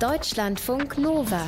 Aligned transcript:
Deutschlandfunk 0.00 0.98
Nova. 0.98 1.46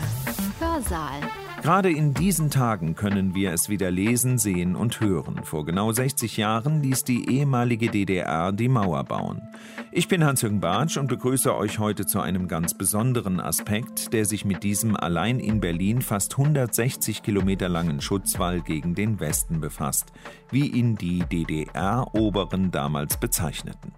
Hörsaal. 0.60 1.20
Gerade 1.62 1.90
in 1.90 2.14
diesen 2.14 2.48
Tagen 2.48 2.94
können 2.94 3.34
wir 3.34 3.52
es 3.52 3.68
wieder 3.68 3.90
lesen, 3.90 4.38
sehen 4.38 4.76
und 4.76 5.00
hören. 5.00 5.42
Vor 5.42 5.64
genau 5.64 5.90
60 5.90 6.36
Jahren 6.36 6.80
ließ 6.80 7.02
die 7.02 7.28
ehemalige 7.28 7.90
DDR 7.90 8.52
die 8.52 8.68
Mauer 8.68 9.02
bauen. 9.02 9.42
Ich 9.90 10.06
bin 10.06 10.24
Hans-Jürgen 10.24 10.60
Bartsch 10.60 10.96
und 10.96 11.08
begrüße 11.08 11.56
euch 11.56 11.80
heute 11.80 12.06
zu 12.06 12.20
einem 12.20 12.46
ganz 12.46 12.74
besonderen 12.74 13.40
Aspekt, 13.40 14.12
der 14.12 14.24
sich 14.24 14.44
mit 14.44 14.62
diesem 14.62 14.96
allein 14.96 15.40
in 15.40 15.58
Berlin 15.58 16.00
fast 16.00 16.38
160 16.38 17.24
Kilometer 17.24 17.68
langen 17.68 18.00
Schutzwall 18.00 18.60
gegen 18.60 18.94
den 18.94 19.18
Westen 19.18 19.60
befasst, 19.60 20.12
wie 20.52 20.68
ihn 20.68 20.94
die 20.94 21.18
DDR-Oberen 21.20 22.70
damals 22.70 23.16
bezeichneten. 23.16 23.92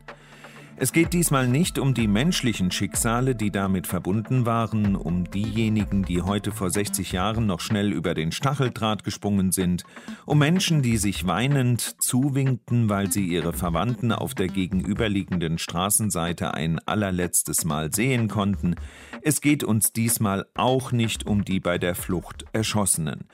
Es 0.81 0.93
geht 0.93 1.13
diesmal 1.13 1.49
nicht 1.49 1.81
um 1.81 1.93
die 1.93 2.07
menschlichen 2.07 2.71
Schicksale, 2.71 3.35
die 3.35 3.51
damit 3.51 3.89
verbunden 3.89 4.47
waren, 4.47 4.95
um 4.95 5.29
diejenigen, 5.29 6.05
die 6.05 6.23
heute 6.23 6.53
vor 6.53 6.71
60 6.71 7.11
Jahren 7.11 7.47
noch 7.47 7.59
schnell 7.59 7.93
über 7.93 8.15
den 8.15 8.31
Stacheldraht 8.31 9.03
gesprungen 9.03 9.51
sind, 9.51 9.83
um 10.25 10.39
Menschen, 10.39 10.81
die 10.81 10.97
sich 10.97 11.27
weinend 11.27 11.81
zuwinkten, 12.01 12.89
weil 12.89 13.11
sie 13.11 13.27
ihre 13.27 13.53
Verwandten 13.53 14.13
auf 14.13 14.37
der 14.37 14.47
gegenüberliegenden 14.47 15.59
Straßenseite 15.59 16.55
ein 16.55 16.79
allerletztes 16.87 17.65
Mal 17.65 17.93
sehen 17.93 18.29
konnten. 18.29 18.77
Es 19.21 19.41
geht 19.41 19.65
uns 19.65 19.93
diesmal 19.93 20.47
auch 20.55 20.93
nicht 20.93 21.27
um 21.27 21.45
die 21.45 21.59
bei 21.59 21.79
der 21.79 21.97
Flucht 21.97 22.45
Erschossenen. 22.53 23.25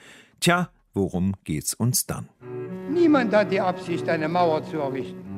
Tja, 0.40 0.70
worum 0.94 1.34
geht's 1.44 1.74
uns 1.74 2.06
dann? 2.06 2.30
Niemand 2.90 3.34
hat 3.34 3.52
die 3.52 3.60
Absicht, 3.60 4.08
eine 4.08 4.28
Mauer 4.28 4.64
zu 4.64 4.78
errichten. 4.78 5.33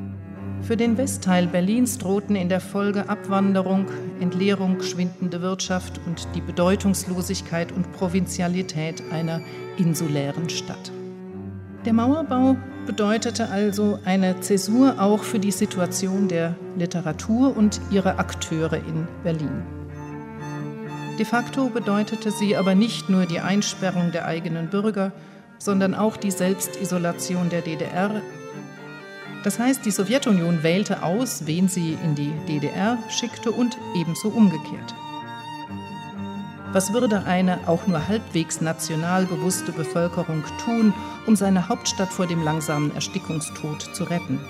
Für 0.67 0.77
den 0.77 0.99
Westteil 0.99 1.47
Berlins 1.47 1.97
drohten 1.97 2.35
in 2.35 2.49
der 2.49 2.59
Folge 2.59 3.09
Abwanderung, 3.09 3.87
Entleerung, 4.19 4.83
schwindende 4.83 5.41
Wirtschaft 5.41 6.01
und 6.07 6.27
die 6.35 6.41
Bedeutungslosigkeit 6.41 7.71
und 7.71 7.93
Provinzialität 7.93 9.01
einer 9.13 9.41
insulären 9.79 10.51
Stadt. 10.51 10.91
Der 11.85 11.93
Mauerbau 11.93 12.57
bedeutete 12.85 13.49
also 13.49 14.01
eine 14.05 14.41
Zäsur 14.41 15.01
auch 15.01 15.23
für 15.23 15.39
die 15.39 15.53
Situation 15.53 16.27
der 16.27 16.57
Literatur 16.77 17.57
und 17.57 17.81
ihrer 17.93 18.19
Akteure 18.19 18.79
in 18.79 19.07
Berlin. 19.23 19.63
De 21.17 21.25
facto 21.25 21.69
bedeutete 21.69 22.33
sie 22.33 22.57
aber 22.57 22.75
nicht 22.75 23.09
nur 23.09 23.27
die 23.27 23.39
Einsperrung 23.39 24.11
der 24.11 24.27
eigenen 24.27 24.69
Bürger, 24.69 25.13
sondern 25.59 25.95
auch 25.95 26.17
die 26.17 26.33
Selbstisolation 26.33 27.51
der 27.51 27.63
DDR 27.63 28.21
das 29.45 29.59
heißt, 29.59 29.85
die 29.85 29.91
Sowjetunion 29.91 30.63
wählte 30.63 31.03
aus, 31.03 31.47
wen 31.47 31.69
sie 31.69 31.97
in 32.03 32.15
die 32.15 32.33
DDR 32.49 32.99
schickte 33.09 33.53
und 33.53 33.77
ebenso 33.95 34.29
umgekehrt. 34.29 34.95
Was 36.73 36.93
würde 36.93 37.25
eine 37.25 37.69
auch 37.69 37.87
nur 37.87 38.07
halbwegs 38.07 38.61
national 38.61 39.25
bewusste 39.25 39.73
Bevölkerung 39.73 40.45
tun, 40.65 40.93
um 41.27 41.35
seine 41.35 41.69
Hauptstadt 41.69 42.13
vor 42.13 42.27
dem 42.27 42.43
langsamen 42.43 42.95
Erstickungstod 42.95 43.83
zu 43.95 44.05
retten? 44.05 44.41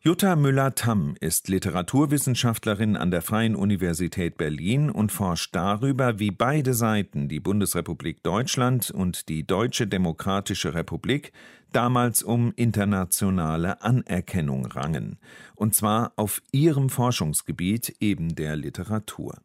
Jutta 0.00 0.36
Müller-Tamm 0.36 1.16
ist 1.18 1.48
Literaturwissenschaftlerin 1.48 2.96
an 2.96 3.10
der 3.10 3.20
Freien 3.20 3.56
Universität 3.56 4.36
Berlin 4.36 4.90
und 4.90 5.10
forscht 5.10 5.56
darüber, 5.56 6.20
wie 6.20 6.30
beide 6.30 6.72
Seiten, 6.72 7.28
die 7.28 7.40
Bundesrepublik 7.40 8.22
Deutschland 8.22 8.92
und 8.92 9.28
die 9.28 9.44
Deutsche 9.44 9.88
Demokratische 9.88 10.72
Republik, 10.72 11.32
damals 11.72 12.22
um 12.22 12.52
internationale 12.54 13.82
Anerkennung 13.82 14.66
rangen, 14.66 15.18
und 15.56 15.74
zwar 15.74 16.12
auf 16.14 16.42
ihrem 16.52 16.90
Forschungsgebiet 16.90 17.96
eben 17.98 18.36
der 18.36 18.54
Literatur. 18.54 19.38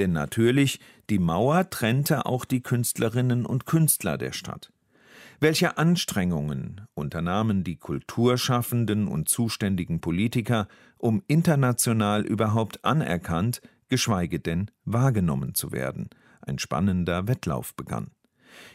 Denn 0.00 0.10
natürlich, 0.10 0.80
die 1.10 1.20
Mauer 1.20 1.70
trennte 1.70 2.26
auch 2.26 2.44
die 2.44 2.60
Künstlerinnen 2.60 3.46
und 3.46 3.66
Künstler 3.66 4.18
der 4.18 4.32
Stadt. 4.32 4.72
Welche 5.42 5.76
Anstrengungen 5.76 6.82
unternahmen 6.94 7.64
die 7.64 7.74
Kulturschaffenden 7.74 9.08
und 9.08 9.28
zuständigen 9.28 10.00
Politiker, 10.00 10.68
um 10.98 11.20
international 11.26 12.24
überhaupt 12.24 12.84
anerkannt, 12.84 13.60
geschweige 13.88 14.38
denn 14.38 14.70
wahrgenommen 14.84 15.56
zu 15.56 15.72
werden? 15.72 16.10
Ein 16.42 16.60
spannender 16.60 17.26
Wettlauf 17.26 17.74
begann. 17.74 18.12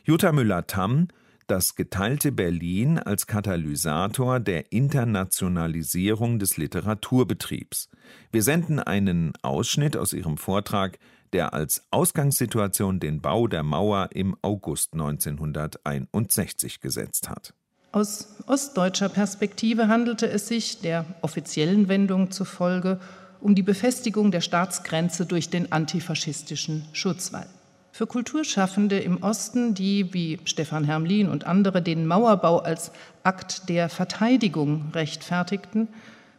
Jutta 0.04 0.34
Müller-Tamm 0.34 1.08
das 1.48 1.76
geteilte 1.76 2.34
Berlin 2.34 3.00
als 3.00 3.26
Katalysator 3.26 4.42
der 4.42 4.74
Internationalisierung 4.74 6.40
des 6.40 6.58
Literaturbetriebs. 6.58 7.90
Wir 8.34 8.44
senden 8.44 8.80
einen 8.80 9.32
Ausschnitt 9.42 9.96
aus 9.96 10.12
ihrem 10.12 10.38
Vortrag 10.38 11.00
der 11.34 11.54
als 11.54 11.84
Ausgangssituation 11.92 13.00
den 13.00 13.22
Bau 13.22 13.48
der 13.48 13.64
Mauer 13.64 14.10
im 14.14 14.36
August 14.42 14.94
1961 14.94 16.80
gesetzt 16.80 17.30
hat. 17.30 17.54
Aus 17.92 18.36
ostdeutscher 18.48 19.10
Perspektive 19.10 19.88
handelte 19.88 20.30
es 20.30 20.48
sich, 20.48 20.82
der 20.82 21.06
offiziellen 21.22 21.88
Wendung 21.88 22.32
zufolge, 22.32 23.00
um 23.42 23.56
die 23.56 23.64
Befestigung 23.64 24.32
der 24.32 24.42
Staatsgrenze 24.42 25.26
durch 25.26 25.50
den 25.50 25.72
antifaschistischen 25.72 26.86
Schutzwall. 26.92 27.48
Für 27.92 28.06
Kulturschaffende 28.06 29.00
im 29.00 29.24
Osten, 29.24 29.74
die 29.74 30.14
wie 30.14 30.40
Stefan 30.46 30.84
Hermlin 30.84 31.30
und 31.30 31.46
andere 31.46 31.82
den 31.82 32.06
Mauerbau 32.06 32.60
als 32.60 32.92
Akt 33.24 33.70
der 33.70 33.90
Verteidigung 33.90 34.92
rechtfertigten, 34.94 35.88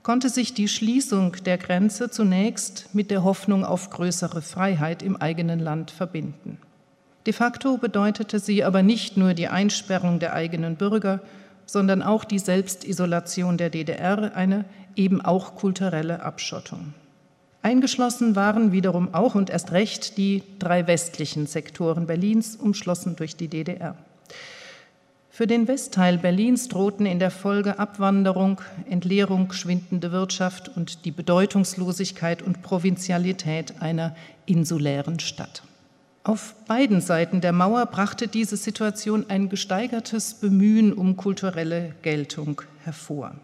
konnte 0.08 0.30
sich 0.30 0.54
die 0.54 0.68
Schließung 0.68 1.36
der 1.44 1.58
Grenze 1.58 2.08
zunächst 2.08 2.88
mit 2.94 3.10
der 3.10 3.24
Hoffnung 3.24 3.62
auf 3.62 3.90
größere 3.90 4.40
Freiheit 4.40 5.02
im 5.02 5.16
eigenen 5.16 5.60
Land 5.60 5.90
verbinden. 5.90 6.56
De 7.26 7.34
facto 7.34 7.76
bedeutete 7.76 8.38
sie 8.38 8.64
aber 8.64 8.82
nicht 8.82 9.18
nur 9.18 9.34
die 9.34 9.48
Einsperrung 9.48 10.18
der 10.18 10.32
eigenen 10.32 10.76
Bürger, 10.76 11.20
sondern 11.66 12.02
auch 12.02 12.24
die 12.24 12.38
Selbstisolation 12.38 13.58
der 13.58 13.68
DDR, 13.68 14.34
eine 14.34 14.64
eben 14.96 15.20
auch 15.20 15.56
kulturelle 15.56 16.22
Abschottung. 16.22 16.94
Eingeschlossen 17.60 18.34
waren 18.34 18.72
wiederum 18.72 19.12
auch 19.12 19.34
und 19.34 19.50
erst 19.50 19.72
recht 19.72 20.16
die 20.16 20.42
drei 20.58 20.86
westlichen 20.86 21.46
Sektoren 21.46 22.06
Berlins, 22.06 22.56
umschlossen 22.56 23.14
durch 23.14 23.36
die 23.36 23.48
DDR. 23.48 23.94
Für 25.38 25.46
den 25.46 25.68
Westteil 25.68 26.18
Berlins 26.18 26.66
drohten 26.66 27.06
in 27.06 27.20
der 27.20 27.30
Folge 27.30 27.78
Abwanderung, 27.78 28.60
Entleerung, 28.90 29.52
schwindende 29.52 30.10
Wirtschaft 30.10 30.68
und 30.68 31.04
die 31.04 31.12
Bedeutungslosigkeit 31.12 32.42
und 32.42 32.62
Provinzialität 32.62 33.80
einer 33.80 34.16
insulären 34.46 35.20
Stadt. 35.20 35.62
Auf 36.24 36.56
beiden 36.66 37.00
Seiten 37.00 37.40
der 37.40 37.52
Mauer 37.52 37.86
brachte 37.86 38.26
diese 38.26 38.56
Situation 38.56 39.26
ein 39.28 39.48
gesteigertes 39.48 40.34
Bemühen 40.34 40.92
um 40.92 41.16
kulturelle 41.16 41.94
Geltung 42.02 42.62
hervor. 42.82 43.36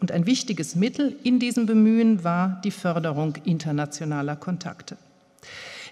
Und 0.00 0.12
ein 0.12 0.24
wichtiges 0.24 0.76
Mittel 0.76 1.16
in 1.24 1.40
diesem 1.40 1.66
Bemühen 1.66 2.22
war 2.22 2.60
die 2.62 2.70
Förderung 2.70 3.34
internationaler 3.44 4.36
Kontakte. 4.36 4.96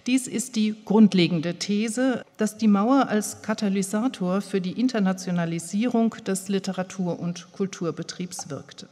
Dies 0.07 0.27
ist 0.27 0.57
die 0.57 0.75
grundlegende 0.85 1.55
These, 1.55 2.25
dass 2.39 2.57
die 2.57 2.69
Mauer 2.69 3.09
als 3.09 3.43
Katalysator 3.43 4.41
für 4.41 4.61
die 4.61 4.81
Internationalisierung 4.81 6.15
des 6.27 6.49
Literatur- 6.49 7.21
und 7.21 7.53
Kulturbetriebs 7.53 8.49
wirkte. 8.49 8.89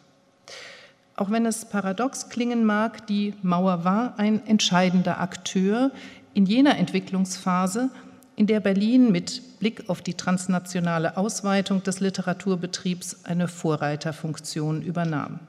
Auch 1.16 1.30
wenn 1.30 1.46
es 1.46 1.64
paradox 1.64 2.28
klingen 2.28 2.64
mag, 2.64 3.06
die 3.06 3.34
Mauer 3.42 3.84
war 3.84 4.18
ein 4.18 4.46
entscheidender 4.46 5.20
Akteur 5.20 5.90
in 6.34 6.46
jener 6.46 6.76
Entwicklungsphase, 6.76 7.90
in 8.36 8.46
der 8.46 8.60
Berlin 8.60 9.10
mit 9.10 9.58
Blick 9.58 9.88
auf 9.88 10.02
die 10.02 10.14
transnationale 10.14 11.16
Ausweitung 11.16 11.82
des 11.82 11.98
Literaturbetriebs 11.98 13.24
eine 13.24 13.48
Vorreiterfunktion 13.48 14.82
übernahm. 14.82 15.40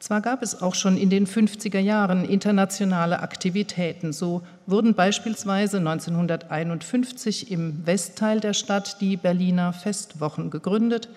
Zwar 0.00 0.22
gab 0.22 0.42
es 0.42 0.62
auch 0.62 0.74
schon 0.74 0.96
in 0.96 1.10
den 1.10 1.26
50er 1.26 1.78
Jahren 1.78 2.24
internationale 2.24 3.20
Aktivitäten. 3.20 4.14
So 4.14 4.40
wurden 4.66 4.94
beispielsweise 4.94 5.76
1951 5.76 7.50
im 7.50 7.86
Westteil 7.86 8.40
der 8.40 8.54
Stadt 8.54 9.02
die 9.02 9.18
Berliner 9.18 9.74
Festwochen 9.74 10.50
gegründet, 10.50 11.10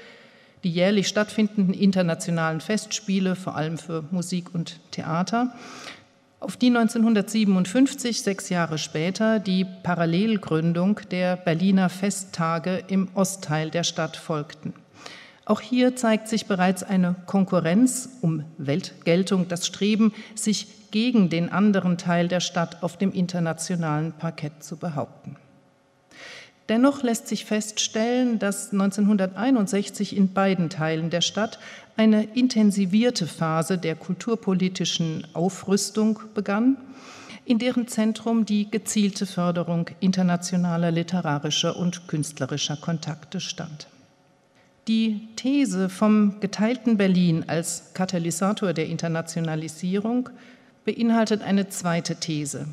die 0.66 0.70
jährlich 0.70 1.08
stattfindenden 1.08 1.74
internationalen 1.74 2.60
Festspiele, 2.60 3.38
vor 3.38 3.56
allem 3.56 3.78
für 3.78 4.04
Musik 4.12 4.54
und 4.54 4.80
Theater, 4.92 5.56
auf 6.42 6.58
die 6.58 6.68
1957, 6.68 8.22
sechs 8.22 8.50
Jahre 8.50 8.78
später, 8.78 9.40
die 9.40 9.64
Parallelgründung 9.64 11.00
der 11.10 11.38
Berliner 11.38 11.88
Festtage 11.88 12.84
im 12.90 13.08
Ostteil 13.16 13.70
der 13.70 13.86
Stadt 13.86 14.18
folgten. 14.18 14.74
Auch 15.46 15.60
hier 15.60 15.96
zeigt 15.96 16.30
sich 16.30 16.46
bereits 16.46 16.84
eine 16.84 17.16
Konkurrenz 17.26 18.10
um 18.22 18.46
Weltgeltung, 18.58 19.48
das 19.50 19.68
Streben, 19.68 20.14
sich 20.36 20.92
gegen 20.92 21.30
den 21.30 21.52
anderen 21.52 21.98
Teil 21.98 22.28
der 22.28 22.40
Stadt 22.40 22.82
auf 22.82 22.98
dem 22.98 23.12
internationalen 23.12 24.14
Parkett 24.14 24.64
zu 24.64 24.78
behaupten. 24.78 25.36
Dennoch 26.70 27.04
lässt 27.04 27.28
sich 27.28 27.44
feststellen, 27.44 28.40
dass 28.40 28.72
1961 28.72 30.16
in 30.16 30.32
beiden 30.32 30.70
Teilen 30.70 31.10
der 31.10 31.20
Stadt 31.20 31.60
eine 31.98 32.24
intensivierte 32.24 33.28
Phase 33.28 33.78
der 33.78 33.96
kulturpolitischen 33.96 35.28
Aufrüstung 35.34 36.20
begann, 36.34 36.78
in 37.44 37.60
deren 37.60 37.90
Zentrum 37.90 38.46
die 38.46 38.72
gezielte 38.72 39.26
Förderung 39.26 39.90
internationaler 40.00 40.92
literarischer 40.92 41.76
und 41.76 42.08
künstlerischer 42.08 42.78
Kontakte 42.78 43.42
stand. 43.42 43.88
Die 44.90 45.30
These 45.38 45.88
vom 45.88 46.42
geteilten 46.42 46.98
Berlin 46.98 47.46
als 47.48 47.94
Katalysator 47.94 48.74
der 48.74 48.88
Internationalisierung 48.88 50.30
beinhaltet 50.84 51.42
eine 51.42 51.70
zweite 51.70 52.18
These, 52.18 52.68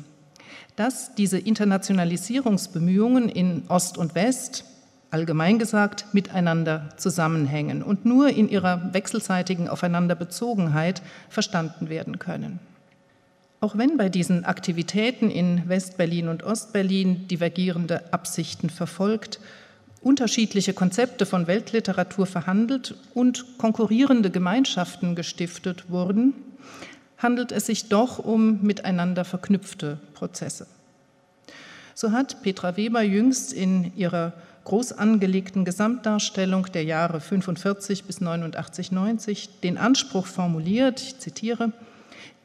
dass 0.75 1.15
diese 1.15 1.37
Internationalisierungsbemühungen 1.37 3.29
in 3.29 3.63
Ost 3.69 3.97
und 3.97 4.13
West, 4.13 4.65
allgemein 5.09 5.57
gesagt, 5.57 6.13
miteinander 6.13 6.89
zusammenhängen 6.97 7.81
und 7.81 8.03
nur 8.03 8.27
in 8.27 8.49
ihrer 8.49 8.93
wechselseitigen 8.93 9.69
Aufeinanderbezogenheit 9.69 11.01
verstanden 11.29 11.87
werden 11.87 12.19
können. 12.19 12.59
Auch 13.61 13.77
wenn 13.77 13.95
bei 13.95 14.09
diesen 14.09 14.43
Aktivitäten 14.43 15.29
in 15.29 15.69
West-Berlin 15.69 16.27
und 16.27 16.43
Ost-Berlin 16.43 17.29
divergierende 17.29 18.11
Absichten 18.11 18.69
verfolgt, 18.69 19.39
unterschiedliche 20.01 20.73
Konzepte 20.73 21.25
von 21.25 21.47
Weltliteratur 21.47 22.25
verhandelt 22.25 22.95
und 23.13 23.57
konkurrierende 23.57 24.31
Gemeinschaften 24.31 25.15
gestiftet 25.15 25.89
wurden, 25.89 26.33
handelt 27.17 27.51
es 27.51 27.67
sich 27.67 27.89
doch 27.89 28.19
um 28.19 28.61
miteinander 28.61 29.25
verknüpfte 29.25 29.99
Prozesse. 30.13 30.67
So 31.93 32.11
hat 32.11 32.41
Petra 32.41 32.77
Weber 32.77 33.03
jüngst 33.03 33.53
in 33.53 33.95
ihrer 33.95 34.33
groß 34.63 34.93
angelegten 34.93 35.65
Gesamtdarstellung 35.65 36.67
der 36.73 36.83
Jahre 36.83 37.19
45 37.19 38.05
bis 38.05 38.21
89, 38.21 38.91
90 38.91 39.59
den 39.61 39.77
Anspruch 39.77 40.25
formuliert, 40.25 41.01
ich 41.01 41.19
zitiere, 41.19 41.71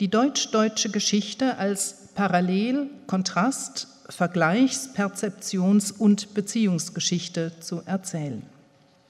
die 0.00 0.08
deutsch-deutsche 0.08 0.90
Geschichte 0.90 1.56
als 1.56 2.08
Parallel, 2.14 2.88
Kontrast, 3.06 3.88
Vergleichs-, 4.08 4.90
Perzeptions- 4.94 5.92
und 5.92 6.34
Beziehungsgeschichte 6.34 7.52
zu 7.60 7.82
erzählen. 7.84 8.42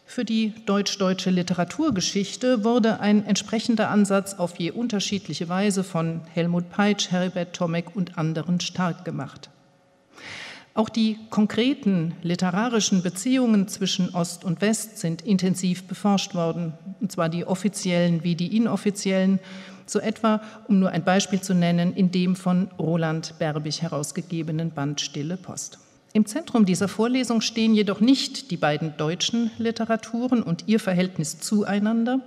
Für 0.09 0.25
die 0.25 0.55
deutsch-deutsche 0.67 1.31
Literaturgeschichte 1.31 2.65
wurde 2.65 3.01
ein 3.01 3.27
entsprechender 3.27 3.91
Ansatz 3.91 4.35
auf 4.35 4.57
je 4.57 4.71
unterschiedliche 4.71 5.49
Weise 5.49 5.83
von 5.83 6.21
Helmut 6.33 6.71
Peitsch, 6.71 7.11
Herbert 7.11 7.55
Tomek 7.55 7.97
und 7.97 8.17
anderen 8.17 8.61
stark 8.61 9.05
gemacht. 9.05 9.51
Auch 10.75 10.89
die 10.91 11.19
konkreten 11.31 12.15
literarischen 12.23 13.03
Beziehungen 13.03 13.67
zwischen 13.67 14.15
Ost 14.15 14.45
und 14.45 14.61
West 14.61 14.99
sind 14.99 15.23
intensiv 15.23 15.85
beforscht 15.85 16.35
worden, 16.35 16.75
und 17.01 17.11
zwar 17.11 17.29
die 17.29 17.47
offiziellen 17.47 18.23
wie 18.23 18.37
die 18.37 18.57
inoffiziellen, 18.57 19.41
so 19.91 19.99
etwa, 19.99 20.41
um 20.69 20.79
nur 20.79 20.91
ein 20.91 21.05
Beispiel 21.05 21.41
zu 21.41 21.55
nennen, 21.55 21.95
in 21.95 22.11
dem 22.11 22.37
von 22.37 22.69
Roland 22.79 23.35
Berbig 23.39 23.83
herausgegebenen 23.83 24.71
Band 24.71 25.01
Stille 25.01 25.37
Post. 25.37 25.79
Im 26.13 26.25
Zentrum 26.25 26.65
dieser 26.65 26.89
Vorlesung 26.89 27.43
stehen 27.43 27.75
jedoch 27.75 28.01
nicht 28.01 28.51
die 28.51 28.57
beiden 28.57 28.97
deutschen 28.97 29.51
Literaturen 29.59 30.43
und 30.43 30.65
ihr 30.67 30.81
Verhältnis 30.81 31.41
zueinander. 31.41 32.21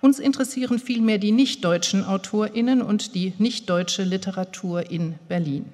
Uns 0.00 0.18
interessieren 0.18 0.78
vielmehr 0.78 1.18
die 1.18 1.32
nicht-deutschen 1.32 2.04
Autorinnen 2.04 2.80
und 2.80 3.14
die 3.14 3.34
nicht-deutsche 3.38 4.02
Literatur 4.02 4.90
in 4.90 5.16
Berlin. 5.28 5.66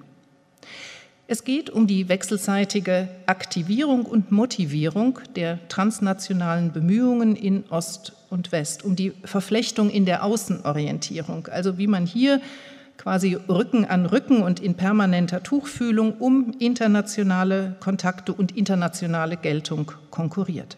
Es 1.32 1.44
geht 1.44 1.70
um 1.70 1.86
die 1.86 2.10
wechselseitige 2.10 3.08
Aktivierung 3.24 4.04
und 4.04 4.30
Motivierung 4.32 5.18
der 5.34 5.66
transnationalen 5.68 6.72
Bemühungen 6.72 7.36
in 7.36 7.64
Ost 7.70 8.12
und 8.28 8.52
West, 8.52 8.84
um 8.84 8.96
die 8.96 9.14
Verflechtung 9.24 9.88
in 9.88 10.04
der 10.04 10.24
Außenorientierung, 10.24 11.46
also 11.46 11.78
wie 11.78 11.86
man 11.86 12.04
hier 12.04 12.42
quasi 12.98 13.38
Rücken 13.48 13.86
an 13.86 14.04
Rücken 14.04 14.42
und 14.42 14.60
in 14.60 14.74
permanenter 14.74 15.42
Tuchfühlung 15.42 16.18
um 16.18 16.52
internationale 16.58 17.76
Kontakte 17.80 18.34
und 18.34 18.54
internationale 18.54 19.38
Geltung 19.38 19.92
konkurriert. 20.10 20.76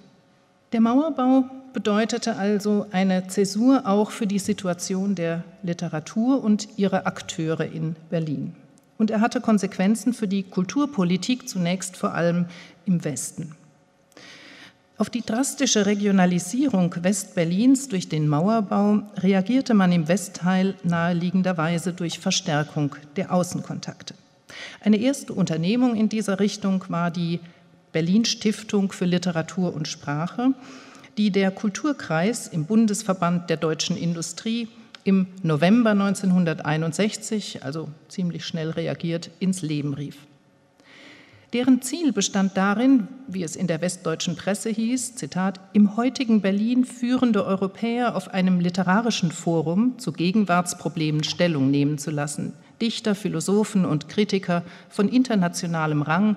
Der 0.71 0.81
Mauerbau 0.81 1.47
bedeutete 1.73 2.37
also 2.37 2.87
eine 2.93 3.27
Zäsur 3.27 3.89
auch 3.89 4.13
für 4.13 4.29
die 4.29 4.39
Situation 4.39 5.17
der 5.17 5.43
Literatur 5.65 6.45
und 6.45 6.69
ihrer 6.77 7.09
Akteure 7.09 7.65
in 7.65 7.97
Berlin. 8.09 8.55
Und 8.99 9.11
er 9.11 9.21
hatte 9.21 9.41
Konsequenzen 9.41 10.13
für 10.13 10.29
die 10.29 10.45
Kulturpolitik 10.45 11.49
zunächst 11.49 11.97
vor 11.97 12.15
allem 12.15 12.47
im 12.87 13.05
Westen. 13.05 13.55
Auf 14.97 15.11
die 15.11 15.23
drastische 15.23 15.87
Regionalisierung 15.87 16.95
Westberlins 17.01 17.89
durch 17.89 18.09
den 18.09 18.29
Mauerbau 18.29 19.03
reagierte 19.17 19.75
man 19.75 19.91
im 19.91 20.07
Westteil 20.07 20.77
naheliegenderweise 20.85 21.93
durch 21.93 22.21
Verstärkung 22.21 22.95
der 23.17 23.33
Außenkontakte. 23.33 24.15
Eine 24.81 24.99
erste 24.99 25.33
Unternehmung 25.33 25.97
in 25.97 26.09
dieser 26.09 26.39
Richtung 26.39 26.85
war 26.89 27.11
die 27.11 27.41
Berlin 27.91 28.25
Stiftung 28.25 28.93
für 28.93 29.05
Literatur 29.05 29.75
und 29.75 29.89
Sprache, 29.89 30.55
die 31.19 31.31
der 31.31 31.51
Kulturkreis 31.51 32.47
im 32.47 32.65
Bundesverband 32.65 33.51
der 33.51 33.57
deutschen 33.57 33.97
Industrie 33.97 34.69
im 35.05 35.27
November 35.43 35.91
1961, 35.91 37.63
also 37.63 37.89
ziemlich 38.09 38.45
schnell 38.45 38.71
reagiert, 38.71 39.31
ins 39.39 39.63
Leben 39.63 39.95
rief. 39.95 40.17
Deren 41.53 41.83
Ziel 41.83 42.13
bestand 42.13 42.57
darin, 42.57 43.07
wie 43.29 43.45
es 43.45 43.55
in 43.55 43.69
der 43.69 43.81
westdeutschen 43.81 44.35
Presse 44.35 44.71
hieß, 44.71 45.15
Zitat, 45.15 45.61
im 45.73 45.97
heutigen 45.97 46.41
Berlin 46.41 46.85
führende 46.85 47.45
Europäer 47.45 48.17
auf 48.17 48.35
einem 48.35 48.59
literarischen 48.59 49.31
Forum 49.31 49.97
zu 49.99 50.11
Gegenwartsproblemen 50.11 51.23
Stellung 51.23 51.71
nehmen 51.71 51.97
zu 51.97 52.11
lassen, 52.11 52.55
Dichter, 52.83 53.15
Philosophen 53.15 53.85
und 53.85 54.09
Kritiker 54.09 54.65
von 54.89 55.09
internationalem 55.09 56.03
Rang 56.03 56.37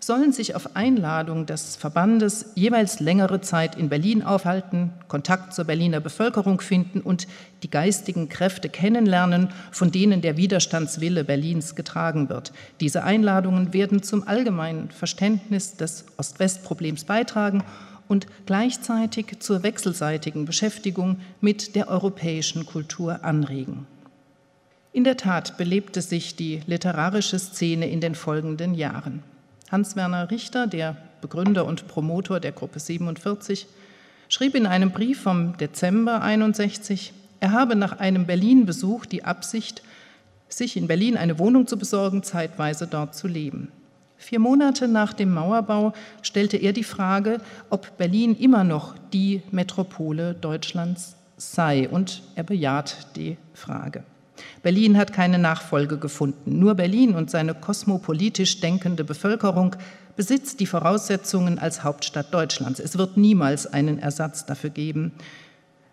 sollen 0.00 0.32
sich 0.32 0.54
auf 0.54 0.76
Einladung 0.76 1.46
des 1.46 1.76
Verbandes 1.76 2.46
jeweils 2.54 3.00
längere 3.00 3.40
Zeit 3.40 3.76
in 3.76 3.88
Berlin 3.88 4.22
aufhalten, 4.22 4.90
Kontakt 5.08 5.54
zur 5.54 5.64
Berliner 5.64 6.00
Bevölkerung 6.00 6.60
finden 6.60 7.00
und 7.00 7.26
die 7.62 7.70
geistigen 7.70 8.28
Kräfte 8.28 8.68
kennenlernen, 8.68 9.48
von 9.70 9.90
denen 9.90 10.20
der 10.20 10.36
Widerstandswille 10.36 11.24
Berlins 11.24 11.74
getragen 11.74 12.28
wird. 12.28 12.52
Diese 12.80 13.04
Einladungen 13.04 13.72
werden 13.72 14.02
zum 14.02 14.26
allgemeinen 14.26 14.90
Verständnis 14.90 15.76
des 15.76 16.04
Ost-West-Problems 16.16 17.04
beitragen 17.04 17.64
und 18.08 18.26
gleichzeitig 18.46 19.40
zur 19.40 19.62
wechselseitigen 19.62 20.44
Beschäftigung 20.44 21.20
mit 21.40 21.74
der 21.74 21.88
europäischen 21.88 22.66
Kultur 22.66 23.24
anregen. 23.24 23.86
In 24.92 25.04
der 25.04 25.16
Tat 25.16 25.58
belebte 25.58 26.00
sich 26.02 26.34
die 26.34 26.62
literarische 26.66 27.38
Szene 27.38 27.88
in 27.88 28.00
den 28.00 28.14
folgenden 28.14 28.74
Jahren. 28.74 29.22
Hans-Werner 29.70 30.30
Richter, 30.30 30.66
der 30.66 30.96
Begründer 31.20 31.66
und 31.66 31.88
Promotor 31.88 32.40
der 32.40 32.52
Gruppe 32.52 32.80
47, 32.80 33.66
schrieb 34.28 34.54
in 34.54 34.66
einem 34.66 34.92
Brief 34.92 35.22
vom 35.22 35.56
Dezember 35.56 36.22
61, 36.22 37.12
er 37.40 37.52
habe 37.52 37.76
nach 37.76 37.98
einem 37.98 38.26
Berlin-Besuch 38.26 39.06
die 39.06 39.24
Absicht, 39.24 39.82
sich 40.48 40.76
in 40.76 40.88
Berlin 40.88 41.16
eine 41.16 41.38
Wohnung 41.38 41.66
zu 41.66 41.78
besorgen, 41.78 42.22
zeitweise 42.22 42.86
dort 42.86 43.14
zu 43.14 43.28
leben. 43.28 43.70
Vier 44.16 44.40
Monate 44.40 44.88
nach 44.88 45.12
dem 45.12 45.32
Mauerbau 45.32 45.92
stellte 46.22 46.56
er 46.56 46.72
die 46.72 46.84
Frage, 46.84 47.40
ob 47.70 47.96
Berlin 47.98 48.34
immer 48.34 48.64
noch 48.64 48.96
die 49.12 49.42
Metropole 49.52 50.34
Deutschlands 50.34 51.14
sei, 51.36 51.88
und 51.88 52.22
er 52.34 52.42
bejaht 52.42 53.16
die 53.16 53.36
Frage. 53.54 54.02
Berlin 54.62 54.96
hat 54.96 55.12
keine 55.12 55.38
Nachfolge 55.38 55.98
gefunden. 55.98 56.58
Nur 56.58 56.74
Berlin 56.74 57.14
und 57.14 57.30
seine 57.30 57.54
kosmopolitisch 57.54 58.60
denkende 58.60 59.04
Bevölkerung 59.04 59.76
besitzt 60.16 60.60
die 60.60 60.66
Voraussetzungen 60.66 61.58
als 61.58 61.84
Hauptstadt 61.84 62.34
Deutschlands. 62.34 62.80
Es 62.80 62.98
wird 62.98 63.16
niemals 63.16 63.66
einen 63.66 63.98
Ersatz 63.98 64.46
dafür 64.46 64.70
geben. 64.70 65.12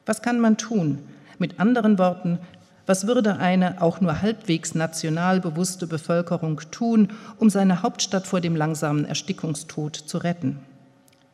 Was 0.05 0.21
kann 0.21 0.39
man 0.39 0.57
tun? 0.57 0.99
Mit 1.37 1.59
anderen 1.59 1.99
Worten, 1.99 2.39
was 2.85 3.07
würde 3.07 3.37
eine 3.37 3.81
auch 3.81 3.99
nur 3.99 4.21
halbwegs 4.21 4.75
national 4.75 5.41
bewusste 5.41 5.87
Bevölkerung 5.87 6.61
tun, 6.71 7.09
um 7.37 7.49
seine 7.49 7.81
Hauptstadt 7.81 8.27
vor 8.27 8.41
dem 8.41 8.55
langsamen 8.55 9.05
Erstickungstod 9.05 9.95
zu 9.95 10.19
retten? 10.19 10.59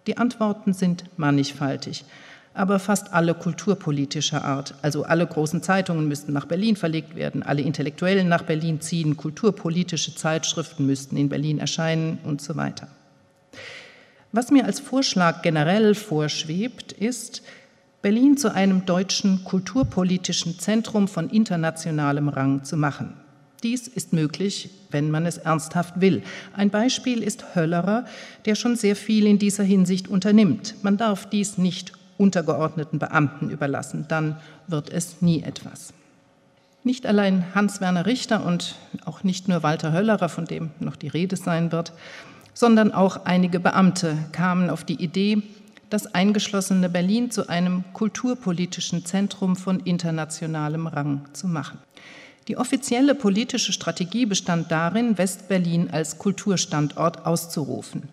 Die 0.08 0.18
Antworten 0.18 0.74
sind 0.74 1.06
mannigfaltig 1.18 2.06
aber 2.54 2.80
fast 2.80 3.14
alle 3.14 3.34
kulturpolitischer 3.34 4.44
Art. 4.44 4.76
Also 4.82 5.04
alle 5.04 5.26
großen 5.26 5.64
Zeitungen 5.64 6.08
müssten 6.08 6.34
nach 6.34 6.46
Berlin 6.46 6.76
verlegt 6.76 7.16
werden, 7.16 7.44
alle 7.44 7.62
Intellektuellen 7.62 8.28
nach 8.28 8.44
Berlin 8.44 8.82
ziehen, 8.82 9.18
kulturpolitische 9.18 10.16
Zeitschriften 10.16 10.86
müssten 10.86 11.18
in 11.18 11.30
Berlin 11.30 11.60
erscheinen 11.60 12.18
und 12.24 12.42
so 12.42 12.56
weiter. 12.56 12.88
Was 14.32 14.52
mir 14.52 14.66
als 14.66 14.80
Vorschlag 14.80 15.42
generell 15.42 15.96
vorschwebt, 15.96 16.92
ist, 16.94 17.42
Berlin 18.02 18.38
zu 18.38 18.54
einem 18.54 18.86
deutschen 18.86 19.44
kulturpolitischen 19.44 20.58
Zentrum 20.58 21.08
von 21.08 21.30
internationalem 21.30 22.30
Rang 22.30 22.64
zu 22.64 22.76
machen. 22.76 23.14
Dies 23.62 23.88
ist 23.88 24.12
möglich, 24.12 24.72
wenn 24.90 25.12
man 25.12 25.28
es 25.28 25.38
ernsthaft 25.38 26.02
will. 26.02 26.24
Ein 26.54 26.72
Beispiel 26.72 27.22
ist 27.22 27.56
Höllerer, 27.56 28.06
der 28.46 28.56
schon 28.56 28.76
sehr 28.76 28.96
viel 28.96 29.28
in 29.28 29.38
dieser 29.38 29.64
Hinsicht 29.64 30.08
unternimmt. 30.08 30.76
Man 30.82 30.98
darf 30.98 31.30
dies 31.30 31.60
nicht 31.60 31.94
untergeordneten 32.18 33.00
Beamten 33.00 33.50
überlassen, 33.50 34.06
dann 34.08 34.38
wird 34.68 34.90
es 34.90 35.22
nie 35.22 35.44
etwas. 35.44 35.94
Nicht 36.84 37.06
allein 37.06 37.46
Hans-Werner 37.54 38.06
Richter 38.06 38.46
und 38.46 38.76
auch 39.06 39.24
nicht 39.24 39.48
nur 39.48 39.62
Walter 39.62 39.94
Höllerer, 39.94 40.30
von 40.30 40.46
dem 40.46 40.72
noch 40.80 40.96
die 40.96 41.10
Rede 41.10 41.36
sein 41.36 41.72
wird, 41.72 41.94
sondern 42.54 42.92
auch 42.92 43.26
einige 43.26 43.60
Beamte 43.60 44.18
kamen 44.32 44.70
auf 44.70 44.84
die 44.84 45.02
Idee, 45.02 45.44
das 45.90 46.14
eingeschlossene 46.16 46.90
Berlin 46.90 47.32
zu 47.32 47.50
einem 47.50 47.84
kulturpolitischen 47.94 49.06
Zentrum 49.06 49.56
von 49.56 49.80
internationalem 49.82 50.88
Rang 50.88 51.26
zu 51.34 51.48
machen. 51.48 51.80
Die 52.48 52.58
offizielle 52.58 53.14
politische 53.14 53.72
Strategie 53.72 54.26
bestand 54.26 54.72
darin, 54.72 55.18
Westberlin 55.18 55.92
als 55.92 56.18
Kulturstandort 56.18 57.26
auszurufen. 57.26 58.10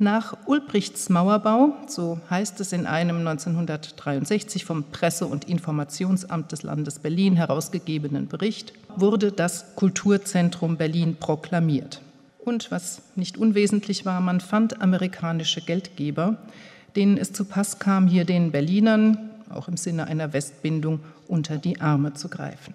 Nach 0.00 0.36
Ulbrichts 0.46 1.08
Mauerbau, 1.08 1.72
so 1.86 2.18
heißt 2.28 2.58
es 2.58 2.72
in 2.72 2.84
einem 2.84 3.18
1963 3.18 4.64
vom 4.64 4.82
Presse- 4.90 5.26
und 5.26 5.44
Informationsamt 5.48 6.50
des 6.50 6.64
Landes 6.64 6.98
Berlin 6.98 7.36
herausgegebenen 7.36 8.26
Bericht, 8.26 8.72
wurde 8.96 9.30
das 9.30 9.76
Kulturzentrum 9.76 10.76
Berlin 10.76 11.16
proklamiert. 11.20 12.02
Und 12.44 12.72
was 12.72 13.02
nicht 13.14 13.38
unwesentlich 13.38 14.04
war, 14.04 14.20
man 14.20 14.40
fand 14.40 14.82
amerikanische 14.82 15.60
Geldgeber, 15.60 16.38
denen 16.96 17.16
es 17.16 17.32
zu 17.32 17.44
Pass 17.44 17.78
kam, 17.78 18.08
hier 18.08 18.24
den 18.24 18.50
Berlinern, 18.50 19.30
auch 19.48 19.68
im 19.68 19.76
Sinne 19.76 20.08
einer 20.08 20.32
Westbindung, 20.32 21.00
unter 21.28 21.56
die 21.56 21.80
Arme 21.80 22.14
zu 22.14 22.28
greifen. 22.28 22.74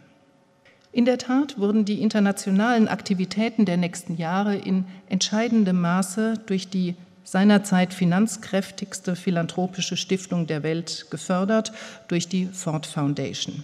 In 0.93 1.05
der 1.05 1.17
Tat 1.17 1.59
wurden 1.59 1.83
die 1.83 2.01
internationalen 2.01 2.87
Aktivitäten 2.87 3.65
der 3.65 3.77
nächsten 3.77 4.15
Jahre 4.15 4.55
in 4.55 4.85
entscheidendem 5.07 5.81
Maße 5.81 6.35
durch 6.47 6.69
die 6.69 6.95
seinerzeit 7.29 7.93
finanzkräftigste 7.93 9.15
philanthropische 9.15 9.97
Stiftung 9.97 10.47
der 10.47 10.63
Welt 10.63 11.05
gefördert, 11.11 11.71
durch 12.07 12.27
die 12.27 12.47
Ford 12.47 12.87
Foundation. 12.87 13.63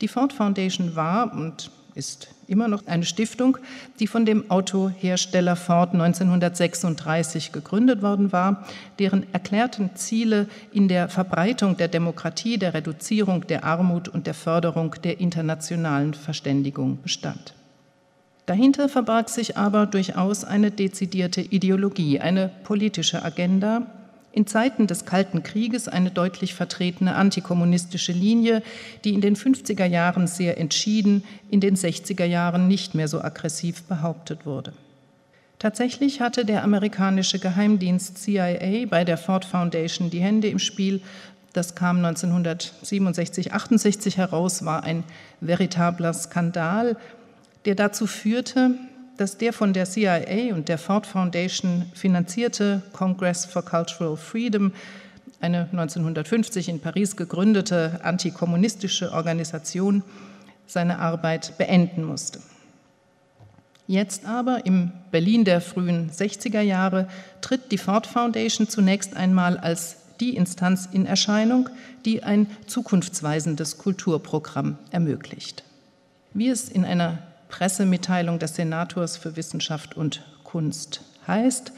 Die 0.00 0.08
Ford 0.08 0.32
Foundation 0.32 0.96
war 0.96 1.32
und 1.32 1.70
ist 1.94 2.28
immer 2.48 2.66
noch 2.66 2.84
eine 2.88 3.04
Stiftung, 3.04 3.58
die 4.00 4.08
von 4.08 4.26
dem 4.26 4.50
Autohersteller 4.50 5.54
Ford 5.54 5.92
1936 5.92 7.52
gegründet 7.52 8.02
worden 8.02 8.32
war, 8.32 8.66
deren 8.98 9.32
erklärten 9.32 9.94
Ziele 9.94 10.48
in 10.72 10.88
der 10.88 11.08
Verbreitung 11.08 11.76
der 11.76 11.86
Demokratie, 11.86 12.58
der 12.58 12.74
Reduzierung 12.74 13.46
der 13.46 13.62
Armut 13.62 14.08
und 14.08 14.26
der 14.26 14.34
Förderung 14.34 14.96
der 15.04 15.20
internationalen 15.20 16.12
Verständigung 16.12 17.00
bestand. 17.00 17.54
Dahinter 18.46 18.88
verbarg 18.88 19.30
sich 19.30 19.56
aber 19.56 19.86
durchaus 19.86 20.44
eine 20.44 20.70
dezidierte 20.70 21.40
Ideologie, 21.40 22.20
eine 22.20 22.50
politische 22.64 23.24
Agenda, 23.24 23.86
in 24.32 24.46
Zeiten 24.48 24.88
des 24.88 25.06
Kalten 25.06 25.44
Krieges 25.44 25.86
eine 25.86 26.10
deutlich 26.10 26.54
vertretene 26.54 27.14
antikommunistische 27.14 28.12
Linie, 28.12 28.62
die 29.04 29.14
in 29.14 29.20
den 29.20 29.36
50er 29.36 29.86
Jahren 29.86 30.26
sehr 30.26 30.58
entschieden, 30.58 31.22
in 31.50 31.60
den 31.60 31.76
60er 31.76 32.24
Jahren 32.24 32.66
nicht 32.66 32.96
mehr 32.96 33.06
so 33.06 33.22
aggressiv 33.22 33.84
behauptet 33.84 34.44
wurde. 34.44 34.72
Tatsächlich 35.60 36.20
hatte 36.20 36.44
der 36.44 36.64
amerikanische 36.64 37.38
Geheimdienst 37.38 38.18
CIA 38.18 38.86
bei 38.90 39.04
der 39.04 39.16
Ford 39.16 39.44
Foundation 39.44 40.10
die 40.10 40.20
Hände 40.20 40.48
im 40.48 40.58
Spiel. 40.58 41.00
Das 41.52 41.76
kam 41.76 42.04
1967, 42.04 43.52
68 43.52 44.16
heraus, 44.16 44.64
war 44.64 44.82
ein 44.82 45.04
veritabler 45.40 46.12
Skandal, 46.12 46.96
der 47.64 47.74
dazu 47.74 48.06
führte, 48.06 48.72
dass 49.16 49.38
der 49.38 49.52
von 49.52 49.72
der 49.72 49.86
CIA 49.86 50.54
und 50.54 50.68
der 50.68 50.78
Ford 50.78 51.06
Foundation 51.06 51.86
finanzierte 51.94 52.82
Congress 52.92 53.44
for 53.44 53.64
Cultural 53.64 54.16
Freedom, 54.16 54.72
eine 55.40 55.68
1950 55.72 56.68
in 56.68 56.80
Paris 56.80 57.16
gegründete 57.16 58.00
antikommunistische 58.02 59.12
Organisation, 59.12 60.02
seine 60.66 60.98
Arbeit 60.98 61.58
beenden 61.58 62.04
musste. 62.04 62.40
Jetzt 63.86 64.24
aber, 64.24 64.64
im 64.64 64.92
Berlin 65.10 65.44
der 65.44 65.60
frühen 65.60 66.10
60er 66.10 66.62
Jahre, 66.62 67.06
tritt 67.42 67.70
die 67.70 67.78
Ford 67.78 68.06
Foundation 68.06 68.66
zunächst 68.66 69.14
einmal 69.14 69.58
als 69.58 69.96
die 70.20 70.36
Instanz 70.36 70.88
in 70.90 71.04
Erscheinung, 71.04 71.68
die 72.06 72.22
ein 72.22 72.46
zukunftsweisendes 72.66 73.76
Kulturprogramm 73.78 74.78
ermöglicht. 74.90 75.64
Wie 76.32 76.48
es 76.48 76.70
in 76.70 76.84
einer 76.84 77.18
Pressemitteilung 77.54 78.40
des 78.40 78.56
Senators 78.56 79.16
für 79.16 79.36
Wissenschaft 79.36 79.96
und 79.96 80.24
Kunst 80.42 81.02
heißt, 81.28 81.72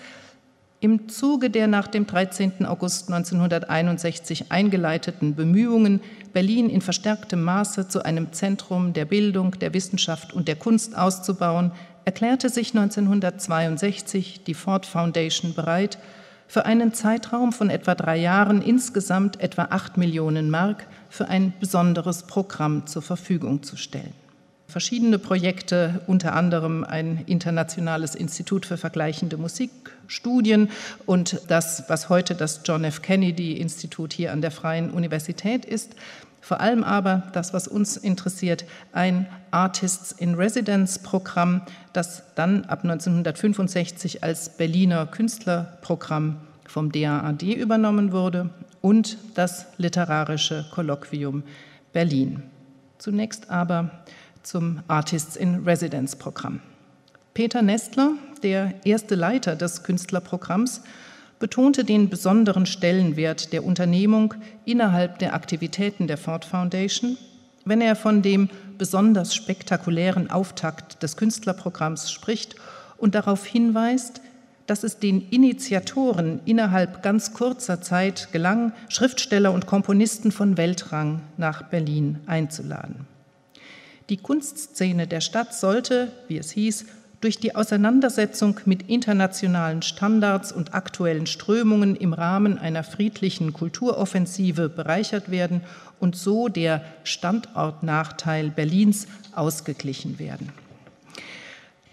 im 0.80 1.11
Zuge 1.11 1.50
der 1.50 1.66
nach 1.66 1.87
dem 1.87 2.06
13. 2.06 2.64
August 2.64 3.12
1961 3.12 4.50
eingeleiteten 4.50 5.35
Bemühungen, 5.35 6.00
Berlin 6.33 6.71
in 6.71 6.80
verstärktem 6.80 7.42
Maße 7.42 7.88
zu 7.88 8.06
einem 8.06 8.33
Zentrum 8.33 8.95
der 8.95 9.04
Bildung, 9.04 9.59
der 9.59 9.75
Wissenschaft 9.75 10.33
und 10.33 10.49
der 10.49 10.56
Kunst 10.56 10.97
auszubauen, 10.97 11.73
erklärte 12.06 12.49
sich 12.49 12.75
1962 12.75 14.45
die 14.45 14.54
Ford 14.54 14.87
Foundation 14.87 15.52
bereit, 15.52 15.99
für 16.49 16.64
einen 16.64 16.95
Zeitraum 16.95 17.52
von 17.52 17.68
etwa 17.68 17.95
drei 17.95 18.16
Jahren 18.16 18.62
insgesamt 18.62 19.40
etwa 19.40 19.64
acht 19.64 19.99
Millionen 19.99 20.49
Mark 20.49 20.87
für 21.11 21.28
ein 21.28 21.52
besonderes 21.61 22.23
Programm 22.23 22.87
zur 22.87 23.02
Verfügung 23.02 23.62
zu 23.62 23.76
stellen 23.76 24.14
verschiedene 24.76 25.18
Projekte, 25.18 26.02
unter 26.06 26.35
anderem 26.35 26.85
ein 26.85 27.25
internationales 27.25 28.14
Institut 28.14 28.66
für 28.66 28.76
vergleichende 28.76 29.38
Musikstudien 29.38 30.68
und 31.06 31.40
das, 31.49 31.85
was 31.88 32.11
heute 32.11 32.35
das 32.35 32.61
John 32.62 32.85
F. 32.85 33.00
Kennedy 33.00 33.54
Institut 33.54 34.12
hier 34.12 34.33
an 34.33 34.42
der 34.42 34.50
Freien 34.50 34.90
Universität 34.90 35.64
ist. 35.64 35.97
Vor 36.42 36.61
allem 36.61 36.85
aber 36.85 37.23
das, 37.33 37.54
was 37.54 37.68
uns 37.68 37.97
interessiert, 37.97 38.66
ein 38.92 39.26
Artists 39.50 40.12
in 40.12 40.35
Residence 40.35 40.99
Programm, 40.99 41.62
das 41.95 42.25
dann 42.35 42.66
ab 42.66 42.80
1965 42.83 44.23
als 44.23 44.59
Berliner 44.59 45.06
Künstlerprogramm 45.06 46.37
vom 46.66 46.92
DAAD 46.92 47.45
übernommen 47.45 48.12
wurde 48.12 48.50
und 48.83 49.16
das 49.37 49.64
Literarische 49.78 50.66
Kolloquium 50.71 51.45
Berlin. 51.95 52.42
Zunächst 52.99 53.49
aber 53.49 53.90
zum 54.47 54.81
Artists 54.87 55.37
in 55.37 55.65
Residence 55.65 56.15
Programm. 56.15 56.61
Peter 57.35 57.62
Nestler, 57.62 58.12
der 58.43 58.75
erste 58.85 59.17
Leiter 59.17 59.57
des 59.57 59.83
Künstlerprogramms, 59.83 60.83
betonte 61.38 61.85
den 61.85 62.09
besonderen 62.09 62.65
Stellenwert 62.65 63.53
der 63.53 63.65
Unternehmung 63.65 64.35
innerhalb 64.65 65.19
der 65.19 65.35
Aktivitäten 65.35 66.07
der 66.07 66.17
Ford 66.17 66.45
Foundation, 66.45 67.19
wenn 67.65 67.81
er 67.81 67.97
von 67.97 68.23
dem 68.23 68.49
besonders 68.79 69.35
spektakulären 69.35 70.31
Auftakt 70.31 71.03
des 71.03 71.17
Künstlerprogramms 71.17 72.11
spricht 72.11 72.55
und 72.97 73.15
darauf 73.15 73.45
hinweist, 73.45 74.23
dass 74.67 74.85
es 74.85 74.99
den 74.99 75.29
Initiatoren 75.29 76.41
innerhalb 76.45 77.03
ganz 77.03 77.35
kurzer 77.35 77.83
Zeit 77.83 78.29
gelang, 78.33 78.73
Schriftsteller 78.88 79.53
und 79.53 79.67
Komponisten 79.67 80.33
von 80.33 80.57
Weltrang 80.57 81.21
nach 81.37 81.65
Berlin 81.65 82.21
einzuladen. 82.26 83.15
Die 84.08 84.16
Kunstszene 84.16 85.06
der 85.06 85.20
Stadt 85.20 85.54
sollte, 85.54 86.12
wie 86.28 86.38
es 86.38 86.52
hieß, 86.52 86.86
durch 87.20 87.38
die 87.38 87.56
Auseinandersetzung 87.56 88.60
mit 88.66 88.88
internationalen 88.88 89.82
Standards 89.82 90.52
und 90.52 90.75
aktuellen 90.75 91.26
Strömungen 91.26 91.96
im 91.96 92.12
Rahmen 92.12 92.58
einer 92.58 92.84
friedlichen 92.84 93.52
Kulturoffensive 93.52 94.68
bereichert 94.68 95.30
werden 95.30 95.62
und 95.98 96.14
so 96.14 96.48
der 96.48 96.84
Standortnachteil 97.04 98.50
Berlins 98.50 99.08
ausgeglichen 99.34 100.18
werden. 100.18 100.52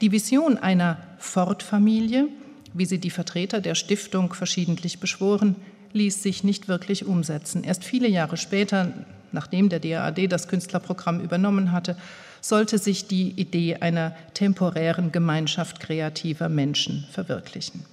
Die 0.01 0.11
Vision 0.11 0.57
einer 0.57 0.97
Ford-Familie, 1.17 2.27
wie 2.73 2.85
sie 2.85 2.99
die 2.99 3.09
Vertreter 3.09 3.61
der 3.61 3.75
Stiftung 3.75 4.33
verschiedentlich 4.33 4.99
beschworen, 4.99 5.55
ließ 5.93 6.21
sich 6.21 6.43
nicht 6.43 6.67
wirklich 6.67 7.05
umsetzen. 7.05 7.63
Erst 7.63 7.83
viele 7.83 8.07
Jahre 8.07 8.35
später, 8.35 8.91
nachdem 9.33 9.69
der 9.69 9.79
DAAD 9.79 10.31
das 10.31 10.47
Künstlerprogramm 10.47 11.19
übernommen 11.19 11.71
hatte, 11.71 11.97
sollte 12.41 12.77
sich 12.77 13.07
die 13.07 13.31
Idee 13.31 13.77
einer 13.77 14.15
temporären 14.33 15.11
Gemeinschaft 15.11 15.79
kreativer 15.79 16.49
Menschen 16.49 17.05
verwirklichen. 17.11 17.85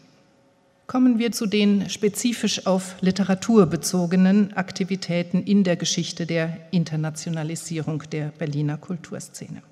Kommen 0.87 1.21
wir 1.21 1.31
zu 1.31 1.47
den 1.47 1.89
spezifisch 1.89 2.67
auf 2.67 2.97
Literatur 3.01 3.67
bezogenen 3.67 4.53
Aktivitäten 4.55 5.41
in 5.45 5.63
der 5.63 5.77
Geschichte 5.77 6.27
der 6.27 6.57
Internationalisierung 6.73 8.03
der 8.11 8.33
Berliner 8.37 8.77
Kulturszene. 8.77 9.63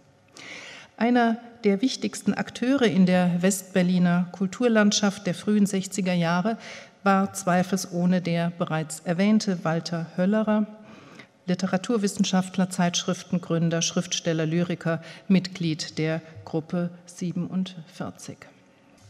Einer 0.97 1.39
der 1.65 1.83
wichtigsten 1.83 2.35
Akteure 2.35 2.87
in 2.87 3.05
der 3.05 3.43
Westberliner 3.43 4.29
Kulturlandschaft 4.31 5.27
der 5.27 5.35
frühen 5.35 5.67
60er 5.67 6.13
Jahre 6.13 6.57
war 7.03 7.33
zweifelsohne 7.33 8.21
der 8.21 8.53
bereits 8.57 9.01
erwähnte 9.01 9.65
Walter 9.65 10.07
Höllerer, 10.17 10.67
Literaturwissenschaftler, 11.49 12.71
Zeitschriftengründer, 12.71 13.83
Schriftsteller, 13.83 14.47
Lyriker, 14.47 15.03
Mitglied 15.27 15.99
der 15.99 16.21
Gruppe 16.45 16.91
47. 17.07 18.37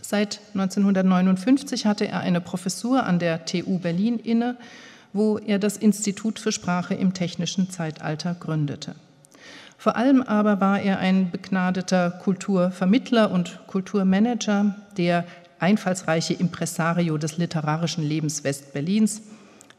Seit 0.00 0.40
1959 0.54 1.85
hatte 1.85 2.09
er 2.09 2.21
eine 2.21 2.40
Professur 2.40 3.04
an 3.04 3.18
der 3.18 3.45
TU 3.45 3.78
Berlin 3.78 4.18
inne, 4.18 4.57
wo 5.12 5.38
er 5.38 5.59
das 5.59 5.76
Institut 5.76 6.38
für 6.38 6.52
Sprache 6.52 6.95
im 6.95 7.12
technischen 7.12 7.71
Zeitalter 7.71 8.35
gründete. 8.35 8.95
Vor 9.76 9.97
allem 9.97 10.23
aber 10.23 10.61
war 10.61 10.80
er 10.80 10.99
ein 10.99 11.30
begnadeter 11.30 12.11
Kulturvermittler 12.11 13.30
und 13.30 13.61
Kulturmanager, 13.66 14.75
der 14.97 15.25
einfallsreiche 15.61 16.35
Impresario 16.35 17.18
des 17.18 17.37
literarischen 17.37 18.04
Lebens 18.04 18.45
Westberlins, 18.45 19.23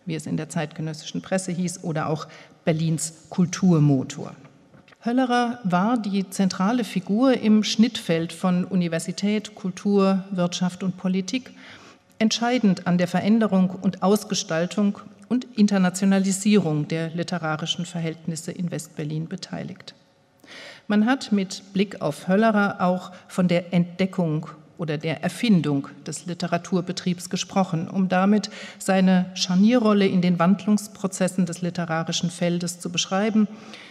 wie 0.09 0.15
es 0.15 0.25
in 0.25 0.35
der 0.35 0.49
zeitgenössischen 0.49 1.21
Presse 1.21 1.53
hieß, 1.53 1.83
oder 1.83 2.09
auch 2.09 2.27
Berlins 2.65 3.13
Kulturmotor. 3.29 4.33
Höllerer 5.05 5.59
war 5.63 5.97
die 5.97 6.29
zentrale 6.29 6.83
Figur 6.83 7.37
im 7.37 7.63
Schnittfeld 7.63 8.33
von 8.33 8.65
Universität, 8.65 9.55
Kultur, 9.55 10.25
Wirtschaft 10.31 10.83
und 10.83 10.97
Politik, 10.97 11.51
entscheidend 12.17 12.85
an 12.85 12.97
der 12.97 13.07
Veränderung 13.07 13.69
und 13.69 14.03
Ausgestaltung 14.03 14.99
und 15.29 15.47
Internationalisierung 15.55 16.89
der 16.89 17.11
literarischen 17.11 17.85
Verhältnisse 17.85 18.51
in 18.51 18.71
Westberlin 18.71 19.29
beteiligt. 19.29 19.95
Man 20.87 21.05
hat 21.05 21.31
mit 21.31 21.63
Blick 21.71 22.01
auf 22.01 22.27
Höllerer 22.27 22.81
auch 22.81 23.11
von 23.27 23.47
der 23.47 23.73
Entdeckung 23.73 24.49
oder 24.79 24.97
der 24.97 25.21
Erfindung 25.21 25.89
des 26.07 26.25
Literaturbetriebs 26.25 27.29
gesprochen, 27.29 27.87
um 27.87 28.09
damit 28.09 28.49
seine 28.79 29.25
Scharnierrolle 29.35 30.07
in 30.07 30.23
den 30.23 30.39
Wandlungsprozessen 30.39 31.45
des 31.45 31.61
literarischen 31.61 32.31
Feldes 32.31 32.79
zu 32.79 32.89
beschreiben 32.91 33.47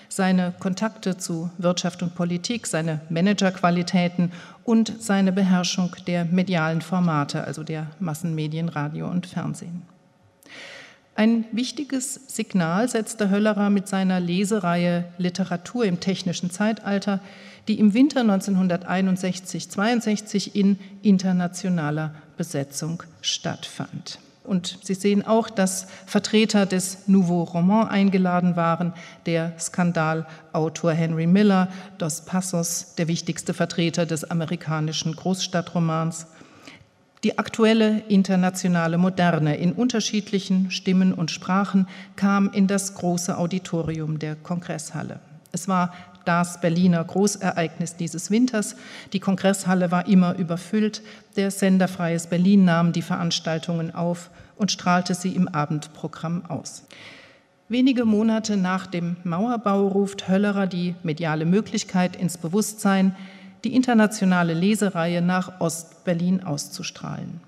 seine 0.08 0.54
Kontakte 0.58 1.16
zu 1.18 1.50
Wirtschaft 1.58 2.02
und 2.02 2.14
Politik, 2.14 2.66
seine 2.66 3.00
Managerqualitäten 3.10 4.32
und 4.64 4.92
seine 5.00 5.32
Beherrschung 5.32 5.94
der 6.06 6.24
medialen 6.24 6.80
Formate, 6.80 7.44
also 7.44 7.62
der 7.62 7.88
Massenmedien, 8.00 8.68
Radio 8.68 9.08
und 9.08 9.26
Fernsehen. 9.26 9.82
Ein 11.14 11.44
wichtiges 11.52 12.14
Signal 12.28 12.88
setzte 12.88 13.28
Höllerer 13.28 13.70
mit 13.70 13.88
seiner 13.88 14.20
Lesereihe 14.20 15.04
Literatur 15.18 15.84
im 15.84 16.00
technischen 16.00 16.50
Zeitalter, 16.50 17.20
die 17.68 17.78
im 17.78 17.94
Winter 17.94 18.22
1961-62 18.22 20.54
in 20.54 20.76
internationaler 21.02 22.16
Besetzung 22.36 23.04
stattfand. 23.20 24.18
Und 24.48 24.78
Sie 24.82 24.94
sehen 24.94 25.26
auch, 25.26 25.50
dass 25.50 25.86
Vertreter 26.06 26.64
des 26.64 27.06
Nouveau 27.06 27.42
Roman 27.42 27.88
eingeladen 27.88 28.56
waren, 28.56 28.94
der 29.26 29.52
Skandalautor 29.60 30.92
Henry 30.92 31.26
Miller, 31.26 31.68
Dos 31.98 32.22
Passos, 32.22 32.94
der 32.96 33.08
wichtigste 33.08 33.52
Vertreter 33.52 34.06
des 34.06 34.24
amerikanischen 34.24 35.14
Großstadtromans, 35.14 36.28
die 37.24 37.36
aktuelle 37.36 37.98
internationale 38.08 38.96
Moderne 38.96 39.56
in 39.56 39.72
unterschiedlichen 39.72 40.70
Stimmen 40.70 41.12
und 41.12 41.30
Sprachen 41.30 41.86
kam 42.16 42.50
in 42.50 42.68
das 42.68 42.94
große 42.94 43.36
Auditorium 43.36 44.18
der 44.18 44.34
Kongresshalle. 44.36 45.20
Es 45.52 45.68
war 45.68 45.92
das 46.28 46.60
Berliner 46.60 47.02
Großereignis 47.02 47.96
dieses 47.96 48.30
Winters. 48.30 48.76
Die 49.14 49.18
Kongresshalle 49.18 49.90
war 49.90 50.06
immer 50.06 50.36
überfüllt. 50.36 51.00
Der 51.36 51.50
Sender 51.50 51.88
Freies 51.88 52.26
Berlin 52.26 52.66
nahm 52.66 52.92
die 52.92 53.00
Veranstaltungen 53.00 53.94
auf 53.94 54.28
und 54.56 54.70
strahlte 54.70 55.14
sie 55.14 55.34
im 55.34 55.48
Abendprogramm 55.48 56.44
aus. 56.46 56.84
Wenige 57.70 58.04
Monate 58.04 58.58
nach 58.58 58.86
dem 58.86 59.16
Mauerbau 59.24 59.88
ruft 59.88 60.28
Höllerer 60.28 60.66
die 60.66 60.94
mediale 61.02 61.46
Möglichkeit 61.46 62.14
ins 62.14 62.36
Bewusstsein, 62.36 63.16
die 63.64 63.74
internationale 63.74 64.52
Lesereihe 64.52 65.22
nach 65.22 65.60
Ostberlin 65.60 66.44
auszustrahlen. 66.44 67.40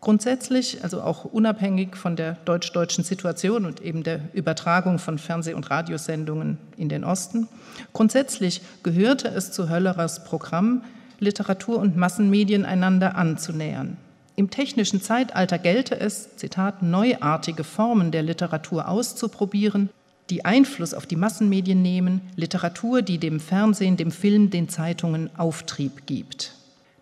Grundsätzlich, 0.00 0.84
also 0.84 1.02
auch 1.02 1.24
unabhängig 1.24 1.96
von 1.96 2.14
der 2.14 2.34
deutsch-deutschen 2.44 3.02
Situation 3.02 3.64
und 3.66 3.80
eben 3.80 4.04
der 4.04 4.20
Übertragung 4.32 5.00
von 5.00 5.18
Fernseh- 5.18 5.54
und 5.54 5.70
Radiosendungen 5.70 6.58
in 6.76 6.88
den 6.88 7.02
Osten, 7.02 7.48
grundsätzlich 7.92 8.62
gehörte 8.84 9.28
es 9.28 9.50
zu 9.50 9.68
Höllerers 9.68 10.22
Programm, 10.22 10.82
Literatur 11.18 11.78
und 11.78 11.96
Massenmedien 11.96 12.64
einander 12.64 13.16
anzunähern. 13.16 13.96
Im 14.36 14.50
technischen 14.50 15.02
Zeitalter 15.02 15.58
gelte 15.58 15.98
es, 15.98 16.36
Zitat, 16.36 16.80
neuartige 16.80 17.64
Formen 17.64 18.12
der 18.12 18.22
Literatur 18.22 18.86
auszuprobieren, 18.86 19.90
die 20.30 20.44
Einfluss 20.44 20.94
auf 20.94 21.06
die 21.06 21.16
Massenmedien 21.16 21.82
nehmen, 21.82 22.20
Literatur, 22.36 23.02
die 23.02 23.18
dem 23.18 23.40
Fernsehen, 23.40 23.96
dem 23.96 24.12
Film, 24.12 24.50
den 24.50 24.68
Zeitungen 24.68 25.30
Auftrieb 25.36 26.06
gibt. 26.06 26.54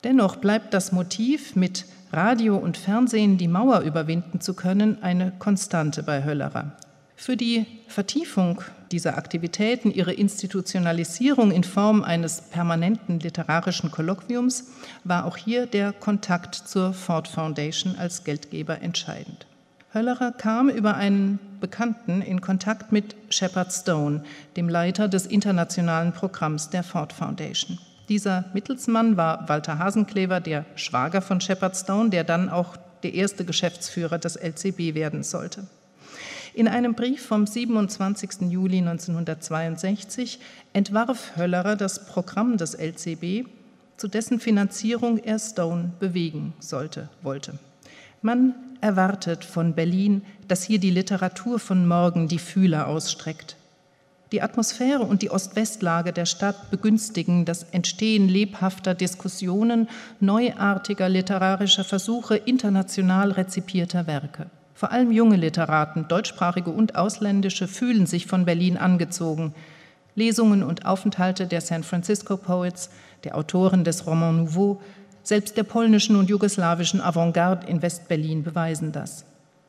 Dennoch 0.03 0.37
bleibt 0.37 0.73
das 0.73 0.93
Motiv, 0.93 1.57
mit 1.57 1.85
Radio 2.17 2.57
und 2.57 2.79
Fernsehen 2.79 3.37
die 3.37 3.47
Mauer 3.47 3.81
überwinden 3.81 4.41
zu 4.41 4.55
können, 4.55 5.03
eine 5.03 5.33
Konstante 5.39 6.03
bei 6.03 6.25
Höllerer. 6.25 6.73
Für 7.15 7.37
die 7.37 7.67
Vertiefung 7.89 8.63
dieser 8.91 9.19
Aktivitäten, 9.19 9.91
ihre 9.91 10.15
Institutionalisierung 10.15 11.51
in 11.51 11.63
Form 11.63 12.03
eines 12.03 12.41
permanenten 12.41 13.21
literarischen 13.21 13.91
Kolloquiums 13.91 14.71
war 15.05 15.27
auch 15.27 15.37
hier 15.37 15.67
der 15.67 15.93
Kontakt 15.93 16.55
zur 16.55 16.95
Ford 16.95 17.29
Foundation 17.29 17.97
als 17.99 18.25
Geldgeber 18.25 18.81
entscheidend. 18.81 19.47
Höllerer 19.93 20.33
kam 20.33 20.71
über 20.71 20.95
einen 20.95 21.39
Bekannten 21.61 22.23
in 22.23 22.41
Kontakt 22.41 22.93
mit 22.93 23.15
Shepard 23.29 23.71
Stone, 23.71 24.25
dem 24.57 24.71
Leiter 24.71 25.09
des 25.09 25.27
internationalen 25.27 26.13
Programms 26.13 26.71
der 26.71 26.83
Ford 26.83 27.13
Foundation. 27.13 27.79
Dieser 28.09 28.45
Mittelsmann 28.55 29.17
war 29.17 29.49
Walter 29.49 29.79
Hasenklever, 29.79 30.41
der 30.41 30.65
Schwager 30.77 31.21
von 31.21 31.41
Shepard 31.41 31.77
Stone, 31.77 32.11
der 32.11 32.23
dann 32.25 32.49
auch 32.49 32.77
der 33.03 33.15
erste 33.15 33.45
Geschäftsführer 33.45 34.19
des 34.19 34.37
LCB 34.37 34.95
werden 34.95 35.23
sollte. 35.23 35.67
In 36.55 36.69
einem 36.69 36.95
Brief 36.95 37.27
vom 37.27 37.47
27. 37.47 38.51
Juli 38.51 38.79
1962 38.79 40.39
entwarf 40.73 41.37
Höllerer 41.37 41.77
das 41.77 42.07
Programm 42.07 42.57
des 42.57 42.75
LCB, 42.75 43.47
zu 43.97 44.09
dessen 44.09 44.41
Finanzierung 44.41 45.19
er 45.19 45.39
Stone 45.39 45.93
bewegen 45.99 46.55
sollte, 46.61 47.09
wollte. 47.23 47.59
Man 48.23 48.55
erwartet 48.81 49.45
von 49.45 49.75
Berlin, 49.75 50.23
dass 50.49 50.63
hier 50.63 50.79
die 50.79 50.91
Literatur 50.91 51.59
von 51.59 51.87
morgen 51.87 52.29
die 52.29 52.39
Fühler 52.39 52.87
ausstreckt. 52.87 53.57
Die 54.33 54.43
Atmosphäre 54.43 55.05
und 55.05 55.23
die 55.23 55.31
Ost-West-Lage 55.31 56.13
der 56.13 56.27
Stadt 56.27 56.71
begünstigen 56.73 57.45
das 57.45 57.63
Entstehen 57.71 58.29
lebhafter 58.29 58.93
Diskussionen, 58.93 59.89
neuartiger 60.19 61.09
literarischer 61.09 61.85
Versuche, 61.85 62.37
international 62.37 63.31
rezipierter 63.31 64.09
Werke. 64.09 64.47
Vor 64.75 64.91
allem 64.91 65.13
junge 65.13 65.37
Literaten, 65.37 66.09
deutschsprachige 66.09 66.71
und 66.71 66.97
ausländische, 66.97 67.69
fühlen 67.69 68.07
sich 68.07 68.27
von 68.27 68.45
Berlin 68.45 68.77
angezogen. 68.77 69.55
Lesungen 70.17 70.65
und 70.65 70.87
Aufenthalte 70.87 71.47
der 71.47 71.61
San 71.61 71.85
Francisco 71.85 72.37
Poets, 72.37 72.91
der 73.23 73.37
Autoren 73.37 73.85
des 73.85 74.07
Roman 74.07 74.39
Nouveau, 74.39 74.81
selbst 75.23 75.57
der 75.57 75.63
polnischen 75.63 76.17
und 76.17 76.29
jugoslawischen 76.29 77.01
Avantgarde 77.01 77.69
in 77.69 77.81
Westberlin 77.81 78.43
beweisen 78.43 78.91
das. 78.91 79.25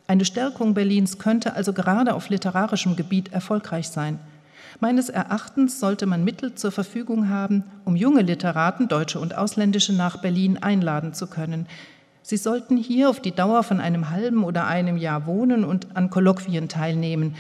Eine 0.08 0.26
Stärkung 0.26 0.74
Berlins 0.74 1.20
könnte 1.20 1.54
also 1.54 1.74
gerade 1.74 2.16
auf 2.16 2.30
literarischem 2.30 2.96
Gebiet 2.96 3.34
erfolgreich 3.34 3.90
sein. 3.90 4.20
Meines 4.80 5.10
Erachtens 5.10 5.80
sollte 5.80 6.06
man 6.06 6.24
Mittel 6.24 6.56
zur 6.56 6.72
Verfügung 6.72 7.30
haben, 7.30 7.64
um 7.86 7.96
junge 7.96 8.22
Literaten, 8.22 8.88
deutsche 8.88 9.20
und 9.20 9.36
ausländische, 9.36 9.94
nach 9.94 10.22
Berlin 10.22 10.58
einladen 10.58 11.14
zu 11.14 11.28
können. 11.28 11.66
Sie 12.22 12.38
sollten 12.38 12.78
hier 12.78 13.10
auf 13.10 13.20
die 13.20 13.32
Dauer 13.32 13.64
von 13.64 13.80
einem 13.80 14.10
halben 14.10 14.44
oder 14.44 14.68
einem 14.68 14.98
Jahr 14.98 15.26
wohnen 15.26 15.64
und 15.64 15.96
an 15.96 16.10
Kolloquien 16.10 16.68
teilnehmen 16.68 17.36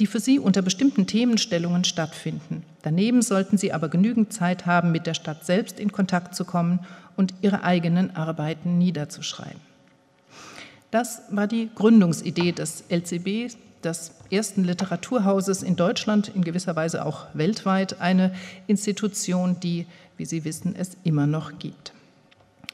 die 0.00 0.06
für 0.06 0.18
sie 0.18 0.38
unter 0.38 0.62
bestimmten 0.62 1.06
Themenstellungen 1.06 1.84
stattfinden. 1.84 2.64
Daneben 2.82 3.20
sollten 3.20 3.58
sie 3.58 3.72
aber 3.72 3.90
genügend 3.90 4.32
Zeit 4.32 4.64
haben, 4.64 4.90
mit 4.90 5.06
der 5.06 5.12
Stadt 5.12 5.44
selbst 5.44 5.78
in 5.78 5.92
Kontakt 5.92 6.34
zu 6.34 6.46
kommen 6.46 6.80
und 7.16 7.34
ihre 7.42 7.62
eigenen 7.62 8.16
Arbeiten 8.16 8.78
niederzuschreiben. 8.78 9.60
Das 10.90 11.22
war 11.30 11.46
die 11.46 11.68
Gründungsidee 11.74 12.52
des 12.52 12.84
LCB, 12.88 13.54
des 13.84 14.12
ersten 14.30 14.64
Literaturhauses 14.64 15.62
in 15.62 15.76
Deutschland, 15.76 16.28
in 16.34 16.44
gewisser 16.44 16.76
Weise 16.76 17.04
auch 17.04 17.26
weltweit, 17.34 18.00
eine 18.00 18.32
Institution, 18.66 19.58
die, 19.60 19.86
wie 20.16 20.24
Sie 20.24 20.44
wissen, 20.44 20.74
es 20.76 20.96
immer 21.04 21.26
noch 21.26 21.58
gibt. 21.58 21.92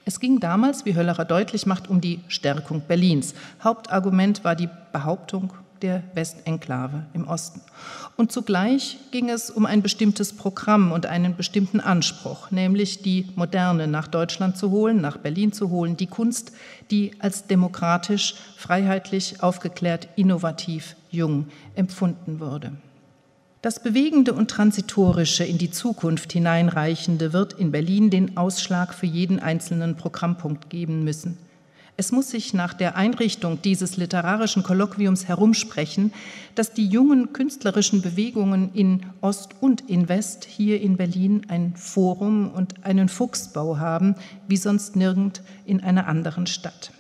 Es 0.05 0.21
ging 0.21 0.38
damals, 0.38 0.85
wie 0.85 0.95
Höllerer 0.95 1.25
deutlich 1.25 1.66
macht, 1.66 1.88
um 1.88 2.01
die 2.01 2.21
Stärkung 2.29 2.83
Berlins. 2.87 3.35
Hauptargument 3.62 4.45
war 4.45 4.55
die 4.55 4.69
Behauptung 4.92 5.53
der 5.82 6.02
Westenklave 6.14 7.06
im 7.12 7.28
Osten. 7.28 7.60
Und 8.16 8.32
zugleich 8.32 8.98
ging 9.10 9.28
es 9.28 9.50
um 9.50 9.66
ein 9.66 9.82
bestimmtes 9.82 10.32
Programm 10.32 10.92
und 10.92 11.06
einen 11.06 11.36
bestimmten 11.36 11.80
Anspruch, 11.80 12.50
nämlich 12.50 13.02
die 13.02 13.28
Moderne 13.36 13.86
nach 13.86 14.08
Deutschland 14.08 14.56
zu 14.56 14.70
holen, 14.70 15.00
nach 15.00 15.18
Berlin 15.18 15.52
zu 15.52 15.70
holen, 15.70 15.96
die 15.96 16.06
Kunst, 16.06 16.52
die 16.90 17.12
als 17.18 17.46
demokratisch, 17.46 18.34
freiheitlich, 18.56 19.42
aufgeklärt, 19.42 20.08
innovativ, 20.16 20.96
jung 21.10 21.46
empfunden 21.74 22.40
wurde. 22.40 22.72
Das 23.62 23.82
Bewegende 23.82 24.32
und 24.32 24.48
Transitorische 24.48 25.42
in 25.42 25.58
die 25.58 25.72
Zukunft 25.72 26.32
hineinreichende 26.32 27.32
wird 27.32 27.54
in 27.54 27.72
Berlin 27.72 28.10
den 28.10 28.36
Ausschlag 28.36 28.94
für 28.94 29.06
jeden 29.06 29.40
einzelnen 29.40 29.96
Programmpunkt 29.96 30.70
geben 30.70 31.02
müssen. 31.02 31.36
Es 31.98 32.12
muss 32.12 32.30
sich 32.30 32.52
nach 32.52 32.74
der 32.74 32.96
Einrichtung 32.96 33.62
dieses 33.62 33.96
literarischen 33.96 34.62
Kolloquiums 34.62 35.28
herumsprechen, 35.28 36.12
dass 36.54 36.74
die 36.74 36.87
jungen 36.87 37.32
künstlerischen 37.32 38.02
Bewegungen 38.02 38.70
in 38.74 39.06
Ost 39.22 39.54
und 39.61 39.88
in 39.88 40.06
West 40.11 40.44
hier 40.44 40.78
in 40.82 40.98
Berlin 40.98 41.46
ein 41.48 41.74
Forum 41.74 42.50
und 42.50 42.85
einen 42.85 43.09
Fuchsbau 43.09 43.78
haben, 43.78 44.14
wie 44.46 44.59
sonst 44.59 44.94
nirgend 44.94 45.40
in 45.64 45.82
einer 45.82 46.06
anderen 46.06 46.46
Stadt. 46.46 46.92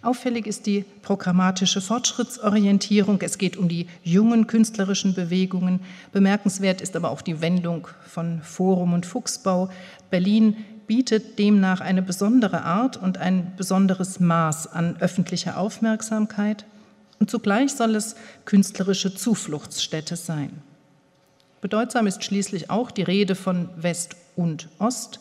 Auffällig 0.00 0.48
ist 0.48 0.66
die 0.66 0.84
programmatische 1.02 1.80
Fortschrittsorientierung. 1.80 3.20
Es 3.20 3.38
geht 3.38 3.56
um 3.56 3.68
die 3.68 3.86
jungen 4.02 4.48
künstlerischen 4.48 5.14
Bewegungen. 5.14 5.80
Bemerkenswert 6.10 6.80
ist 6.80 6.96
aber 6.96 7.10
auch 7.10 7.22
die 7.22 7.40
Wendung 7.40 7.86
von 8.08 8.40
Forum 8.42 8.94
und 8.94 9.06
Fuchsbau. 9.06 9.70
Berlin 10.10 10.56
bietet 10.86 11.38
demnach 11.38 11.80
eine 11.80 12.02
besondere 12.02 12.62
Art 12.62 12.96
und 12.96 13.18
ein 13.18 13.52
besonderes 13.56 14.20
Maß 14.20 14.72
an 14.72 14.96
öffentlicher 15.00 15.58
Aufmerksamkeit 15.58 16.64
und 17.22 17.30
zugleich 17.30 17.72
soll 17.72 17.94
es 17.94 18.16
künstlerische 18.44 19.14
Zufluchtsstätte 19.14 20.16
sein. 20.16 20.50
Bedeutsam 21.60 22.08
ist 22.08 22.24
schließlich 22.24 22.68
auch 22.68 22.90
die 22.90 23.04
Rede 23.04 23.36
von 23.36 23.68
West 23.76 24.16
und 24.34 24.68
Ost. 24.80 25.20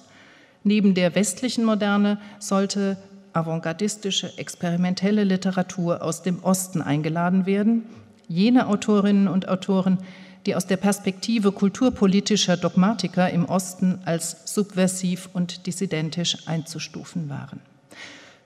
Neben 0.63 0.95
der 0.95 1.13
westlichen 1.13 1.63
Moderne 1.63 2.17
sollte 2.39 2.97
avantgardistische, 3.33 4.35
experimentelle 4.37 5.23
Literatur 5.23 6.01
aus 6.01 6.23
dem 6.23 6.43
Osten 6.43 6.81
eingeladen 6.81 7.45
werden. 7.45 7.83
Jene 8.27 8.65
Autorinnen 8.65 9.27
und 9.27 9.47
Autoren, 9.47 9.99
die 10.45 10.55
aus 10.55 10.65
der 10.65 10.77
Perspektive 10.77 11.51
kulturpolitischer 11.51 12.57
Dogmatiker 12.57 13.29
im 13.29 13.45
Osten 13.45 13.99
als 14.05 14.37
subversiv 14.45 15.29
und 15.33 15.67
dissidentisch 15.67 16.47
einzustufen 16.47 17.29
waren. 17.29 17.59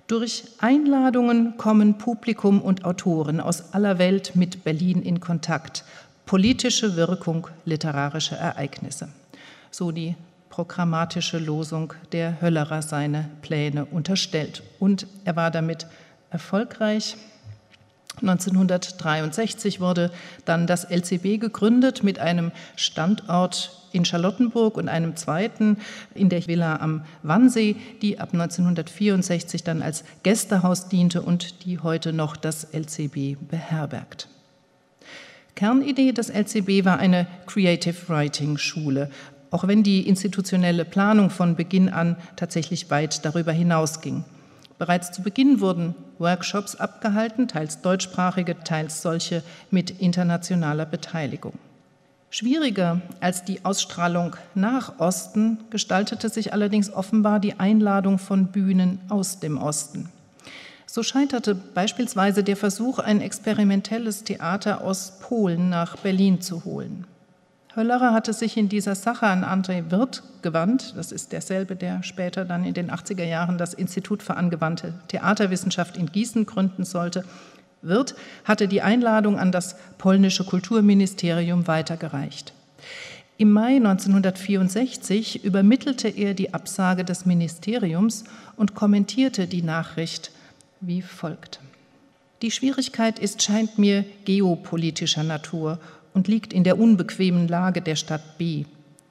Durch 0.07 0.43
Einladungen 0.59 1.57
kommen 1.57 1.97
Publikum 1.97 2.61
und 2.61 2.85
Autoren 2.85 3.39
aus 3.39 3.73
aller 3.73 3.97
Welt 3.97 4.35
mit 4.35 4.63
Berlin 4.63 5.01
in 5.01 5.19
Kontakt. 5.19 5.83
Politische 6.25 6.95
Wirkung 6.95 7.47
literarischer 7.65 8.37
Ereignisse. 8.37 9.09
So 9.71 9.91
die 9.91 10.15
programmatische 10.49 11.39
Losung 11.39 11.93
der 12.11 12.39
Höllerer 12.39 12.81
seine 12.81 13.29
Pläne 13.41 13.85
unterstellt. 13.85 14.61
Und 14.79 15.07
er 15.23 15.35
war 15.35 15.49
damit 15.49 15.87
erfolgreich. 16.29 17.17
1963 18.21 19.79
wurde 19.79 20.11
dann 20.45 20.67
das 20.67 20.85
LCB 20.85 21.39
gegründet 21.39 22.03
mit 22.03 22.19
einem 22.19 22.51
Standort 22.75 23.85
in 23.91 24.05
Charlottenburg 24.05 24.77
und 24.77 24.89
einem 24.89 25.15
zweiten 25.15 25.77
in 26.13 26.29
der 26.29 26.45
Villa 26.47 26.77
am 26.77 27.05
Wannsee, 27.23 27.75
die 28.01 28.19
ab 28.19 28.29
1964 28.33 29.63
dann 29.63 29.81
als 29.81 30.03
Gästehaus 30.23 30.89
diente 30.89 31.21
und 31.21 31.65
die 31.65 31.79
heute 31.79 32.13
noch 32.13 32.35
das 32.35 32.65
LCB 32.73 33.37
beherbergt. 33.49 34.27
Kernidee 35.55 36.11
des 36.11 36.29
LCB 36.29 36.83
war 36.83 36.99
eine 36.99 37.27
Creative 37.45 37.95
Writing 38.09 38.57
Schule, 38.57 39.09
auch 39.51 39.67
wenn 39.67 39.83
die 39.83 40.07
institutionelle 40.07 40.83
Planung 40.83 41.29
von 41.29 41.55
Beginn 41.55 41.87
an 41.87 42.17
tatsächlich 42.35 42.89
weit 42.89 43.23
darüber 43.23 43.53
hinausging. 43.53 44.25
Bereits 44.77 45.11
zu 45.11 45.21
Beginn 45.21 45.61
wurden 45.61 45.95
Workshops 46.19 46.75
abgehalten, 46.75 47.47
teils 47.47 47.81
deutschsprachige, 47.81 48.57
teils 48.63 49.01
solche 49.01 49.41
mit 49.71 50.01
internationaler 50.01 50.85
Beteiligung. 50.85 51.53
Schwieriger 52.29 53.01
als 53.21 53.45
die 53.45 53.63
Ausstrahlung 53.63 54.35
nach 54.55 54.99
Osten 54.99 55.59
gestaltete 55.69 56.27
sich 56.27 56.51
allerdings 56.51 56.91
offenbar 56.91 57.39
die 57.39 57.59
Einladung 57.59 58.19
von 58.19 58.47
Bühnen 58.47 58.99
aus 59.07 59.39
dem 59.39 59.57
Osten. 59.57 60.09
So 60.85 61.01
scheiterte 61.01 61.55
beispielsweise 61.55 62.43
der 62.43 62.57
Versuch, 62.57 62.99
ein 62.99 63.21
experimentelles 63.21 64.25
Theater 64.25 64.81
aus 64.81 65.19
Polen 65.21 65.69
nach 65.69 65.95
Berlin 65.97 66.41
zu 66.41 66.65
holen. 66.65 67.05
Höllerer 67.75 68.13
hatte 68.13 68.31
sich 68.31 68.55
in 68.55 68.69
dieser 68.69 68.95
Sache 68.95 69.27
an 69.27 69.43
André 69.43 69.91
Wirth 69.91 70.23
gewandt. 70.41 70.93
Das 70.95 71.11
ist 71.11 71.33
derselbe, 71.33 71.75
der 71.75 72.03
später 72.03 72.45
dann 72.45 72.63
in 72.63 72.73
den 72.73 72.89
80er 72.89 73.25
Jahren 73.25 73.57
das 73.57 73.73
Institut 73.73 74.23
für 74.23 74.37
angewandte 74.37 74.93
Theaterwissenschaft 75.09 75.97
in 75.97 76.05
Gießen 76.05 76.45
gründen 76.45 76.85
sollte. 76.85 77.25
Wirth 77.81 78.15
hatte 78.45 78.69
die 78.69 78.81
Einladung 78.81 79.37
an 79.37 79.51
das 79.51 79.75
polnische 79.97 80.45
Kulturministerium 80.45 81.67
weitergereicht. 81.67 82.53
Im 83.37 83.51
Mai 83.51 83.75
1964 83.75 85.43
übermittelte 85.43 86.07
er 86.07 86.33
die 86.33 86.53
Absage 86.53 87.03
des 87.03 87.25
Ministeriums 87.25 88.23
und 88.55 88.75
kommentierte 88.75 89.47
die 89.47 89.61
Nachricht 89.61 90.31
wie 90.79 91.01
folgt. 91.01 91.59
Die 92.41 92.51
Schwierigkeit 92.51 93.19
ist, 93.19 93.41
scheint 93.41 93.77
mir, 93.77 94.05
geopolitischer 94.23 95.23
Natur 95.23 95.79
und 96.15 96.27
liegt 96.27 96.53
in 96.53 96.63
der 96.63 96.79
unbequemen 96.79 97.47
Lage 97.47 97.81
der 97.81 97.95
Stadt 97.95 98.39
B. 98.39 98.65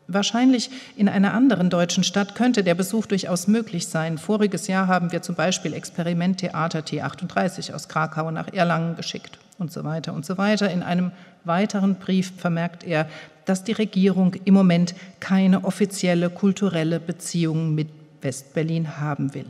Wahrscheinlich 0.07 0.71
in 0.97 1.09
einer 1.09 1.33
anderen 1.33 1.71
deutschen 1.71 2.05
Stadt 2.05 2.35
könnte 2.35 2.62
der 2.64 2.75
Besuch 2.75 3.07
durchaus 3.07 3.47
möglich 3.47 3.87
sein. 3.87 4.19
Voriges 4.19 4.67
Jahr 4.67 4.87
haben 4.87 5.12
wir 5.12 5.23
zum 5.23 5.35
Beispiel 5.35 5.73
Experimenttheater 5.73 6.81
T38 6.81 7.73
aus 7.73 7.88
Krakau 7.88 8.31
nach 8.31 8.53
Erlangen 8.53 8.97
geschickt 8.97 9.38
und 9.59 9.73
so 9.73 9.85
weiter 9.85 10.12
und 10.12 10.27
so 10.27 10.37
weiter. 10.37 10.71
In 10.71 10.83
einem 10.83 11.12
weiteren 11.45 11.95
Brief 11.95 12.33
vermerkt 12.37 12.85
er, 12.85 13.09
dass 13.45 13.64
die 13.64 13.73
Regierung 13.73 14.35
im 14.45 14.55
Moment 14.55 14.95
keine 15.21 15.64
offizielle 15.64 16.29
kulturelle 16.31 17.01
Beziehung 17.01 17.75
mit 17.75 17.88
Westberlin 18.21 18.99
haben 18.99 19.35
will. 19.35 19.47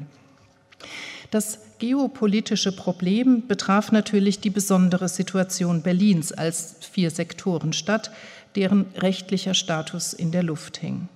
Das 1.31 1.59
geopolitische 1.85 2.73
Problem 2.73 3.47
betraf 3.47 3.93
natürlich 3.93 4.41
die 4.41 4.49
besondere 4.49 5.07
Situation 5.07 5.83
Berlins 5.83 6.33
als 6.33 6.77
Vier-Sektoren-Stadt, 6.91 8.11
deren 8.57 8.87
rechtlicher 8.97 9.53
Status 9.53 10.15
in 10.15 10.31
der 10.31 10.43
Luft 10.43 10.79
hing. 10.79 11.09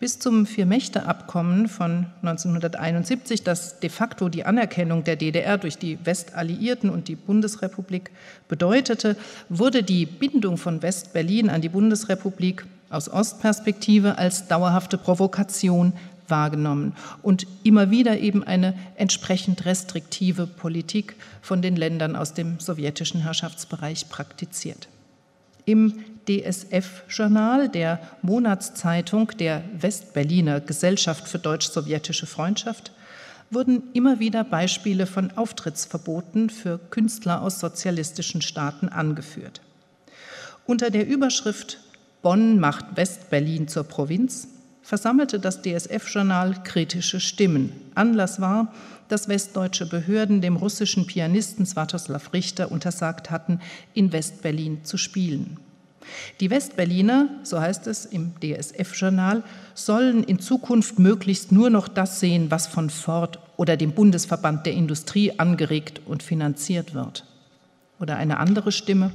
Bis 0.00 0.18
zum 0.18 0.46
Vier-Mächte-Abkommen 0.46 1.68
von 1.68 2.06
1971, 2.22 3.44
das 3.44 3.78
de 3.78 3.88
facto 3.88 4.28
die 4.28 4.44
Anerkennung 4.44 5.04
der 5.04 5.14
DDR 5.14 5.58
durch 5.58 5.78
die 5.78 6.04
Westalliierten 6.04 6.90
und 6.90 7.06
die 7.06 7.14
Bundesrepublik 7.14 8.10
bedeutete, 8.48 9.16
wurde 9.48 9.84
die 9.84 10.06
Bindung 10.06 10.56
von 10.56 10.82
West-Berlin 10.82 11.50
an 11.50 11.60
die 11.60 11.68
Bundesrepublik 11.68 12.66
aus 12.90 13.08
Ostperspektive 13.08 14.18
als 14.18 14.48
dauerhafte 14.48 14.98
Provokation 14.98 15.92
wahrgenommen 16.30 16.94
und 17.22 17.46
immer 17.62 17.90
wieder 17.90 18.18
eben 18.18 18.44
eine 18.44 18.74
entsprechend 18.96 19.64
restriktive 19.64 20.46
Politik 20.46 21.16
von 21.42 21.62
den 21.62 21.76
Ländern 21.76 22.16
aus 22.16 22.34
dem 22.34 22.60
sowjetischen 22.60 23.22
Herrschaftsbereich 23.22 24.08
praktiziert. 24.08 24.88
Im 25.64 25.94
DSF-Journal, 26.28 27.68
der 27.68 28.00
Monatszeitung 28.22 29.32
der 29.38 29.62
Westberliner 29.78 30.60
Gesellschaft 30.60 31.28
für 31.28 31.38
deutsch-sowjetische 31.38 32.26
Freundschaft, 32.26 32.92
wurden 33.50 33.82
immer 33.94 34.20
wieder 34.20 34.44
Beispiele 34.44 35.06
von 35.06 35.30
Auftrittsverboten 35.36 36.50
für 36.50 36.78
Künstler 36.90 37.42
aus 37.42 37.60
sozialistischen 37.60 38.42
Staaten 38.42 38.88
angeführt. 38.88 39.60
Unter 40.66 40.90
der 40.90 41.06
Überschrift 41.06 41.80
Bonn 42.20 42.58
macht 42.58 42.96
Westberlin 42.96 43.68
zur 43.68 43.84
Provinz 43.84 44.48
versammelte 44.88 45.38
das 45.38 45.60
DSF-Journal 45.60 46.62
kritische 46.64 47.20
Stimmen. 47.20 47.72
Anlass 47.94 48.40
war, 48.40 48.72
dass 49.08 49.28
westdeutsche 49.28 49.84
Behörden 49.84 50.40
dem 50.40 50.56
russischen 50.56 51.06
Pianisten 51.06 51.66
Svatoslav 51.66 52.32
Richter 52.32 52.72
untersagt 52.72 53.30
hatten, 53.30 53.60
in 53.92 54.14
Westberlin 54.14 54.86
zu 54.86 54.96
spielen. 54.96 55.58
Die 56.40 56.48
Westberliner, 56.48 57.28
so 57.42 57.60
heißt 57.60 57.86
es 57.86 58.06
im 58.06 58.32
DSF-Journal, 58.40 59.42
sollen 59.74 60.24
in 60.24 60.38
Zukunft 60.38 60.98
möglichst 60.98 61.52
nur 61.52 61.68
noch 61.68 61.86
das 61.86 62.18
sehen, 62.18 62.50
was 62.50 62.66
von 62.66 62.88
Ford 62.88 63.40
oder 63.58 63.76
dem 63.76 63.92
Bundesverband 63.92 64.64
der 64.64 64.72
Industrie 64.72 65.38
angeregt 65.38 66.00
und 66.06 66.22
finanziert 66.22 66.94
wird. 66.94 67.26
Oder 68.00 68.16
eine 68.16 68.38
andere 68.38 68.72
Stimme, 68.72 69.10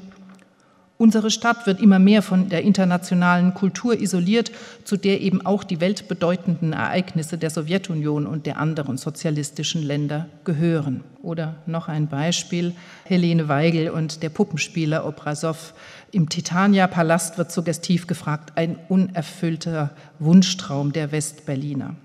Unsere 0.97 1.31
Stadt 1.31 1.65
wird 1.65 1.81
immer 1.81 1.97
mehr 1.97 2.21
von 2.21 2.49
der 2.49 2.61
internationalen 2.61 3.55
Kultur 3.55 3.99
isoliert, 3.99 4.51
zu 4.83 4.95
der 4.95 5.21
eben 5.21 5.43
auch 5.43 5.63
die 5.63 5.81
weltbedeutenden 5.81 6.71
Ereignisse 6.73 7.37
der 7.37 7.49
Sowjetunion 7.49 8.27
und 8.27 8.45
der 8.45 8.57
anderen 8.57 8.97
sozialistischen 8.97 9.81
Länder 9.81 10.27
gehören. 10.43 11.03
Oder 11.23 11.55
noch 11.65 11.87
ein 11.87 12.07
Beispiel, 12.07 12.73
Helene 13.05 13.49
Weigel 13.49 13.89
und 13.89 14.21
der 14.21 14.29
Puppenspieler 14.29 15.05
Obrasow. 15.05 15.73
Im 16.11 16.29
Titania-Palast 16.29 17.39
wird 17.39 17.51
suggestiv 17.51 18.05
gefragt, 18.05 18.53
ein 18.55 18.77
unerfüllter 18.87 19.89
Wunschtraum 20.19 20.93
der 20.93 21.11
Westberliner. 21.11 21.95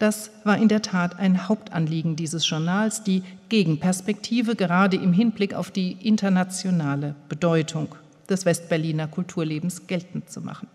Das 0.00 0.30
war 0.44 0.56
in 0.56 0.68
der 0.68 0.80
Tat 0.80 1.18
ein 1.18 1.46
Hauptanliegen 1.46 2.16
dieses 2.16 2.48
Journals, 2.48 3.04
die 3.04 3.22
Gegenperspektive 3.50 4.56
gerade 4.56 4.96
im 4.96 5.12
Hinblick 5.12 5.52
auf 5.52 5.70
die 5.70 5.92
internationale 5.92 7.14
Bedeutung 7.28 7.94
des 8.26 8.46
Westberliner 8.46 9.08
Kulturlebens 9.08 9.86
geltend 9.86 10.30
zu 10.30 10.40
machen. 10.40 10.68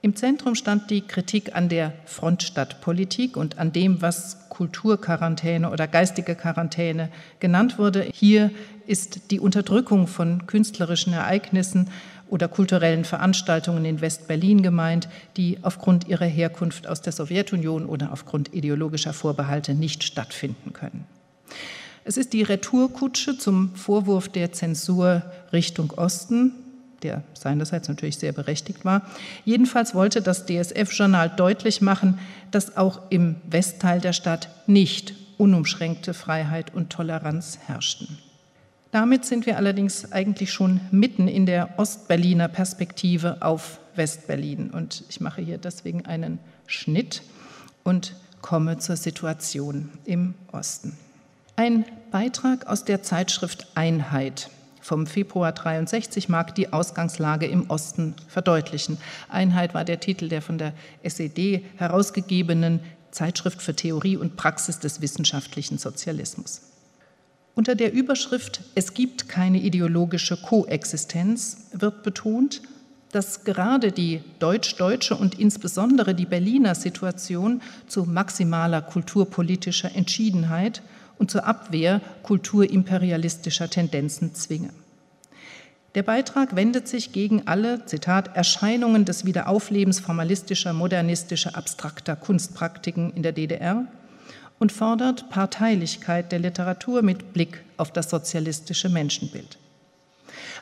Im 0.00 0.14
Zentrum 0.14 0.54
stand 0.54 0.90
die 0.90 1.00
Kritik 1.00 1.56
an 1.56 1.68
der 1.68 1.92
Frontstadtpolitik 2.04 3.36
und 3.36 3.58
an 3.58 3.72
dem, 3.72 4.00
was 4.00 4.48
Kulturquarantäne 4.48 5.72
oder 5.72 5.88
geistige 5.88 6.36
Quarantäne 6.36 7.10
genannt 7.40 7.80
wurde. 7.80 8.08
Hier 8.14 8.52
ist 8.86 9.32
die 9.32 9.40
Unterdrückung 9.40 10.06
von 10.06 10.46
künstlerischen 10.46 11.12
Ereignissen 11.12 11.90
oder 12.30 12.48
kulturellen 12.48 13.04
Veranstaltungen 13.04 13.84
in 13.84 14.00
West-Berlin 14.00 14.62
gemeint, 14.62 15.08
die 15.36 15.58
aufgrund 15.62 16.08
ihrer 16.08 16.26
Herkunft 16.26 16.86
aus 16.86 17.00
der 17.00 17.12
Sowjetunion 17.12 17.86
oder 17.86 18.12
aufgrund 18.12 18.54
ideologischer 18.54 19.12
Vorbehalte 19.12 19.74
nicht 19.74 20.04
stattfinden 20.04 20.72
können. 20.72 21.06
Es 22.04 22.16
ist 22.16 22.32
die 22.32 22.42
Retourkutsche 22.42 23.36
zum 23.36 23.74
Vorwurf 23.74 24.28
der 24.28 24.52
Zensur 24.52 25.22
Richtung 25.52 25.90
Osten, 25.92 26.52
der 27.02 27.22
seinerseits 27.34 27.88
natürlich 27.88 28.16
sehr 28.16 28.32
berechtigt 28.32 28.84
war. 28.84 29.02
Jedenfalls 29.44 29.94
wollte 29.94 30.22
das 30.22 30.46
DSF-Journal 30.46 31.30
deutlich 31.36 31.80
machen, 31.80 32.18
dass 32.50 32.76
auch 32.76 33.02
im 33.10 33.36
Westteil 33.48 34.00
der 34.00 34.12
Stadt 34.12 34.48
nicht 34.66 35.14
unumschränkte 35.36 36.14
Freiheit 36.14 36.74
und 36.74 36.90
Toleranz 36.90 37.58
herrschten. 37.66 38.18
Damit 38.90 39.26
sind 39.26 39.44
wir 39.44 39.58
allerdings 39.58 40.12
eigentlich 40.12 40.52
schon 40.52 40.80
mitten 40.90 41.28
in 41.28 41.44
der 41.44 41.78
Ostberliner 41.78 42.48
Perspektive 42.48 43.38
auf 43.40 43.80
Westberlin. 43.96 44.70
Und 44.70 45.04
ich 45.08 45.20
mache 45.20 45.42
hier 45.42 45.58
deswegen 45.58 46.06
einen 46.06 46.38
Schnitt 46.66 47.22
und 47.84 48.14
komme 48.40 48.78
zur 48.78 48.96
Situation 48.96 49.90
im 50.04 50.34
Osten. 50.52 50.96
Ein 51.56 51.84
Beitrag 52.10 52.66
aus 52.66 52.84
der 52.84 53.02
Zeitschrift 53.02 53.66
Einheit 53.74 54.48
vom 54.80 55.06
Februar 55.06 55.52
63 55.52 56.30
mag 56.30 56.54
die 56.54 56.72
Ausgangslage 56.72 57.46
im 57.46 57.68
Osten 57.68 58.14
verdeutlichen. 58.26 58.96
Einheit 59.28 59.74
war 59.74 59.84
der 59.84 60.00
Titel 60.00 60.28
der 60.30 60.40
von 60.40 60.56
der 60.56 60.72
SED 61.02 61.62
herausgegebenen 61.76 62.80
Zeitschrift 63.10 63.60
für 63.60 63.74
Theorie 63.74 64.16
und 64.16 64.36
Praxis 64.36 64.78
des 64.78 65.02
wissenschaftlichen 65.02 65.76
Sozialismus. 65.76 66.62
Unter 67.58 67.74
der 67.74 67.92
Überschrift 67.92 68.60
Es 68.76 68.94
gibt 68.94 69.28
keine 69.28 69.58
ideologische 69.58 70.36
Koexistenz 70.36 71.66
wird 71.72 72.04
betont, 72.04 72.62
dass 73.10 73.42
gerade 73.42 73.90
die 73.90 74.20
deutsch-deutsche 74.38 75.16
und 75.16 75.40
insbesondere 75.40 76.14
die 76.14 76.24
Berliner 76.24 76.76
Situation 76.76 77.60
zu 77.88 78.04
maximaler 78.04 78.80
kulturpolitischer 78.80 79.92
Entschiedenheit 79.92 80.82
und 81.18 81.32
zur 81.32 81.46
Abwehr 81.46 82.00
kulturimperialistischer 82.22 83.68
Tendenzen 83.68 84.36
zwinge. 84.36 84.70
Der 85.96 86.04
Beitrag 86.04 86.54
wendet 86.54 86.86
sich 86.86 87.10
gegen 87.10 87.48
alle, 87.48 87.84
Zitat, 87.86 88.36
Erscheinungen 88.36 89.04
des 89.04 89.24
Wiederauflebens 89.24 89.98
formalistischer, 89.98 90.72
modernistischer, 90.72 91.56
abstrakter 91.56 92.14
Kunstpraktiken 92.14 93.12
in 93.14 93.24
der 93.24 93.32
DDR 93.32 93.88
und 94.58 94.72
fordert 94.72 95.30
Parteilichkeit 95.30 96.32
der 96.32 96.40
Literatur 96.40 97.02
mit 97.02 97.32
Blick 97.32 97.62
auf 97.76 97.92
das 97.92 98.10
sozialistische 98.10 98.88
Menschenbild. 98.88 99.58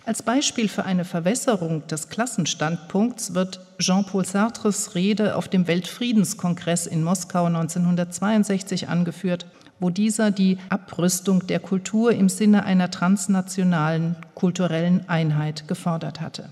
Als 0.05 0.23
Beispiel 0.23 0.69
für 0.69 0.85
eine 0.85 1.05
Verwässerung 1.05 1.87
des 1.89 2.09
Klassenstandpunkts 2.09 3.35
wird 3.35 3.61
Jean-Paul 3.79 4.25
Sartres 4.25 4.95
Rede 4.95 5.35
auf 5.35 5.49
dem 5.49 5.67
Weltfriedenskongress 5.67 6.87
in 6.87 7.03
Moskau 7.03 7.47
1962 7.47 8.89
angeführt, 8.89 9.47
wo 9.81 9.91
dieser 9.91 10.31
die 10.31 10.59
Abrüstung 10.69 11.47
der 11.49 11.59
Kultur 11.59 12.13
im 12.13 12.29
Sinne 12.29 12.65
einer 12.65 12.91
transnationalen 12.91 14.17
kulturellen 14.35 15.09
Einheit 15.09 15.67
gefordert 15.69 16.21
hatte. 16.21 16.51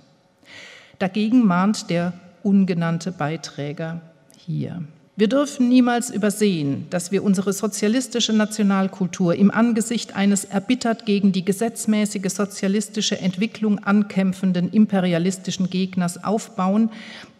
Dagegen 0.98 1.46
mahnt 1.46 1.90
der 1.90 2.12
ungenannte 2.42 3.12
Beiträger 3.12 4.00
hier. 4.36 4.82
Wir 5.16 5.28
dürfen 5.28 5.68
niemals 5.68 6.10
übersehen, 6.10 6.88
dass 6.90 7.12
wir 7.12 7.22
unsere 7.22 7.52
sozialistische 7.52 8.32
Nationalkultur 8.32 9.36
im 9.36 9.52
Angesicht 9.52 10.16
eines 10.16 10.44
erbittert 10.44 11.06
gegen 11.06 11.30
die 11.30 11.44
gesetzmäßige 11.44 12.32
sozialistische 12.32 13.20
Entwicklung 13.20 13.78
ankämpfenden 13.78 14.72
imperialistischen 14.72 15.70
Gegners 15.70 16.24
aufbauen, 16.24 16.90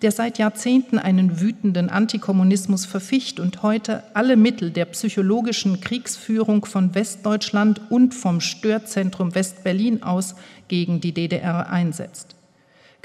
der 0.03 0.13
seit 0.13 0.39
Jahrzehnten 0.39 1.01
einen 1.01 1.41
wütenden 1.41 1.91
Antikommunismus 1.91 2.87
verficht 2.87 3.41
und 3.41 3.65
heute 3.65 4.05
alle 4.15 4.37
Mittel 4.37 4.71
der 4.71 4.85
psychologischen 4.85 5.81
Kriegsführung 5.81 6.67
von 6.67 6.95
Westdeutschland 6.95 7.81
und 7.91 8.15
vom 8.15 8.41
Störzentrum 8.41 9.35
Westberlin 9.35 10.05
aus 10.05 10.37
gegen 10.69 11.01
die 11.01 11.11
DDR 11.11 11.69
einsetzt. 11.69 12.34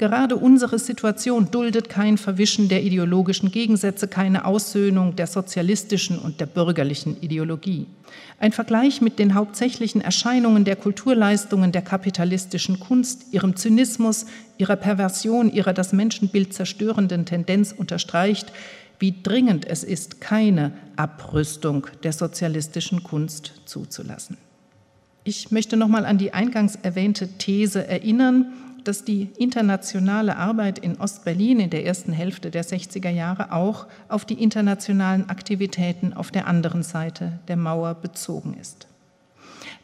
Gerade 0.00 0.36
unsere 0.36 0.78
Situation 0.78 1.50
duldet 1.50 1.90
kein 1.90 2.16
Verwischen 2.16 2.70
der 2.70 2.82
ideologischen 2.82 3.50
Gegensätze, 3.50 4.08
keine 4.08 4.46
Aussöhnung 4.46 5.14
der 5.14 5.26
sozialistischen 5.26 6.18
und 6.18 6.40
der 6.40 6.46
bürgerlichen 6.46 7.20
Ideologie. 7.20 7.86
Ein 8.38 8.52
Vergleich 8.52 9.02
mit 9.02 9.18
den 9.18 9.34
hauptsächlichen 9.34 10.00
Erscheinungen 10.00 10.64
der 10.64 10.76
Kulturleistungen 10.76 11.70
der 11.70 11.82
kapitalistischen 11.82 12.80
Kunst, 12.80 13.26
ihrem 13.34 13.56
Zynismus, 13.56 14.24
ihrer 14.56 14.76
Perversion, 14.76 15.52
ihrer 15.52 15.74
das 15.74 15.92
Menschenbild 15.92 16.54
zerstörenden 16.54 17.26
Tendenz 17.26 17.74
unterstreicht, 17.76 18.54
wie 18.98 19.16
dringend 19.22 19.66
es 19.66 19.84
ist, 19.84 20.22
keine 20.22 20.72
Abrüstung 20.96 21.86
der 22.04 22.14
sozialistischen 22.14 23.02
Kunst 23.02 23.52
zuzulassen. 23.66 24.38
Ich 25.24 25.50
möchte 25.50 25.76
noch 25.76 25.88
mal 25.88 26.06
an 26.06 26.16
die 26.16 26.32
eingangs 26.32 26.76
erwähnte 26.76 27.28
These 27.36 27.86
erinnern, 27.86 28.46
dass 28.84 29.04
die 29.04 29.30
internationale 29.38 30.36
Arbeit 30.36 30.78
in 30.78 31.00
Ostberlin 31.00 31.60
in 31.60 31.70
der 31.70 31.86
ersten 31.86 32.12
Hälfte 32.12 32.50
der 32.50 32.64
60er 32.64 33.10
Jahre 33.10 33.52
auch 33.52 33.86
auf 34.08 34.24
die 34.24 34.42
internationalen 34.42 35.28
Aktivitäten 35.28 36.12
auf 36.12 36.30
der 36.30 36.46
anderen 36.46 36.82
Seite 36.82 37.38
der 37.48 37.56
Mauer 37.56 37.94
bezogen 37.94 38.56
ist. 38.60 38.86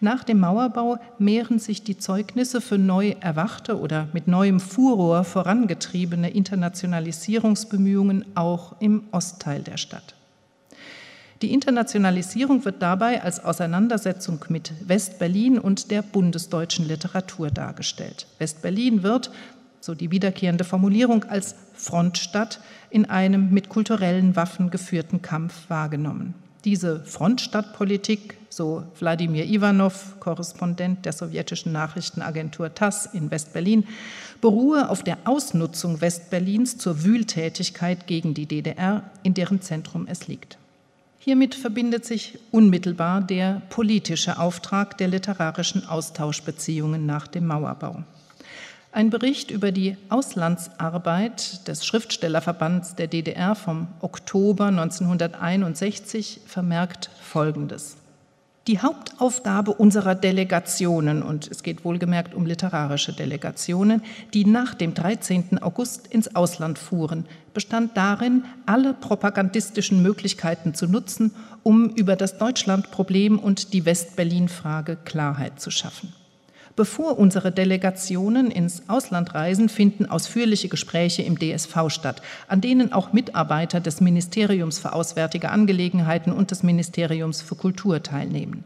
Nach 0.01 0.25
dem 0.25 0.41
Mauerbau 0.41 0.99
mehren 1.19 1.59
sich 1.59 1.83
die 1.83 1.97
Zeugnisse 1.97 2.61
für 2.61 2.77
neu 2.77 3.15
erwachte 3.21 3.81
oder 3.81 4.09
mit 4.13 4.29
neuem 4.29 4.61
Furor 4.61 5.25
vorangetriebene 5.25 6.29
Internationalisierungsbemühungen 6.31 8.27
auch 8.35 8.75
im 8.81 9.05
Ostteil 9.13 9.63
der 9.63 9.79
Stadt. 9.79 10.16
Die 11.43 11.53
Internationalisierung 11.53 12.65
wird 12.65 12.81
dabei 12.81 13.23
als 13.23 13.45
Auseinandersetzung 13.45 14.43
mit 14.49 14.73
Westberlin 14.89 15.59
und 15.59 15.91
der 15.91 16.01
bundesdeutschen 16.01 16.89
Literatur 16.89 17.51
dargestellt. 17.51 18.27
Westberlin 18.39 19.03
wird, 19.03 19.31
so 19.81 19.95
die 19.95 20.11
wiederkehrende 20.11 20.65
Formulierung, 20.65 21.25
als 21.25 21.55
Frontstadt 21.75 22.61
in 22.89 23.05
einem 23.05 23.51
mit 23.51 23.69
kulturellen 23.69 24.35
Waffen 24.35 24.71
geführten 24.71 25.21
Kampf 25.21 25.69
wahrgenommen. 25.69 26.35
Diese 26.65 27.05
Frontstadtpolitik, 27.05 28.39
so 28.49 28.85
Wladimir 28.99 29.45
Ivanov, 29.45 30.19
Korrespondent 30.19 31.05
der 31.05 31.13
sowjetischen 31.13 31.71
Nachrichtenagentur 31.71 32.75
TASS 32.75 33.07
in 33.13 33.31
Westberlin, 33.31 33.85
beruhe 34.41 34.89
auf 34.89 35.03
der 35.03 35.19
Ausnutzung 35.27 36.01
Westberlins 36.01 36.79
zur 36.79 37.05
Wühltätigkeit 37.05 38.07
gegen 38.07 38.33
die 38.33 38.47
DDR, 38.47 39.03
in 39.23 39.35
deren 39.35 39.61
Zentrum 39.61 40.07
es 40.09 40.29
liegt. 40.29 40.57
Hiermit 41.27 41.57
verbindet 41.57 42.05
sich 42.05 42.39
unmittelbar 42.53 43.21
der 43.21 43.61
politische 43.69 44.39
Auftrag 44.39 44.97
der 44.97 45.09
literarischen 45.09 45.85
Austauschbeziehungen 45.85 47.05
nach 47.05 47.27
dem 47.27 47.49
Mauerbau. 47.49 48.05
Ein 48.93 49.11
Bericht 49.11 49.51
über 49.51 49.73
die 49.73 49.97
Auslandsarbeit 50.09 51.67
des 51.67 51.85
Schriftstellerverbands 51.85 52.95
der 52.95 53.09
DDR 53.09 53.57
vom 53.57 53.89
Oktober 54.03 54.67
1961 54.67 56.43
vermerkt 56.47 57.11
Folgendes. 57.21 57.97
Die 58.67 58.81
Hauptaufgabe 58.81 59.73
unserer 59.73 60.17
Delegationen, 60.17 61.23
und 61.23 61.49
es 61.49 61.63
geht 61.63 61.85
wohlgemerkt 61.85 62.35
um 62.35 62.47
literarische 62.47 63.13
Delegationen, 63.13 64.03
die 64.35 64.45
nach 64.45 64.75
dem 64.75 64.93
13. 64.93 65.63
August 65.63 66.09
ins 66.09 66.35
Ausland 66.35 66.77
fuhren, 66.77 67.27
bestand 67.55 67.97
darin, 67.97 68.45
alle 68.67 68.93
propagandistischen 68.93 70.03
Möglichkeiten 70.03 70.75
zu 70.75 70.89
nutzen, 70.89 71.33
um 71.63 71.91
über 71.91 72.17
das 72.17 72.39
Deutschlandproblem 72.39 73.39
und 73.39 73.73
die 73.73 73.85
Westberlin-Frage 73.85 74.97
Klarheit 75.05 75.61
zu 75.61 75.71
schaffen. 75.71 76.13
Bevor 76.77 77.19
unsere 77.19 77.53
Delegationen 77.53 78.51
ins 78.51 78.83
Ausland 78.87 79.35
reisen, 79.35 79.71
finden 79.71 80.05
ausführliche 80.05 80.69
Gespräche 80.69 81.23
im 81.23 81.39
DSV 81.39 81.89
statt, 81.89 82.21
an 82.49 82.61
denen 82.61 82.93
auch 82.93 83.15
Mitarbeiter 83.15 83.81
des 83.81 84.03
Ministeriums 84.03 84.79
für 84.79 84.93
Auswärtige 84.93 85.49
Angelegenheiten 85.49 86.33
und 86.33 86.51
des 86.51 86.63
Ministeriums 86.63 87.41
für 87.41 87.55
Kultur 87.55 88.03
teilnehmen. 88.03 88.65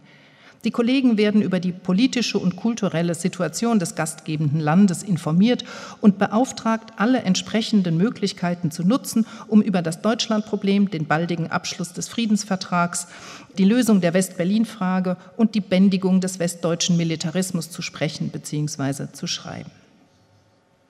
Die 0.65 0.71
Kollegen 0.71 1.17
werden 1.17 1.41
über 1.41 1.59
die 1.59 1.73
politische 1.73 2.39
und 2.39 2.57
kulturelle 2.57 3.15
Situation 3.15 3.79
des 3.79 3.95
gastgebenden 3.95 4.61
Landes 4.61 5.03
informiert 5.03 5.65
und 6.03 6.19
beauftragt, 6.19 6.93
alle 6.97 7.23
entsprechenden 7.23 7.97
Möglichkeiten 7.97 8.71
zu 8.71 8.85
nutzen, 8.85 9.27
um 9.49 9.63
über 9.63 9.81
das 9.81 10.03
Deutschlandproblem, 10.03 10.91
den 10.91 11.07
baldigen 11.07 11.51
Abschluss 11.51 11.95
des 11.95 12.09
Friedensvertrags, 12.09 13.09
die 13.57 13.65
Lösung 13.65 14.03
der 14.03 14.13
West-Berlin-Frage 14.13 15.17
und 15.39 15.55
die 15.55 15.63
Bändigung 15.63 16.21
des 16.21 16.39
westdeutschen 16.39 16.99
Militarismus 16.99 17.71
zu 17.71 17.81
sprechen 17.81 18.29
bzw. 18.29 19.13
zu 19.13 19.27
schreiben. 19.27 19.71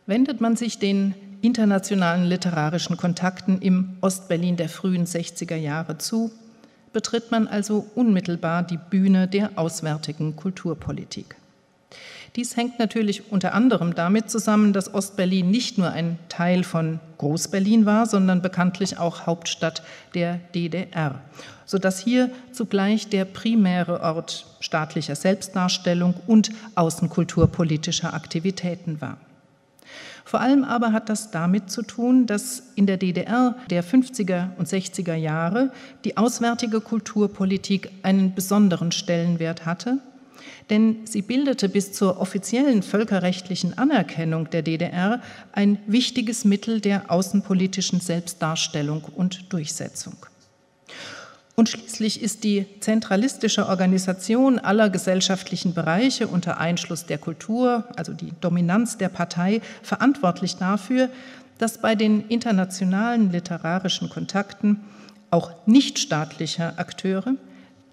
Wendet 0.07 0.41
man 0.41 0.57
sich 0.57 0.81
den 0.81 1.15
internationalen 1.43 2.25
literarischen 2.25 2.97
Kontakten 2.97 3.63
im 3.63 3.97
Ostberlin 4.01 4.57
der 4.57 4.69
frühen 4.69 5.07
60er 5.07 5.55
Jahre 5.55 5.99
zu, 5.99 6.33
betritt 6.93 7.31
man 7.31 7.47
also 7.47 7.87
unmittelbar 7.95 8.63
die 8.63 8.79
Bühne 8.79 9.29
der 9.29 9.51
auswärtigen 9.57 10.37
Kulturpolitik. 10.37 11.37
Dies 12.37 12.57
hängt 12.57 12.79
natürlich 12.79 13.33
unter 13.33 13.55
anderem 13.55 13.95
damit 13.95 14.31
zusammen, 14.31 14.73
dass 14.73 14.95
Ostberlin 14.95 15.51
nicht 15.51 15.79
nur 15.79 15.91
ein 15.91 16.19
Teil 16.29 16.63
von 16.63 17.01
Großberlin 17.19 17.87
war, 17.87 18.07
sondern 18.07 18.41
bekanntlich 18.41 18.99
auch 18.99 19.27
Hauptstadt 19.27 19.83
der 20.15 20.39
DDR, 20.55 21.21
sodass 21.67 21.99
hier 21.99 22.31
zugleich 22.53 23.09
der 23.09 23.25
primäre 23.25 24.01
Ort 24.01 24.47
staatlicher 24.61 25.17
Selbstdarstellung 25.17 26.15
und 26.29 26.51
außenkulturpolitischer 26.77 28.15
Aktivitäten 28.15 29.01
war. 29.01 29.19
Vor 30.31 30.41
allem 30.41 30.63
aber 30.63 30.93
hat 30.93 31.09
das 31.09 31.33
damit 31.33 31.73
zu 31.73 31.83
tun, 31.83 32.27
dass 32.27 32.63
in 32.77 32.87
der 32.87 32.99
DDR 32.99 33.57
der 33.69 33.83
50er 33.83 34.57
und 34.59 34.69
60er 34.69 35.17
Jahre 35.17 35.73
die 36.05 36.17
auswärtige 36.17 36.81
Kulturpolitik 36.81 37.91
einen 38.05 38.33
besonderen 38.33 38.93
Stellenwert 38.93 39.67
hatte, 39.67 39.99
denn 40.71 40.99
sie 41.05 41.23
bildete 41.23 41.69
bis 41.69 41.93
zur 41.93 42.21
offiziellen 42.21 42.85
völkerrechtlichen 42.85 43.77
Anerkennung 43.77 44.49
der 44.51 44.63
DDR 44.63 45.21
ein 45.51 45.79
wichtiges 45.89 46.45
Mittel 46.45 46.81
der 46.81 47.11
außenpolitischen 47.11 47.99
Selbstdarstellung 47.99 49.03
und 49.03 49.53
Durchsetzung. 49.53 50.15
Und 51.61 51.69
schließlich 51.69 52.23
ist 52.23 52.43
die 52.43 52.65
zentralistische 52.81 53.67
Organisation 53.67 54.59
aller 54.59 54.89
gesellschaftlichen 54.89 55.75
Bereiche 55.75 56.27
unter 56.27 56.57
Einschluss 56.57 57.05
der 57.05 57.19
Kultur, 57.19 57.85
also 57.97 58.15
die 58.15 58.33
Dominanz 58.41 58.97
der 58.97 59.11
Partei, 59.11 59.61
verantwortlich 59.83 60.57
dafür, 60.57 61.11
dass 61.59 61.77
bei 61.77 61.95
den 61.97 62.27
internationalen 62.29 63.31
literarischen 63.31 64.09
Kontakten 64.09 64.81
auch 65.31 65.53
nichtstaatlicher 65.67 66.79
Akteure 66.79 67.35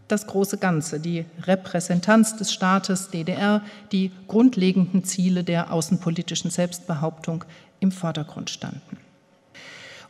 das 0.07 0.27
große 0.27 0.59
Ganze, 0.59 1.01
die 1.01 1.25
Repräsentanz 1.43 2.37
des 2.37 2.53
Staates 2.53 3.09
DDR, 3.09 3.61
die 3.91 4.11
grundlegenden 4.29 5.03
Ziele 5.03 5.43
der 5.43 5.73
außenpolitischen 5.73 6.51
Selbstbehauptung 6.51 7.43
im 7.81 7.91
Vordergrund 7.91 8.49
standen. 8.49 8.95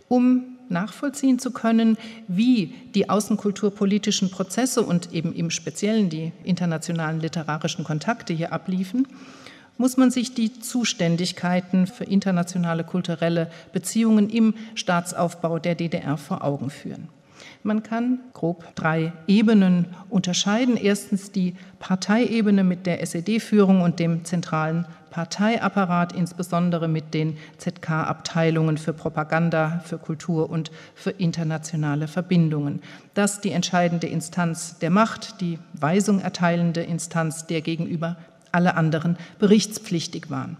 Um 0.09 0.56
nachvollziehen 0.69 1.39
zu 1.39 1.51
können, 1.51 1.97
wie 2.27 2.73
die 2.95 3.09
außenkulturpolitischen 3.09 4.29
Prozesse 4.29 4.81
und 4.81 5.13
eben 5.13 5.33
im 5.33 5.49
Speziellen 5.49 6.09
die 6.09 6.31
internationalen 6.43 7.19
literarischen 7.19 7.83
Kontakte 7.83 8.33
hier 8.33 8.53
abliefen, 8.53 9.07
muss 9.77 9.97
man 9.97 10.11
sich 10.11 10.33
die 10.33 10.59
Zuständigkeiten 10.59 11.87
für 11.87 12.03
internationale 12.03 12.83
kulturelle 12.83 13.49
Beziehungen 13.73 14.29
im 14.29 14.55
Staatsaufbau 14.75 15.59
der 15.59 15.75
DDR 15.75 16.17
vor 16.17 16.43
Augen 16.43 16.69
führen. 16.69 17.09
Man 17.63 17.83
kann 17.83 18.19
grob 18.33 18.75
drei 18.75 19.13
Ebenen 19.27 19.87
unterscheiden. 20.09 20.77
Erstens 20.77 21.31
die 21.31 21.55
Parteiebene 21.79 22.63
mit 22.63 22.85
der 22.85 23.01
SED-Führung 23.01 23.81
und 23.81 23.99
dem 23.99 24.25
zentralen 24.25 24.85
Parteiapparat, 25.17 26.13
insbesondere 26.13 26.87
mit 26.87 27.15
den 27.15 27.39
ZK-Abteilungen 27.57 28.77
für 28.77 28.93
Propaganda, 28.93 29.81
für 29.83 29.97
Kultur 29.97 30.47
und 30.47 30.69
für 30.93 31.09
internationale 31.09 32.07
Verbindungen. 32.07 32.83
Das 33.15 33.41
die 33.41 33.49
entscheidende 33.49 34.05
Instanz 34.05 34.77
der 34.77 34.91
Macht, 34.91 35.41
die 35.41 35.57
Weisung 35.73 36.21
erteilende 36.21 36.83
Instanz, 36.83 37.47
der 37.47 37.61
gegenüber 37.61 38.17
alle 38.51 38.75
anderen 38.75 39.17
berichtspflichtig 39.39 40.29
waren. 40.29 40.57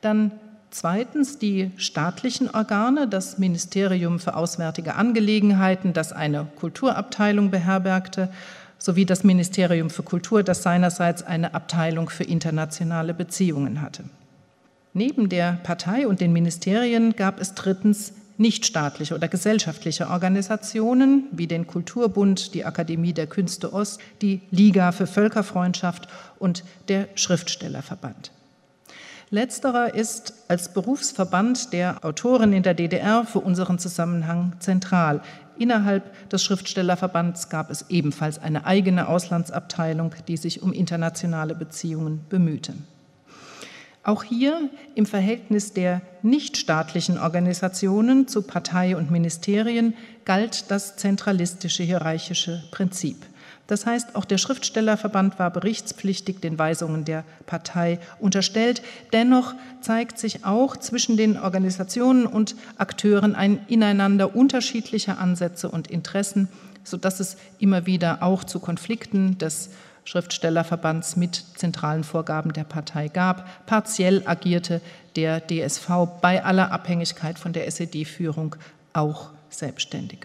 Dann 0.00 0.32
Zweitens 0.70 1.38
die 1.38 1.70
staatlichen 1.78 2.50
Organe, 2.50 3.08
das 3.08 3.38
Ministerium 3.38 4.20
für 4.20 4.36
Auswärtige 4.36 4.96
Angelegenheiten, 4.96 5.94
das 5.94 6.12
eine 6.12 6.46
Kulturabteilung 6.56 7.50
beherbergte, 7.50 8.28
sowie 8.78 9.04
das 9.04 9.24
Ministerium 9.24 9.90
für 9.90 10.02
Kultur, 10.02 10.42
das 10.42 10.62
seinerseits 10.62 11.22
eine 11.22 11.54
Abteilung 11.54 12.08
für 12.08 12.24
internationale 12.24 13.14
Beziehungen 13.14 13.82
hatte. 13.82 14.04
Neben 14.94 15.28
der 15.28 15.58
Partei 15.62 16.06
und 16.06 16.20
den 16.20 16.32
Ministerien 16.32 17.14
gab 17.14 17.40
es 17.40 17.54
drittens 17.54 18.14
nichtstaatliche 18.38 19.14
oder 19.14 19.28
gesellschaftliche 19.28 20.08
Organisationen 20.08 21.24
wie 21.32 21.46
den 21.46 21.66
Kulturbund, 21.66 22.54
die 22.54 22.64
Akademie 22.64 23.12
der 23.12 23.26
Künste 23.26 23.72
Ost, 23.72 24.00
die 24.22 24.40
Liga 24.50 24.92
für 24.92 25.06
Völkerfreundschaft 25.06 26.08
und 26.38 26.64
der 26.86 27.08
Schriftstellerverband. 27.16 28.30
Letzterer 29.30 29.94
ist 29.94 30.32
als 30.48 30.72
Berufsverband 30.72 31.72
der 31.74 32.02
Autoren 32.02 32.54
in 32.54 32.62
der 32.62 32.72
DDR 32.72 33.26
für 33.26 33.40
unseren 33.40 33.78
Zusammenhang 33.78 34.54
zentral. 34.58 35.20
Innerhalb 35.58 36.28
des 36.30 36.42
Schriftstellerverbands 36.44 37.48
gab 37.48 37.70
es 37.70 37.86
ebenfalls 37.88 38.38
eine 38.38 38.64
eigene 38.64 39.08
Auslandsabteilung, 39.08 40.14
die 40.28 40.36
sich 40.36 40.62
um 40.62 40.72
internationale 40.72 41.54
Beziehungen 41.54 42.24
bemühte. 42.28 42.74
Auch 44.04 44.22
hier 44.22 44.70
im 44.94 45.04
Verhältnis 45.04 45.74
der 45.74 46.00
nichtstaatlichen 46.22 47.18
Organisationen 47.18 48.26
zu 48.26 48.42
Partei 48.42 48.96
und 48.96 49.10
Ministerien 49.10 49.94
galt 50.24 50.70
das 50.70 50.96
zentralistische 50.96 51.82
hierarchische 51.82 52.62
Prinzip. 52.70 53.16
Das 53.68 53.84
heißt, 53.84 54.16
auch 54.16 54.24
der 54.24 54.38
Schriftstellerverband 54.38 55.38
war 55.38 55.50
berichtspflichtig 55.50 56.40
den 56.40 56.58
Weisungen 56.58 57.04
der 57.04 57.22
Partei 57.44 58.00
unterstellt. 58.18 58.82
Dennoch 59.12 59.54
zeigt 59.82 60.18
sich 60.18 60.46
auch 60.46 60.76
zwischen 60.78 61.18
den 61.18 61.38
Organisationen 61.38 62.26
und 62.26 62.56
Akteuren 62.78 63.34
ein 63.34 63.60
Ineinander 63.68 64.34
unterschiedlicher 64.34 65.18
Ansätze 65.18 65.68
und 65.68 65.88
Interessen, 65.88 66.48
sodass 66.82 67.20
es 67.20 67.36
immer 67.58 67.84
wieder 67.84 68.22
auch 68.22 68.42
zu 68.42 68.58
Konflikten 68.58 69.36
des 69.36 69.68
Schriftstellerverbands 70.04 71.16
mit 71.16 71.44
zentralen 71.56 72.04
Vorgaben 72.04 72.54
der 72.54 72.64
Partei 72.64 73.08
gab. 73.08 73.66
Partiell 73.66 74.22
agierte 74.24 74.80
der 75.14 75.46
DSV 75.46 75.90
bei 76.22 76.42
aller 76.42 76.72
Abhängigkeit 76.72 77.38
von 77.38 77.52
der 77.52 77.66
SED-Führung 77.66 78.56
auch 78.94 79.28
selbstständig. 79.50 80.20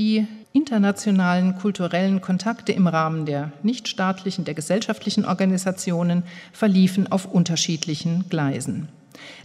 Die 0.00 0.26
internationalen 0.54 1.56
kulturellen 1.56 2.22
Kontakte 2.22 2.72
im 2.72 2.86
Rahmen 2.86 3.26
der 3.26 3.52
nichtstaatlichen, 3.62 4.46
der 4.46 4.54
gesellschaftlichen 4.54 5.26
Organisationen 5.26 6.22
verliefen 6.54 7.12
auf 7.12 7.26
unterschiedlichen 7.26 8.26
Gleisen. 8.30 8.88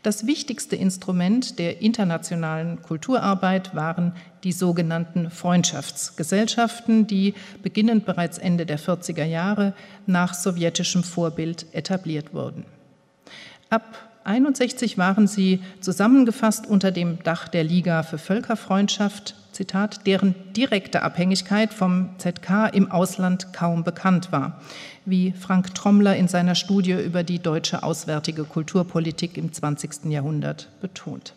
Das 0.02 0.28
wichtigste 0.28 0.78
Instrument 0.78 1.60
der 1.60 1.82
internationalen 1.82 2.82
Kulturarbeit 2.82 3.76
waren 3.76 4.14
die 4.46 4.54
sogenannten 4.54 5.30
Freundschaftsgesellschaften, 5.30 7.06
die 7.06 7.34
beginnend 7.62 8.06
bereits 8.06 8.38
Ende 8.38 8.66
der 8.66 8.80
40er 8.80 9.26
Jahre 9.26 9.74
nach 10.06 10.34
sowjetischem 10.34 11.04
Vorbild 11.04 11.66
etabliert 11.74 12.34
wurden. 12.34 12.64
Ab 13.70 13.84
1961 14.24 14.98
waren 14.98 15.28
sie 15.28 15.60
zusammengefasst 15.82 16.66
unter 16.66 16.92
dem 16.92 17.22
Dach 17.24 17.50
der 17.50 17.66
Liga 17.66 18.04
für 18.04 18.18
Völkerfreundschaft, 18.18 19.36
Zitat, 19.56 20.06
deren 20.06 20.36
direkte 20.54 21.02
Abhängigkeit 21.02 21.74
vom 21.74 22.10
ZK 22.18 22.68
im 22.74 22.92
Ausland 22.92 23.54
kaum 23.54 23.86
bekannt 23.86 24.34
war, 24.34 24.60
wie 25.06 25.32
Frank 25.32 25.74
Trommler 25.74 26.18
in 26.18 26.28
seiner 26.28 26.56
Studie 26.56 26.92
über 26.92 27.24
die 27.24 27.40
deutsche 27.40 27.82
auswärtige 27.82 28.44
Kulturpolitik 28.44 29.38
im 29.38 29.54
20. 29.54 30.12
Jahrhundert 30.12 30.68
betont. 30.82 31.34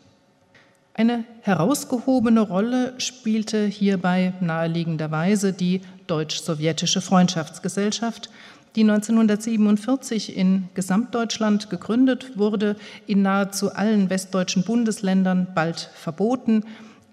Eine 0.94 1.22
herausgehobene 1.42 2.40
Rolle 2.40 2.94
spielte 2.98 3.66
hierbei 3.66 4.32
naheliegenderweise 4.40 5.52
die 5.52 5.82
deutsch-sowjetische 6.08 7.00
Freundschaftsgesellschaft, 7.00 8.30
die 8.74 8.80
1947 8.80 10.36
in 10.36 10.68
Gesamtdeutschland 10.74 11.70
gegründet 11.70 12.36
wurde, 12.36 12.74
in 13.06 13.22
nahezu 13.22 13.72
allen 13.72 14.10
westdeutschen 14.10 14.64
Bundesländern 14.64 15.46
bald 15.54 15.90
verboten 15.94 16.64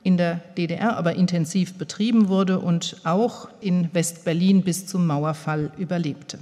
in 0.05 0.17
der 0.17 0.39
DDR 0.55 0.95
aber 0.97 1.15
intensiv 1.15 1.73
betrieben 1.73 2.29
wurde 2.29 2.59
und 2.59 2.97
auch 3.03 3.49
in 3.59 3.89
West-Berlin 3.91 4.61
bis 4.61 4.85
zum 4.85 5.07
Mauerfall 5.07 5.71
überlebte. 5.79 6.37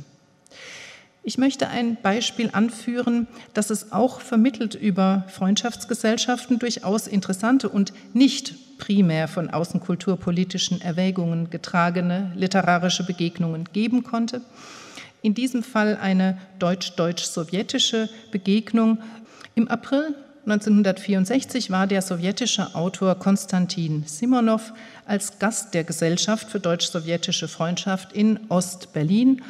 Ich 1.23 1.37
möchte 1.37 1.69
ein 1.69 1.95
Beispiel 2.01 2.49
anführen, 2.51 3.25
dass 3.53 3.69
es 3.69 3.93
auch 3.93 4.19
vermittelt 4.19 4.75
über 4.75 5.23
Freundschaftsgesellschaften 5.29 6.59
durchaus 6.59 7.07
interessante 7.07 7.69
und 7.69 7.93
nicht 8.13 8.77
primär 8.79 9.29
von 9.29 9.49
außenkulturpolitischen 9.49 10.81
Erwägungen 10.81 11.49
getragene 11.49 12.33
literarische 12.35 13.05
Begegnungen 13.05 13.69
geben 13.71 14.03
konnte. 14.03 14.41
In 15.21 15.35
diesem 15.35 15.63
Fall 15.63 15.95
eine 15.95 16.37
deutsch-deutsch-sowjetische 16.59 18.09
Begegnung. 18.29 18.97
Im 19.55 19.69
April 19.69 20.15
1964 20.45 21.71
war 21.71 21.87
der 21.87 22.01
sowjetische 22.01 22.75
Autor 22.75 23.15
Konstantin 23.15 24.03
Simonow 24.05 24.73
als 25.05 25.39
Gast 25.39 25.73
der 25.73 25.85
Gesellschaft 25.85 26.49
für 26.49 26.59
deutsch-sowjetische 26.59 27.47
Freundschaft 27.47 28.11
in 28.11 28.39
Ost-Berlin 28.49 29.41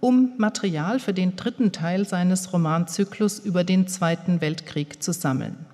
um 0.00 0.32
Material 0.36 0.98
für 0.98 1.14
den 1.14 1.36
dritten 1.36 1.70
Teil 1.72 2.06
seines 2.06 2.52
Romanzyklus 2.52 3.38
über 3.38 3.62
den 3.64 3.86
Zweiten 3.86 4.40
Weltkrieg 4.40 5.02
zu 5.02 5.12
sammeln. 5.12 5.64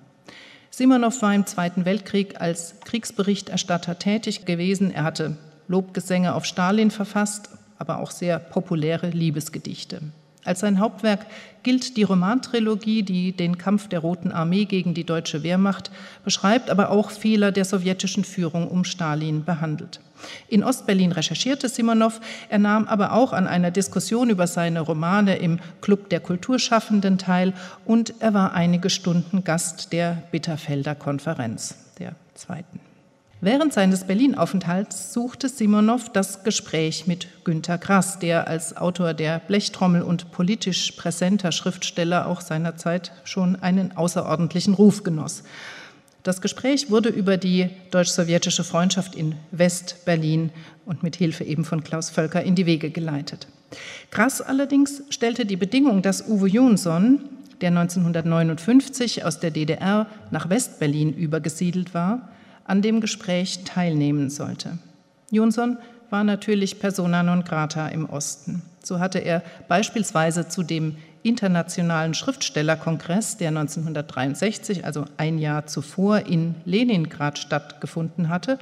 Simonow 0.69 1.21
war 1.23 1.33
im 1.33 1.45
Zweiten 1.47 1.83
Weltkrieg 1.83 2.39
als 2.39 2.75
Kriegsberichterstatter 2.85 3.99
tätig 3.99 4.45
gewesen. 4.45 4.91
Er 4.91 5.03
hatte 5.03 5.35
Lobgesänge 5.67 6.35
auf 6.35 6.45
Stalin 6.45 6.91
verfasst, 6.91 7.49
aber 7.79 7.99
auch 7.99 8.11
sehr 8.11 8.39
populäre 8.39 9.09
Liebesgedichte. 9.09 10.01
Als 10.45 10.61
sein 10.61 10.79
Hauptwerk 10.79 11.25
gilt 11.63 11.97
die 11.97 12.03
Romantrilogie, 12.03 13.03
die 13.03 13.33
den 13.33 13.57
Kampf 13.57 13.89
der 13.89 13.99
Roten 13.99 14.31
Armee 14.31 14.65
gegen 14.65 14.93
die 14.93 15.03
deutsche 15.03 15.43
Wehrmacht 15.43 15.91
beschreibt, 16.23 16.69
aber 16.69 16.89
auch 16.91 17.11
Fehler 17.11 17.51
der 17.51 17.65
sowjetischen 17.65 18.23
Führung 18.23 18.69
um 18.69 18.85
Stalin 18.85 19.43
behandelt. 19.43 19.99
In 20.47 20.63
Ostberlin 20.63 21.11
recherchierte 21.11 21.69
Simonow, 21.69 22.19
er 22.49 22.59
nahm 22.59 22.87
aber 22.87 23.13
auch 23.13 23.33
an 23.33 23.47
einer 23.47 23.71
Diskussion 23.71 24.29
über 24.29 24.47
seine 24.47 24.81
Romane 24.81 25.37
im 25.37 25.59
Club 25.81 26.09
der 26.09 26.19
Kulturschaffenden 26.19 27.17
teil 27.17 27.53
und 27.85 28.13
er 28.19 28.33
war 28.33 28.53
einige 28.53 28.89
Stunden 28.89 29.43
Gast 29.43 29.93
der 29.93 30.23
Bitterfelder 30.31 30.95
Konferenz, 30.95 31.75
der 31.99 32.15
zweiten. 32.35 32.79
Während 33.41 33.71
seines 33.71 34.03
Berlin-Aufenthalts 34.03 35.13
suchte 35.13 35.47
Simonow 35.47 36.09
das 36.11 36.43
Gespräch 36.43 37.07
mit 37.07 37.29
Günter 37.45 37.77
Grass, 37.77 38.19
der 38.19 38.49
als 38.49 38.75
Autor 38.75 39.13
der 39.13 39.39
Blechtrommel 39.39 40.01
und 40.01 40.33
politisch 40.33 40.91
präsenter 40.91 41.53
Schriftsteller 41.53 42.27
auch 42.27 42.41
seinerzeit 42.41 43.13
schon 43.23 43.55
einen 43.55 43.95
außerordentlichen 43.95 44.73
Ruf 44.73 45.03
genoss. 45.03 45.43
Das 46.23 46.41
Gespräch 46.41 46.91
wurde 46.91 47.07
über 47.07 47.37
die 47.37 47.69
deutsch-sowjetische 47.91 48.65
Freundschaft 48.65 49.15
in 49.15 49.35
West-Berlin 49.51 50.51
und 50.85 51.01
mit 51.01 51.15
Hilfe 51.15 51.45
eben 51.45 51.63
von 51.63 51.81
Klaus 51.81 52.09
Völker 52.09 52.43
in 52.43 52.55
die 52.55 52.65
Wege 52.65 52.89
geleitet. 52.89 53.47
Grass 54.11 54.41
allerdings 54.41 55.01
stellte 55.11 55.45
die 55.45 55.55
Bedingung, 55.55 56.01
dass 56.01 56.27
Uwe 56.27 56.49
Jonsson, 56.49 57.21
der 57.61 57.69
1959 57.69 59.23
aus 59.23 59.39
der 59.39 59.51
DDR 59.51 60.07
nach 60.29 60.49
West-Berlin 60.49 61.13
übergesiedelt 61.13 61.93
war, 61.93 62.27
an 62.69 62.81
dem 62.81 63.01
Gespräch 63.01 63.63
teilnehmen 63.65 64.29
sollte. 64.29 64.77
Jonsson 65.31 65.77
war 66.09 66.23
natürlich 66.23 66.79
persona 66.79 67.23
non 67.23 67.43
grata 67.43 67.87
im 67.87 68.09
Osten. 68.09 68.61
So 68.83 68.99
hatte 68.99 69.19
er 69.19 69.43
beispielsweise 69.67 70.47
zu 70.47 70.63
dem 70.63 70.95
Internationalen 71.21 72.13
Schriftstellerkongress, 72.13 73.37
der 73.37 73.49
1963, 73.49 74.85
also 74.85 75.05
ein 75.17 75.37
Jahr 75.37 75.67
zuvor, 75.67 76.27
in 76.27 76.55
Leningrad 76.65 77.37
stattgefunden 77.37 78.29
hatte, 78.29 78.57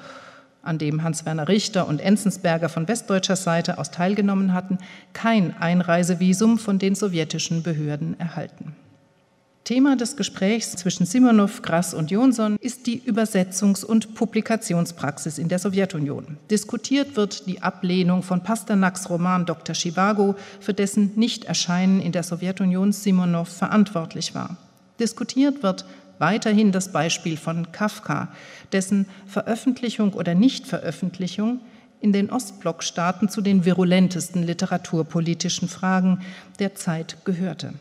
an 0.63 0.77
dem 0.77 1.03
Hans-Werner 1.03 1.47
Richter 1.47 1.87
und 1.87 2.01
Enzensberger 2.01 2.67
von 2.67 2.87
westdeutscher 2.87 3.35
Seite 3.35 3.77
aus 3.77 3.91
teilgenommen 3.91 4.53
hatten, 4.53 4.79
kein 5.13 5.55
Einreisevisum 5.57 6.57
von 6.57 6.79
den 6.79 6.95
sowjetischen 6.95 7.61
Behörden 7.61 8.19
erhalten. 8.19 8.75
Thema 9.67 9.97
des 9.97 10.15
Gesprächs 10.15 10.77
zwischen 10.77 11.05
Simonow, 11.05 11.61
Grass 11.61 11.93
und 11.93 12.09
Jonsson 12.09 12.55
ist 12.61 12.87
die 12.87 13.01
Übersetzungs- 13.01 13.83
und 13.83 14.15
Publikationspraxis 14.15 15.37
in 15.37 15.49
der 15.49 15.59
Sowjetunion. 15.59 16.37
Diskutiert 16.49 17.17
wird 17.17 17.47
die 17.47 17.61
Ablehnung 17.61 18.23
von 18.23 18.43
Pasternaks 18.43 19.09
Roman 19.09 19.45
Dr. 19.45 19.75
Chivago, 19.75 20.35
für 20.61 20.73
dessen 20.73 21.11
Nichterscheinen 21.17 21.99
in 21.99 22.13
der 22.13 22.23
Sowjetunion 22.23 22.93
Simonow 22.93 23.45
verantwortlich 23.45 24.33
war. 24.33 24.55
Diskutiert 25.01 25.63
wird 25.63 25.83
weiterhin 26.17 26.71
das 26.71 26.93
Beispiel 26.93 27.35
von 27.35 27.69
Kafka, 27.73 28.29
dessen 28.71 29.05
Veröffentlichung 29.25 30.13
oder 30.13 30.33
Nichtveröffentlichung 30.33 31.59
in 31.99 32.13
den 32.13 32.29
Ostblockstaaten 32.29 33.27
zu 33.27 33.41
den 33.41 33.65
virulentesten 33.65 34.43
literaturpolitischen 34.43 35.67
Fragen 35.67 36.21
der 36.57 36.75
Zeit 36.75 37.17
gehörte. 37.25 37.73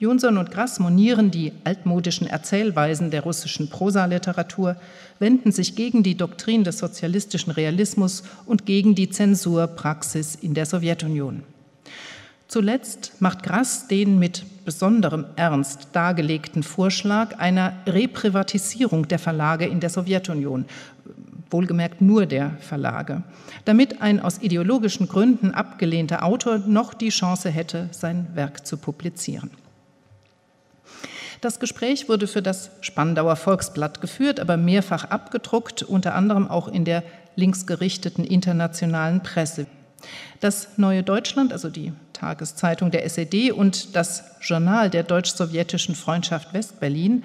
Jonsson 0.00 0.38
und 0.38 0.52
Grass 0.52 0.78
monieren 0.78 1.32
die 1.32 1.52
altmodischen 1.64 2.28
Erzählweisen 2.28 3.10
der 3.10 3.22
russischen 3.22 3.68
Prosaliteratur, 3.68 4.76
wenden 5.18 5.50
sich 5.50 5.74
gegen 5.74 6.04
die 6.04 6.16
Doktrin 6.16 6.62
des 6.62 6.78
sozialistischen 6.78 7.52
Realismus 7.52 8.22
und 8.46 8.64
gegen 8.64 8.94
die 8.94 9.10
Zensurpraxis 9.10 10.36
in 10.36 10.54
der 10.54 10.66
Sowjetunion. 10.66 11.42
Zuletzt 12.46 13.14
macht 13.18 13.42
Grass 13.42 13.88
den 13.88 14.20
mit 14.20 14.44
besonderem 14.64 15.26
Ernst 15.34 15.88
dargelegten 15.92 16.62
Vorschlag 16.62 17.36
einer 17.40 17.72
Reprivatisierung 17.86 19.08
der 19.08 19.18
Verlage 19.18 19.66
in 19.66 19.80
der 19.80 19.90
Sowjetunion, 19.90 20.66
wohlgemerkt 21.50 22.00
nur 22.00 22.24
der 22.26 22.52
Verlage, 22.60 23.24
damit 23.64 24.00
ein 24.00 24.20
aus 24.20 24.38
ideologischen 24.42 25.08
Gründen 25.08 25.50
abgelehnter 25.50 26.24
Autor 26.24 26.58
noch 26.58 26.94
die 26.94 27.08
Chance 27.08 27.50
hätte, 27.50 27.88
sein 27.90 28.28
Werk 28.34 28.64
zu 28.64 28.76
publizieren. 28.76 29.50
Das 31.40 31.60
Gespräch 31.60 32.08
wurde 32.08 32.26
für 32.26 32.42
das 32.42 32.70
Spandauer 32.80 33.36
Volksblatt 33.36 34.00
geführt, 34.00 34.40
aber 34.40 34.56
mehrfach 34.56 35.04
abgedruckt, 35.04 35.82
unter 35.84 36.14
anderem 36.14 36.48
auch 36.48 36.66
in 36.66 36.84
der 36.84 37.04
linksgerichteten 37.36 38.24
internationalen 38.24 39.22
Presse. 39.22 39.66
Das 40.40 40.78
Neue 40.78 41.02
Deutschland, 41.02 41.52
also 41.52 41.68
die 41.68 41.92
Tageszeitung 42.12 42.90
der 42.90 43.04
SED 43.04 43.52
und 43.52 43.94
das 43.94 44.24
Journal 44.40 44.90
der 44.90 45.04
deutsch-sowjetischen 45.04 45.94
Freundschaft 45.94 46.52
Westberlin, 46.54 47.24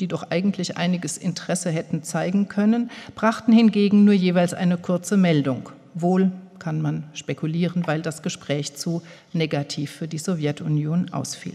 die 0.00 0.08
doch 0.08 0.30
eigentlich 0.30 0.76
einiges 0.76 1.16
Interesse 1.16 1.70
hätten 1.70 2.02
zeigen 2.02 2.48
können, 2.48 2.90
brachten 3.14 3.52
hingegen 3.52 4.04
nur 4.04 4.14
jeweils 4.14 4.54
eine 4.54 4.76
kurze 4.76 5.16
Meldung. 5.16 5.70
Wohl 5.94 6.32
kann 6.58 6.82
man 6.82 7.04
spekulieren, 7.12 7.86
weil 7.86 8.02
das 8.02 8.22
Gespräch 8.22 8.76
zu 8.76 9.02
negativ 9.32 9.92
für 9.92 10.08
die 10.08 10.18
Sowjetunion 10.18 11.12
ausfiel. 11.12 11.54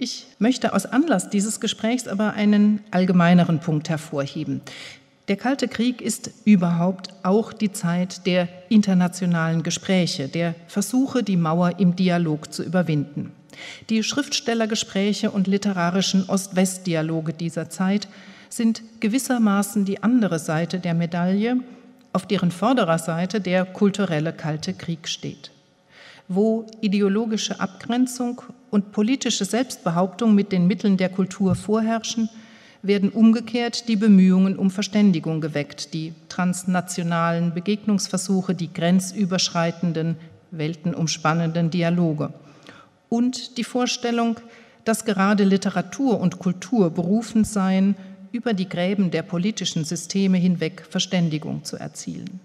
Ich 0.00 0.26
möchte 0.38 0.74
aus 0.74 0.86
Anlass 0.86 1.28
dieses 1.28 1.58
Gesprächs 1.58 2.06
aber 2.06 2.34
einen 2.34 2.84
allgemeineren 2.92 3.58
Punkt 3.58 3.88
hervorheben. 3.88 4.60
Der 5.26 5.36
Kalte 5.36 5.66
Krieg 5.66 6.00
ist 6.00 6.30
überhaupt 6.44 7.12
auch 7.24 7.52
die 7.52 7.72
Zeit 7.72 8.24
der 8.24 8.48
internationalen 8.68 9.64
Gespräche, 9.64 10.28
der 10.28 10.54
Versuche, 10.68 11.24
die 11.24 11.36
Mauer 11.36 11.80
im 11.80 11.96
Dialog 11.96 12.52
zu 12.52 12.62
überwinden. 12.62 13.32
Die 13.90 14.04
Schriftstellergespräche 14.04 15.32
und 15.32 15.48
literarischen 15.48 16.28
Ost-West-Dialoge 16.28 17.32
dieser 17.32 17.68
Zeit 17.68 18.06
sind 18.50 18.82
gewissermaßen 19.00 19.84
die 19.84 20.04
andere 20.04 20.38
Seite 20.38 20.78
der 20.78 20.94
Medaille, 20.94 21.56
auf 22.12 22.24
deren 22.24 22.52
Vordererseite 22.52 23.40
der 23.40 23.64
kulturelle 23.64 24.32
Kalte 24.32 24.74
Krieg 24.74 25.08
steht 25.08 25.50
wo 26.28 26.66
ideologische 26.80 27.58
Abgrenzung 27.58 28.42
und 28.70 28.92
politische 28.92 29.44
Selbstbehauptung 29.44 30.34
mit 30.34 30.52
den 30.52 30.66
Mitteln 30.66 30.96
der 30.96 31.08
Kultur 31.08 31.54
vorherrschen, 31.54 32.28
werden 32.82 33.10
umgekehrt 33.10 33.88
die 33.88 33.96
Bemühungen 33.96 34.56
um 34.56 34.70
Verständigung 34.70 35.40
geweckt, 35.40 35.94
die 35.94 36.12
transnationalen 36.28 37.52
Begegnungsversuche, 37.54 38.54
die 38.54 38.72
grenzüberschreitenden, 38.72 40.16
weltenumspannenden 40.50 41.70
Dialoge 41.70 42.32
und 43.08 43.56
die 43.56 43.64
Vorstellung, 43.64 44.38
dass 44.84 45.04
gerade 45.04 45.44
Literatur 45.44 46.20
und 46.20 46.38
Kultur 46.38 46.90
berufen 46.90 47.44
seien, 47.44 47.96
über 48.32 48.52
die 48.52 48.68
Gräben 48.68 49.10
der 49.10 49.22
politischen 49.22 49.84
Systeme 49.84 50.38
hinweg 50.38 50.86
Verständigung 50.88 51.64
zu 51.64 51.76
erzielen. 51.76 52.40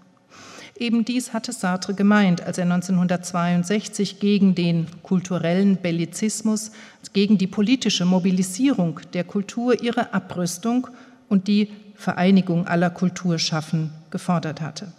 Eben 0.76 1.04
dies 1.04 1.32
hatte 1.32 1.52
Sartre 1.52 1.94
gemeint, 1.94 2.42
als 2.42 2.58
er 2.58 2.64
1962 2.64 4.18
gegen 4.18 4.56
den 4.56 4.86
kulturellen 5.02 5.76
Bellizismus, 5.76 6.72
gegen 7.12 7.38
die 7.38 7.46
politische 7.46 8.04
Mobilisierung 8.04 9.00
der 9.12 9.22
Kultur, 9.22 9.80
ihre 9.82 10.12
Abrüstung 10.12 10.88
und 11.28 11.46
die 11.46 11.70
Vereinigung 11.94 12.66
aller 12.66 12.90
Kulturschaffen 12.90 13.92
gefordert 14.10 14.60
hatte. 14.60 14.92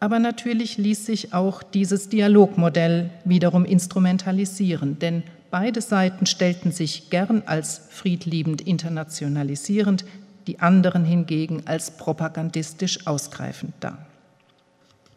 Aber 0.00 0.18
natürlich 0.18 0.76
ließ 0.76 1.06
sich 1.06 1.32
auch 1.32 1.62
dieses 1.62 2.08
Dialogmodell 2.08 3.10
wiederum 3.24 3.64
instrumentalisieren, 3.64 4.98
denn 4.98 5.22
beide 5.52 5.80
Seiten 5.80 6.26
stellten 6.26 6.72
sich 6.72 7.10
gern 7.10 7.44
als 7.46 7.82
friedliebend 7.90 8.60
internationalisierend, 8.60 10.04
die 10.48 10.58
anderen 10.58 11.04
hingegen 11.04 11.62
als 11.66 11.96
propagandistisch 11.96 13.06
ausgreifend 13.06 13.74
dar. 13.78 14.04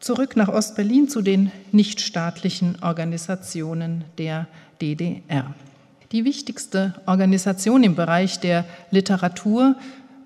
Zurück 0.05 0.35
nach 0.35 0.49
Ostberlin 0.49 1.09
zu 1.09 1.23
den 1.23 1.51
nichtstaatlichen 1.71 2.77
Organisationen 2.83 4.03
der 4.19 4.45
DDR. 4.79 5.55
Die 6.11 6.25
wichtigste 6.25 6.93
Organisation 7.07 7.81
im 7.81 7.95
Bereich 7.95 8.39
der 8.39 8.65
Literatur 8.91 9.75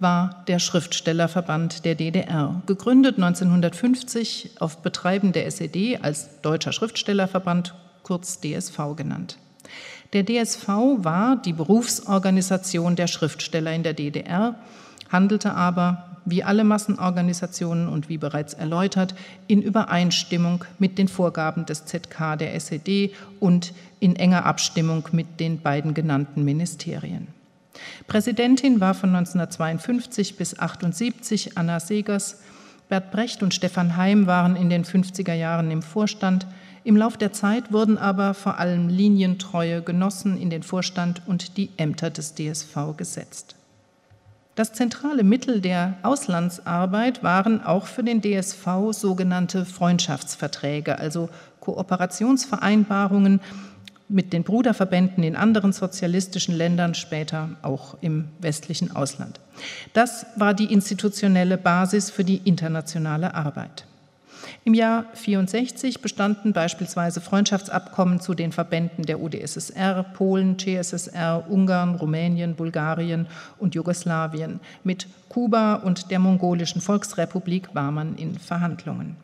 war 0.02 0.44
der 0.50 0.60
Schriftstellerverband 0.60 1.86
der 1.86 1.96
DDR, 1.96 2.62
gegründet 2.66 3.16
1950 3.16 4.58
auf 4.60 4.80
Betreiben 4.80 5.32
der 5.32 5.46
SED 5.46 6.00
als 6.02 6.42
Deutscher 6.42 6.74
Schriftstellerverband, 6.74 7.74
kurz 8.04 8.42
DSV 8.42 8.98
genannt. 8.98 9.38
Der 10.12 10.26
DSV 10.26 10.68
war 10.98 11.38
die 11.38 11.54
Berufsorganisation 11.54 12.98
der 12.98 13.08
Schriftsteller 13.08 13.72
in 13.72 13.84
der 13.84 13.94
DDR 13.94 14.56
handelte 15.10 15.54
aber, 15.54 16.09
wie 16.30 16.44
alle 16.44 16.64
Massenorganisationen 16.64 17.88
und 17.88 18.10
wie 18.10 18.18
bereits 18.18 18.54
erläutert, 18.54 19.16
in 19.48 19.62
Übereinstimmung 19.62 20.66
mit 20.78 20.98
den 20.98 21.08
Vorgaben 21.08 21.66
des 21.66 21.86
ZK 21.86 22.38
der 22.38 22.56
SED 22.56 23.14
und 23.40 23.74
in 24.00 24.16
enger 24.16 24.46
Abstimmung 24.46 25.08
mit 25.12 25.40
den 25.40 25.62
beiden 25.62 25.94
genannten 25.94 26.44
Ministerien. 26.44 27.28
Präsidentin 28.08 28.80
war 28.80 28.94
von 28.94 29.16
1952 29.16 30.38
bis 30.38 30.54
1978 30.54 31.58
Anna 31.58 31.80
Segers. 31.80 32.42
Bert 32.90 33.12
Brecht 33.12 33.44
und 33.44 33.54
Stefan 33.54 33.98
Heim 33.98 34.26
waren 34.26 34.56
in 34.56 34.70
den 34.70 34.84
50er 34.84 35.34
Jahren 35.34 35.70
im 35.72 35.82
Vorstand. 35.82 36.48
Im 36.84 36.98
Lauf 36.98 37.18
der 37.18 37.34
Zeit 37.34 37.72
wurden 37.72 37.98
aber 37.98 38.34
vor 38.34 38.58
allem 38.58 38.90
linientreue 38.90 39.82
Genossen 39.82 40.38
in 40.40 40.50
den 40.50 40.64
Vorstand 40.64 41.22
und 41.28 41.58
die 41.58 41.70
Ämter 41.78 42.10
des 42.10 42.34
DSV 42.36 42.98
gesetzt. 42.98 43.56
Das 44.60 44.74
zentrale 44.74 45.24
Mittel 45.24 45.62
der 45.62 45.94
Auslandsarbeit 46.04 47.24
waren 47.24 47.64
auch 47.64 47.86
für 47.86 48.04
den 48.04 48.22
DSV 48.22 48.92
sogenannte 48.92 49.64
Freundschaftsverträge, 49.64 51.00
also 51.00 51.30
Kooperationsvereinbarungen 51.62 53.40
mit 54.10 54.34
den 54.34 54.44
Bruderverbänden 54.44 55.24
in 55.24 55.38
anderen 55.38 55.72
sozialistischen 55.72 56.54
Ländern, 56.54 56.94
später 56.94 57.52
auch 57.62 57.96
im 58.02 58.28
westlichen 58.40 58.94
Ausland. 58.94 59.40
Das 59.94 60.26
war 60.36 60.54
die 60.54 60.74
institutionelle 60.74 61.58
Basis 61.58 62.10
für 62.10 62.26
die 62.26 62.42
internationale 62.44 63.36
Arbeit. 63.36 63.86
Im 64.66 64.74
Jahr 64.74 65.06
1964 65.14 66.02
bestanden 66.02 66.52
beispielsweise 66.52 67.22
Freundschaftsabkommen 67.22 68.20
zu 68.20 68.34
den 68.34 68.52
Verbänden 68.52 69.06
der 69.06 69.22
UdSSR, 69.22 70.04
Polen, 70.04 70.60
CSSR, 70.60 71.46
Ungarn, 71.50 71.96
Rumänien, 71.96 72.56
Bulgarien 72.56 73.28
und 73.58 73.74
Jugoslawien. 73.74 74.60
Mit 74.84 75.08
Kuba 75.30 75.76
und 75.76 76.12
der 76.12 76.20
Mongolischen 76.20 76.82
Volksrepublik 76.82 77.74
war 77.74 77.92
man 77.92 78.16
in 78.16 78.38
Verhandlungen. 78.38 79.16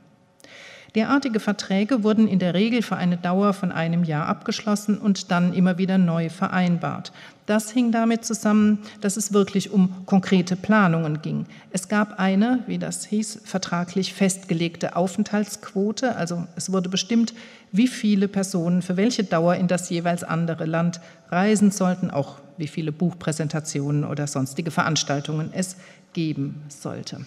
Derartige 0.95 1.41
Verträge 1.41 2.03
wurden 2.03 2.25
in 2.25 2.39
der 2.39 2.53
Regel 2.53 2.81
für 2.81 2.95
eine 2.95 3.17
Dauer 3.17 3.51
von 3.51 3.73
einem 3.73 4.05
Jahr 4.05 4.27
abgeschlossen 4.27 4.97
und 4.97 5.29
dann 5.29 5.53
immer 5.53 5.77
wieder 5.77 5.97
neu 5.97 6.29
vereinbart. 6.29 7.11
Das 7.45 7.71
hing 7.71 7.91
damit 7.91 8.25
zusammen, 8.25 8.79
dass 9.01 9.17
es 9.17 9.31
wirklich 9.31 9.69
um 9.71 10.05
konkrete 10.07 10.55
Planungen 10.55 11.21
ging. 11.21 11.45
Es 11.71 11.87
gab 11.87 12.19
eine, 12.19 12.63
wie 12.65 12.79
das 12.79 13.05
hieß, 13.05 13.41
vertraglich 13.43 14.13
festgelegte 14.13 14.95
Aufenthaltsquote, 14.95 16.15
also 16.15 16.47
es 16.55 16.71
wurde 16.71 16.89
bestimmt, 16.89 17.33
wie 17.71 17.87
viele 17.87 18.27
Personen 18.27 18.81
für 18.81 18.97
welche 18.97 19.23
Dauer 19.23 19.55
in 19.55 19.67
das 19.67 19.89
jeweils 19.89 20.23
andere 20.23 20.65
Land 20.65 21.01
reisen 21.29 21.69
sollten, 21.69 22.09
auch 22.09 22.39
wie 22.57 22.67
viele 22.67 22.91
Buchpräsentationen 22.91 24.05
oder 24.05 24.25
sonstige 24.25 24.71
Veranstaltungen 24.71 25.49
es 25.53 25.75
geben 26.13 26.63
sollte. 26.69 27.25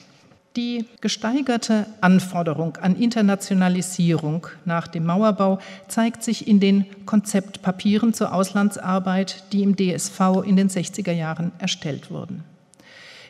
Die 0.59 0.87
gesteigerte 1.01 1.87
Anforderung 2.01 2.79
an 2.79 2.97
Internationalisierung 2.97 4.49
nach 4.65 4.89
dem 4.89 5.07
Mauerbau 5.07 5.61
zeigt 5.87 6.25
sich 6.25 6.49
in 6.49 6.59
den 6.59 6.85
Konzeptpapieren 7.07 8.13
zur 8.13 8.35
Auslandsarbeit, 8.35 9.45
die 9.53 9.63
im 9.63 9.77
DSV 9.77 10.43
in 10.45 10.57
den 10.57 10.69
60er 10.69 11.13
Jahren 11.13 11.53
erstellt 11.61 12.11
wurden. 12.11 12.43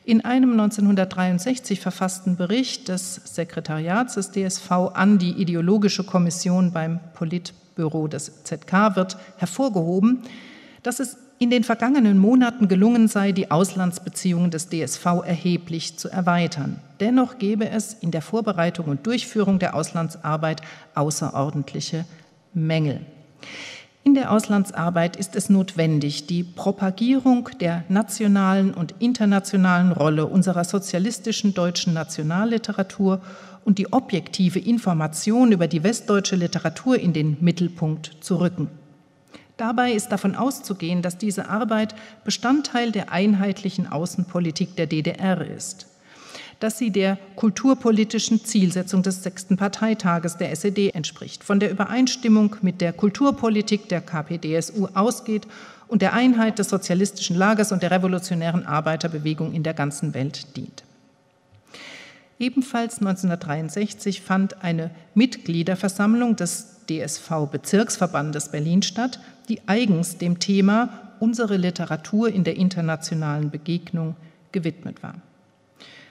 In 0.06 0.24
einem 0.24 0.52
1963 0.52 1.80
verfassten 1.80 2.36
Bericht 2.36 2.88
des 2.88 3.16
Sekretariats 3.16 4.14
des 4.14 4.30
DSV 4.30 4.70
an 4.94 5.18
die 5.18 5.32
Ideologische 5.32 6.04
Kommission 6.04 6.72
beim 6.72 6.98
Politbüro 7.12 8.08
des 8.08 8.42
ZK 8.44 8.96
wird 8.96 9.18
hervorgehoben, 9.36 10.22
dass 10.82 10.98
es 10.98 11.18
in 11.38 11.50
den 11.50 11.62
vergangenen 11.62 12.18
Monaten 12.18 12.68
gelungen 12.68 13.06
sei, 13.06 13.32
die 13.32 13.50
Auslandsbeziehungen 13.50 14.50
des 14.50 14.68
DSV 14.68 15.04
erheblich 15.24 15.96
zu 15.96 16.08
erweitern. 16.08 16.80
Dennoch 17.00 17.38
gäbe 17.38 17.68
es 17.68 17.94
in 17.94 18.10
der 18.10 18.22
Vorbereitung 18.22 18.86
und 18.86 19.06
Durchführung 19.06 19.58
der 19.58 19.74
Auslandsarbeit 19.74 20.62
außerordentliche 20.94 22.04
Mängel. 22.54 23.00
In 24.02 24.14
der 24.14 24.32
Auslandsarbeit 24.32 25.16
ist 25.16 25.36
es 25.36 25.50
notwendig, 25.50 26.26
die 26.26 26.42
Propagierung 26.42 27.50
der 27.60 27.84
nationalen 27.88 28.72
und 28.72 28.94
internationalen 29.00 29.92
Rolle 29.92 30.26
unserer 30.26 30.64
sozialistischen 30.64 31.52
deutschen 31.52 31.92
Nationalliteratur 31.92 33.20
und 33.64 33.78
die 33.78 33.92
objektive 33.92 34.58
Information 34.58 35.52
über 35.52 35.68
die 35.68 35.82
westdeutsche 35.82 36.36
Literatur 36.36 36.98
in 36.98 37.12
den 37.12 37.36
Mittelpunkt 37.40 38.16
zu 38.20 38.36
rücken. 38.36 38.68
Dabei 39.58 39.90
ist 39.92 40.10
davon 40.10 40.36
auszugehen, 40.36 41.02
dass 41.02 41.18
diese 41.18 41.48
Arbeit 41.48 41.96
Bestandteil 42.24 42.92
der 42.92 43.12
einheitlichen 43.12 43.88
Außenpolitik 43.88 44.76
der 44.76 44.86
DDR 44.86 45.40
ist, 45.40 45.88
dass 46.60 46.78
sie 46.78 46.92
der 46.92 47.18
kulturpolitischen 47.34 48.44
Zielsetzung 48.44 49.02
des 49.02 49.24
sechsten 49.24 49.56
Parteitages 49.56 50.36
der 50.36 50.52
SED 50.52 50.90
entspricht, 50.94 51.42
von 51.42 51.58
der 51.58 51.72
Übereinstimmung 51.72 52.54
mit 52.62 52.80
der 52.80 52.92
Kulturpolitik 52.92 53.88
der 53.88 54.00
KPDSU 54.00 54.86
ausgeht 54.94 55.48
und 55.88 56.02
der 56.02 56.12
Einheit 56.12 56.60
des 56.60 56.68
sozialistischen 56.68 57.36
Lagers 57.36 57.72
und 57.72 57.82
der 57.82 57.90
revolutionären 57.90 58.64
Arbeiterbewegung 58.64 59.52
in 59.52 59.64
der 59.64 59.74
ganzen 59.74 60.14
Welt 60.14 60.56
dient. 60.56 60.84
Ebenfalls 62.38 62.98
1963 62.98 64.22
fand 64.22 64.62
eine 64.62 64.92
Mitgliederversammlung 65.14 66.36
des 66.36 66.76
DSV-Bezirksverbandes 66.88 68.50
Berlin 68.50 68.82
statt, 68.82 69.18
die 69.48 69.60
eigens 69.66 70.18
dem 70.18 70.38
Thema 70.38 70.90
Unsere 71.20 71.56
Literatur 71.56 72.28
in 72.28 72.44
der 72.44 72.56
internationalen 72.56 73.50
Begegnung 73.50 74.14
gewidmet 74.52 75.02
war. 75.02 75.14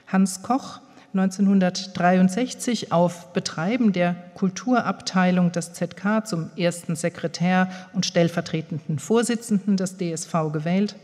Hans 0.06 0.42
Koch 0.42 0.80
1963 1.14 2.92
auf 2.92 3.32
Betreiben 3.32 3.92
der 3.92 4.14
Kulturabteilung 4.34 5.50
des 5.52 5.72
ZK 5.72 6.26
zum 6.26 6.50
ersten 6.56 6.96
Sekretär 6.96 7.70
und 7.94 8.04
stellvertretenden 8.04 8.98
Vorsitzenden 8.98 9.78
des 9.78 9.96
DSV 9.96 10.52
gewählt, 10.52 10.96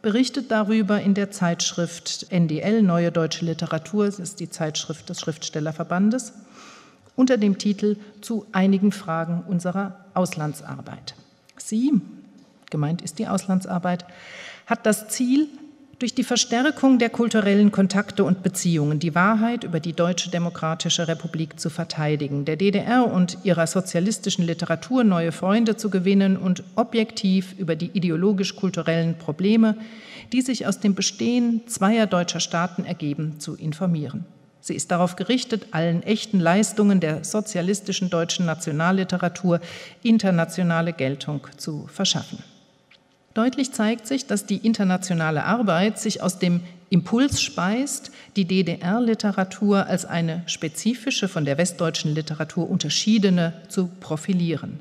berichtet 0.00 0.50
darüber 0.50 1.00
in 1.00 1.12
der 1.12 1.30
Zeitschrift 1.30 2.26
NDL 2.30 2.82
Neue 2.82 3.12
Deutsche 3.12 3.44
Literatur, 3.44 4.06
das 4.06 4.18
ist 4.18 4.40
die 4.40 4.48
Zeitschrift 4.48 5.08
des 5.10 5.20
Schriftstellerverbandes, 5.20 6.32
unter 7.14 7.36
dem 7.36 7.58
Titel 7.58 7.96
Zu 8.22 8.46
einigen 8.52 8.92
Fragen 8.92 9.44
unserer 9.46 10.06
Auslandsarbeit. 10.14 11.14
Sie, 11.56 11.92
gemeint 12.70 13.02
ist 13.02 13.18
die 13.18 13.28
Auslandsarbeit, 13.28 14.04
hat 14.66 14.86
das 14.86 15.08
Ziel, 15.08 15.48
durch 15.98 16.14
die 16.14 16.24
Verstärkung 16.24 16.98
der 16.98 17.10
kulturellen 17.10 17.72
Kontakte 17.72 18.24
und 18.24 18.42
Beziehungen 18.42 18.98
die 18.98 19.14
Wahrheit 19.14 19.64
über 19.64 19.80
die 19.80 19.92
Deutsche 19.92 20.30
Demokratische 20.30 21.08
Republik 21.08 21.58
zu 21.58 21.70
verteidigen, 21.70 22.44
der 22.44 22.56
DDR 22.56 23.10
und 23.10 23.38
ihrer 23.44 23.66
sozialistischen 23.66 24.44
Literatur 24.44 25.04
neue 25.04 25.32
Freunde 25.32 25.76
zu 25.76 25.90
gewinnen 25.90 26.36
und 26.36 26.62
objektiv 26.76 27.54
über 27.58 27.76
die 27.76 27.90
ideologisch-kulturellen 27.92 29.18
Probleme, 29.18 29.76
die 30.32 30.42
sich 30.42 30.66
aus 30.66 30.80
dem 30.80 30.94
Bestehen 30.94 31.62
zweier 31.66 32.06
deutscher 32.06 32.40
Staaten 32.40 32.84
ergeben, 32.84 33.38
zu 33.38 33.54
informieren. 33.54 34.26
Sie 34.64 34.74
ist 34.74 34.90
darauf 34.90 35.16
gerichtet, 35.16 35.66
allen 35.72 36.02
echten 36.04 36.40
Leistungen 36.40 36.98
der 36.98 37.22
sozialistischen 37.22 38.08
deutschen 38.08 38.46
Nationalliteratur 38.46 39.60
internationale 40.02 40.94
Geltung 40.94 41.46
zu 41.58 41.86
verschaffen. 41.92 42.38
Deutlich 43.34 43.72
zeigt 43.72 44.06
sich, 44.06 44.26
dass 44.26 44.46
die 44.46 44.56
internationale 44.56 45.44
Arbeit 45.44 45.98
sich 45.98 46.22
aus 46.22 46.38
dem 46.38 46.62
Impuls 46.88 47.42
speist, 47.42 48.10
die 48.36 48.46
DDR-Literatur 48.46 49.86
als 49.86 50.06
eine 50.06 50.42
spezifische, 50.46 51.28
von 51.28 51.44
der 51.44 51.58
westdeutschen 51.58 52.14
Literatur 52.14 52.70
unterschiedene 52.70 53.52
zu 53.68 53.90
profilieren. 54.00 54.80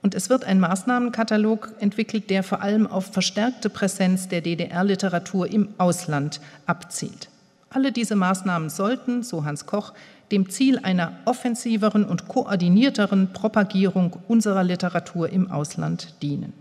Und 0.00 0.14
es 0.14 0.30
wird 0.30 0.44
ein 0.44 0.58
Maßnahmenkatalog 0.58 1.74
entwickelt, 1.80 2.30
der 2.30 2.42
vor 2.42 2.62
allem 2.62 2.86
auf 2.86 3.12
verstärkte 3.12 3.68
Präsenz 3.68 4.28
der 4.28 4.40
DDR-Literatur 4.40 5.52
im 5.52 5.68
Ausland 5.76 6.40
abzielt. 6.64 7.28
Alle 7.70 7.92
diese 7.92 8.16
Maßnahmen 8.16 8.70
sollten, 8.70 9.22
so 9.22 9.44
Hans 9.44 9.66
Koch, 9.66 9.92
dem 10.30 10.50
Ziel 10.50 10.78
einer 10.78 11.12
offensiveren 11.24 12.04
und 12.04 12.28
koordinierteren 12.28 13.32
Propagierung 13.32 14.16
unserer 14.28 14.64
Literatur 14.64 15.30
im 15.30 15.50
Ausland 15.50 16.14
dienen. 16.22 16.52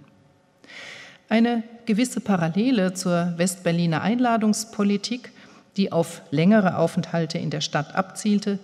Eine 1.30 1.64
gewisse 1.86 2.20
Parallele 2.20 2.94
zur 2.94 3.34
Westberliner 3.38 4.02
Einladungspolitik, 4.02 5.32
die 5.78 5.92
auf 5.92 6.22
längere 6.32 6.78
Aufenthalte 6.78 7.38
in 7.38 7.50
der 7.50 7.62
Stadt 7.62 7.96
abzielte, 7.96 8.60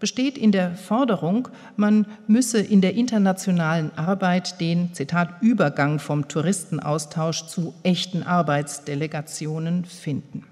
besteht 0.00 0.38
in 0.38 0.52
der 0.52 0.74
Forderung, 0.74 1.48
man 1.76 2.06
müsse 2.26 2.60
in 2.60 2.80
der 2.80 2.94
internationalen 2.94 3.90
Arbeit 3.96 4.60
den, 4.60 4.94
Zitat, 4.94 5.42
Übergang 5.42 5.98
vom 5.98 6.28
Touristenaustausch 6.28 7.46
zu 7.46 7.74
echten 7.82 8.22
Arbeitsdelegationen 8.22 9.84
finden. 9.84 10.44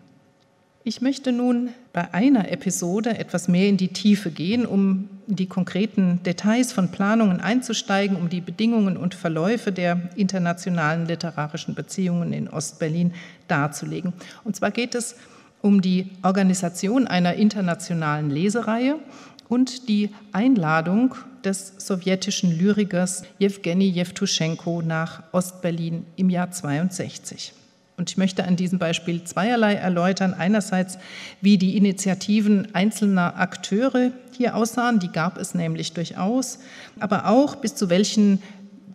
Ich 0.89 1.01
möchte 1.01 1.33
nun 1.33 1.71
bei 1.93 2.15
einer 2.15 2.53
Episode 2.53 3.19
etwas 3.19 3.49
mehr 3.49 3.69
in 3.69 3.77
die 3.77 3.89
Tiefe 3.89 4.31
gehen, 4.31 4.65
um 4.65 5.09
in 5.27 5.35
die 5.35 5.49
konkreten 5.49 6.23
Details 6.23 6.73
von 6.73 6.93
Planungen 6.93 7.41
einzusteigen, 7.41 8.17
um 8.17 8.29
die 8.29 8.41
Bedingungen 8.41 8.97
und 8.97 9.17
Verläufe 9.17 9.73
der 9.73 10.11
internationalen 10.15 11.07
literarischen 11.07 11.75
Beziehungen 11.75 12.33
in 12.33 12.49
Ostberlin 12.49 13.15
darzulegen. 13.49 14.13
Und 14.45 14.55
zwar 14.55 14.71
geht 14.71 14.95
es 14.95 15.17
um 15.61 15.83
die 15.83 16.09
Organisation 16.23 17.09
einer 17.09 17.35
internationalen 17.35 18.31
Lesereihe 18.31 19.01
und 19.49 19.89
die 19.89 20.11
Einladung 20.31 21.17
des 21.43 21.73
sowjetischen 21.79 22.57
Lyrikers 22.57 23.25
Jewgeni 23.41 23.89
Jewtuschenko 23.89 24.83
nach 24.83 25.25
Ostberlin 25.33 26.07
im 26.15 26.31
Jahr 26.31 26.53
62. 26.53 27.55
Und 27.97 28.11
ich 28.11 28.19
möchte 28.19 28.45
an 28.45 28.57
diesem 28.57 28.79
Beispiel 28.79 29.25
zweierlei 29.25 29.75
erläutern. 29.75 30.35
Einerseits, 30.35 30.99
wie 31.41 31.57
die 31.57 31.77
Initiativen 31.77 32.75
einzelner 32.75 33.39
Akteure 33.39 34.11
hier 34.37 34.55
aussahen, 34.55 34.99
die 34.99 35.11
gab 35.11 35.39
es 35.39 35.55
nämlich 35.55 35.95
durchaus, 35.95 36.59
aber 37.01 37.27
auch 37.27 37.57
bis 37.57 37.75
zu 37.75 37.89
welchen 37.89 38.43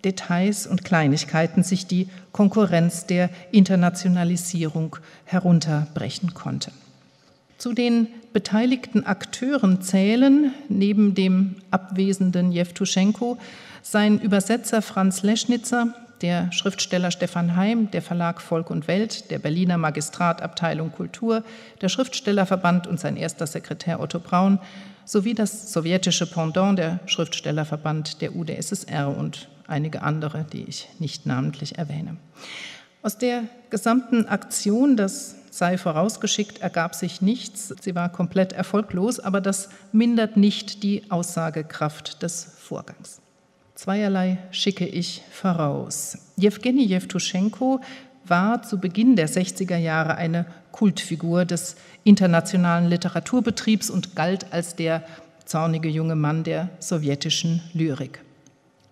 Details 0.04 0.68
und 0.68 0.84
Kleinigkeiten 0.84 1.64
sich 1.64 1.88
die 1.88 2.08
Konkurrenz 2.32 3.06
der 3.06 3.30
Internationalisierung 3.52 4.98
herunterbrechen 5.26 6.34
konnte. 6.34 6.72
Zu 7.58 7.74
den 7.74 8.08
beteiligten 8.34 9.06
Akteuren 9.06 9.82
zählen 9.82 10.54
neben 10.70 11.14
dem 11.14 11.58
abwesenden 11.70 12.52
Jewtuschenko 12.52 13.38
sein 13.84 14.20
Übersetzer 14.20 14.82
Franz 14.82 15.22
Leschnitzer, 15.22 15.94
der 16.22 16.52
Schriftsteller 16.52 17.12
Stefan 17.12 17.56
Heim, 17.56 17.90
der 17.92 18.02
Verlag 18.02 18.42
Volk 18.42 18.70
und 18.70 18.88
Welt, 18.88 19.32
der 19.32 19.40
Berliner 19.40 19.78
Magistrat 19.78 20.42
Abteilung 20.42 20.92
Kultur, 20.92 21.44
der 21.82 21.90
Schriftstellerverband 21.90 22.88
und 22.88 23.00
sein 23.00 23.18
erster 23.18 23.48
Sekretär 23.48 24.00
Otto 24.00 24.20
Braun 24.20 24.60
sowie 25.06 25.34
das 25.34 25.74
sowjetische 25.74 26.30
Pendant, 26.30 26.78
der 26.78 27.00
Schriftstellerverband 27.06 28.22
der 28.22 28.36
UdSSR 28.36 29.16
und 29.16 29.50
einige 29.68 30.02
andere, 30.02 30.46
die 30.52 30.64
ich 30.64 30.88
nicht 31.00 31.26
namentlich 31.26 31.78
erwähne. 31.78 32.18
Aus 33.02 33.18
der 33.18 33.44
gesamten 33.72 34.28
Aktion, 34.28 34.96
das 34.96 35.36
sei 35.50 35.78
vorausgeschickt, 35.78 36.60
ergab 36.62 36.94
sich 36.94 37.22
nichts. 37.22 37.74
Sie 37.82 37.96
war 37.96 38.10
komplett 38.10 38.54
erfolglos, 38.54 39.20
aber 39.20 39.42
das 39.42 39.70
mindert 39.92 40.38
nicht 40.38 40.84
die 40.84 41.10
Aussagekraft 41.10 42.22
des 42.22 42.46
Vorgangs. 42.60 43.22
Zweierlei 43.82 44.38
schicke 44.52 44.86
ich 44.86 45.24
voraus. 45.32 46.16
Jewgeni 46.38 46.86
Jewtuschenko 46.86 47.82
war 48.24 48.62
zu 48.62 48.78
Beginn 48.78 49.16
der 49.16 49.28
60er 49.28 49.76
Jahre 49.76 50.18
eine 50.18 50.46
Kultfigur 50.72 51.46
des 51.46 51.78
internationalen 52.04 52.88
Literaturbetriebs 52.88 53.90
und 53.90 54.16
galt 54.16 54.54
als 54.54 54.76
der 54.76 55.04
zornige 55.46 55.90
junge 55.90 56.16
Mann 56.16 56.44
der 56.44 56.70
sowjetischen 56.78 57.64
Lyrik. 57.74 58.24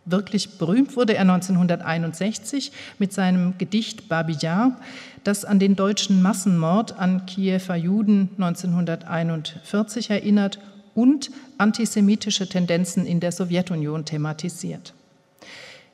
Wirklich 0.05 0.57
berühmt 0.57 0.95
wurde 0.95 1.13
er 1.13 1.21
1961 1.21 2.71
mit 2.97 3.13
seinem 3.13 3.59
Gedicht 3.59 4.09
Babiyar, 4.09 4.75
das 5.23 5.45
an 5.45 5.59
den 5.59 5.75
deutschen 5.75 6.23
Massenmord 6.23 6.97
an 6.97 7.27
Kiewer 7.27 7.75
Juden 7.75 8.29
1941 8.39 10.09
erinnert 10.09 10.57
und 10.95 11.31
antisemitische 11.57 12.47
Tendenzen 12.47 13.05
in 13.05 13.19
der 13.19 13.31
Sowjetunion 13.31 14.05
thematisiert. 14.05 14.93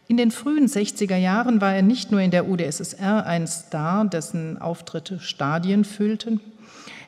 In 0.08 0.18
den 0.18 0.30
frühen 0.30 0.68
60er 0.68 1.16
Jahren 1.16 1.62
war 1.62 1.74
er 1.74 1.82
nicht 1.82 2.12
nur 2.12 2.22
in 2.22 2.30
der 2.30 2.48
UdSSR 2.48 3.26
ein 3.26 3.48
Star, 3.48 4.06
dessen 4.06 4.62
Auftritte 4.62 5.20
Stadien 5.20 5.84
füllten. 5.84 6.40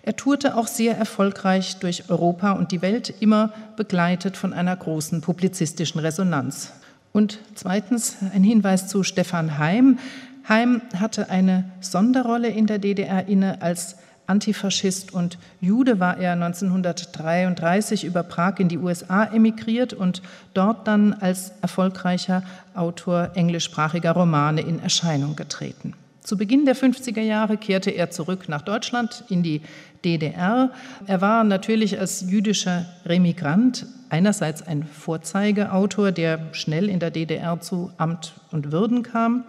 Er 0.01 0.15
tourte 0.15 0.55
auch 0.55 0.67
sehr 0.67 0.97
erfolgreich 0.97 1.77
durch 1.77 2.09
Europa 2.09 2.53
und 2.53 2.71
die 2.71 2.81
Welt, 2.81 3.13
immer 3.19 3.53
begleitet 3.75 4.37
von 4.37 4.53
einer 4.53 4.75
großen 4.75 5.21
publizistischen 5.21 5.99
Resonanz. 5.99 6.71
Und 7.13 7.39
zweitens 7.55 8.17
ein 8.33 8.43
Hinweis 8.43 8.87
zu 8.87 9.03
Stefan 9.03 9.57
Heim. 9.57 9.99
Heim 10.47 10.81
hatte 10.95 11.29
eine 11.29 11.65
Sonderrolle 11.81 12.47
in 12.47 12.67
der 12.67 12.79
DDR 12.79 13.27
inne 13.27 13.61
als 13.61 13.97
Antifaschist 14.27 15.13
und 15.13 15.37
Jude 15.61 15.99
war 15.99 16.17
er 16.17 16.33
1933 16.33 18.03
über 18.03 18.23
Prag 18.23 18.59
in 18.59 18.67
die 18.67 18.77
USA 18.77 19.23
emigriert 19.23 19.93
und 19.93 20.21
dort 20.53 20.87
dann 20.87 21.13
als 21.13 21.53
erfolgreicher 21.61 22.43
Autor 22.75 23.31
englischsprachiger 23.35 24.11
Romane 24.11 24.61
in 24.61 24.79
Erscheinung 24.79 25.35
getreten. 25.35 25.93
Zu 26.21 26.35
Beginn 26.35 26.65
der 26.65 26.75
50er 26.75 27.21
Jahre 27.21 27.55
kehrte 27.55 27.89
er 27.89 28.11
zurück 28.11 28.49
nach 28.49 28.61
Deutschland 28.61 29.23
in 29.29 29.43
die 29.43 29.61
DDR. 30.03 30.71
Er 31.05 31.21
war 31.21 31.45
natürlich 31.45 31.97
als 31.99 32.29
jüdischer 32.29 32.85
Remigrant 33.05 33.85
einerseits 34.09 34.61
ein 34.61 34.83
Vorzeigeautor, 34.83 36.11
der 36.11 36.53
schnell 36.53 36.89
in 36.89 36.99
der 36.99 37.11
DDR 37.11 37.61
zu 37.61 37.91
Amt 37.97 38.33
und 38.51 38.73
Würden 38.73 39.03
kam. 39.03 39.45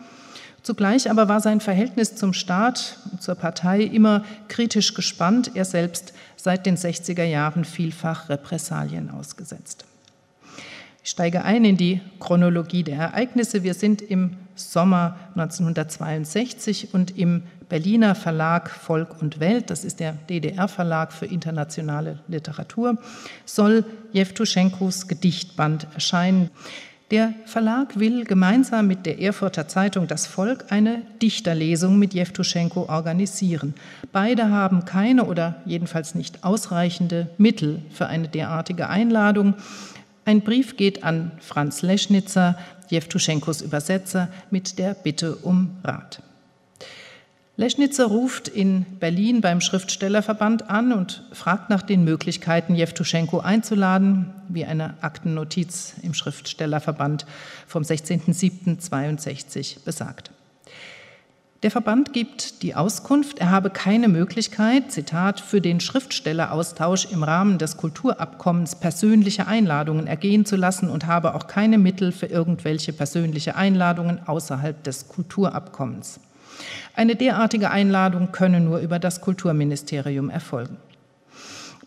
Zugleich 0.63 1.11
aber 1.11 1.29
war 1.29 1.41
sein 1.41 1.61
Verhältnis 1.61 2.17
zum 2.17 2.33
Staat, 2.33 2.99
zur 3.21 3.35
Partei 3.37 3.83
immer 3.83 4.25
kritisch 4.49 4.95
gespannt, 4.95 5.53
er 5.55 5.65
selbst 5.65 6.13
seit 6.37 6.67
den 6.67 6.77
60er 6.77 7.25
Jahren 7.25 7.65
vielfach 7.65 8.29
Repressalien 8.29 9.11
ausgesetzt. 9.11 9.85
Ich 11.03 11.11
steige 11.11 11.45
ein 11.45 11.65
in 11.65 11.77
die 11.77 12.03
Chronologie 12.21 12.83
der 12.83 12.99
Ereignisse. 12.99 13.63
Wir 13.63 13.73
sind 13.73 14.03
im 14.03 14.37
Sommer 14.57 15.17
1962 15.37 16.93
und 16.93 17.17
im 17.17 17.45
Berliner 17.69 18.15
Verlag 18.15 18.71
Volk 18.71 19.23
und 19.23 19.41
Welt, 19.41 19.71
das 19.71 19.85
ist 19.85 20.01
der 20.01 20.13
DDR-Verlag 20.29 21.13
für 21.13 21.27
internationale 21.27 22.19
Literatur, 22.29 22.99
soll 23.45 23.85
Jewtuschenkos 24.13 25.07
Gedichtband 25.07 25.87
erscheinen. 25.95 26.51
Der 27.11 27.33
Verlag 27.47 27.99
will 27.99 28.25
gemeinsam 28.25 28.87
mit 28.87 29.07
der 29.07 29.19
Erfurter 29.19 29.67
Zeitung 29.67 30.07
Das 30.07 30.27
Volk 30.27 30.67
eine 30.69 31.01
Dichterlesung 31.23 31.99
mit 31.99 32.13
Jewtuschenko 32.13 32.83
organisieren. 32.91 33.73
Beide 34.13 34.51
haben 34.51 34.85
keine 34.85 35.25
oder 35.25 35.57
jedenfalls 35.65 36.15
nicht 36.15 36.45
ausreichende 36.45 37.31
Mittel 37.39 37.81
für 37.91 38.09
eine 38.09 38.29
derartige 38.29 38.91
Einladung. 38.91 39.55
Ein 40.27 40.43
Brief 40.43 40.77
geht 40.77 41.03
an 41.03 41.31
Franz 41.41 41.81
Leschnitzer, 41.81 42.59
Jewtuschenkos 42.89 43.63
Übersetzer, 43.63 44.29
mit 44.51 44.79
der 44.79 44.93
Bitte 44.93 45.37
um 45.37 45.79
Rat. 45.83 46.23
Leschnitzer 47.59 48.07
ruft 48.07 48.47
in 48.47 48.87
Berlin 49.01 49.41
beim 49.41 49.61
Schriftstellerverband 49.61 50.71
an 50.71 50.93
und 50.93 51.25
fragt 51.33 51.71
nach 51.71 51.83
den 51.83 52.05
Möglichkeiten, 52.05 52.77
Jewtuschenko 52.77 53.41
einzuladen, 53.41 54.33
wie 54.49 54.65
eine 54.65 54.95
Aktennotiz 55.01 55.95
im 56.03 56.15
Schriftstellerverband 56.15 57.27
vom 57.67 57.83
16.07.62 57.83 59.85
besagt. 59.85 60.31
Der 61.65 61.73
Verband 61.73 62.13
gibt 62.13 62.63
die 62.63 62.77
Auskunft, 62.77 63.41
er 63.41 63.51
habe 63.51 63.71
keine 63.71 64.07
Möglichkeit, 64.07 64.93
Zitat, 64.93 65.41
für 65.41 65.61
den 65.61 65.81
Schriftstelleraustausch 65.81 67.07
im 67.07 67.25
Rahmen 67.25 67.59
des 67.59 67.77
Kulturabkommens 67.77 68.79
persönliche 68.79 69.49
Einladungen 69.49 70.07
ergehen 70.07 70.47
zu 70.47 70.55
lassen 70.55 70.89
und 70.89 71.09
habe 71.09 71.35
auch 71.35 71.49
keine 71.49 71.79
Mittel 71.79 72.13
für 72.13 72.27
irgendwelche 72.27 72.93
persönliche 72.93 73.57
Einladungen 73.57 74.21
außerhalb 74.29 74.85
des 74.85 75.09
Kulturabkommens. 75.09 76.21
Eine 76.95 77.17
derartige 77.17 77.71
Einladung 77.71 78.33
könne 78.33 78.61
nur 78.61 78.79
über 78.79 78.99
das 78.99 79.21
Kulturministerium 79.21 80.31
erfolgen. 80.31 80.77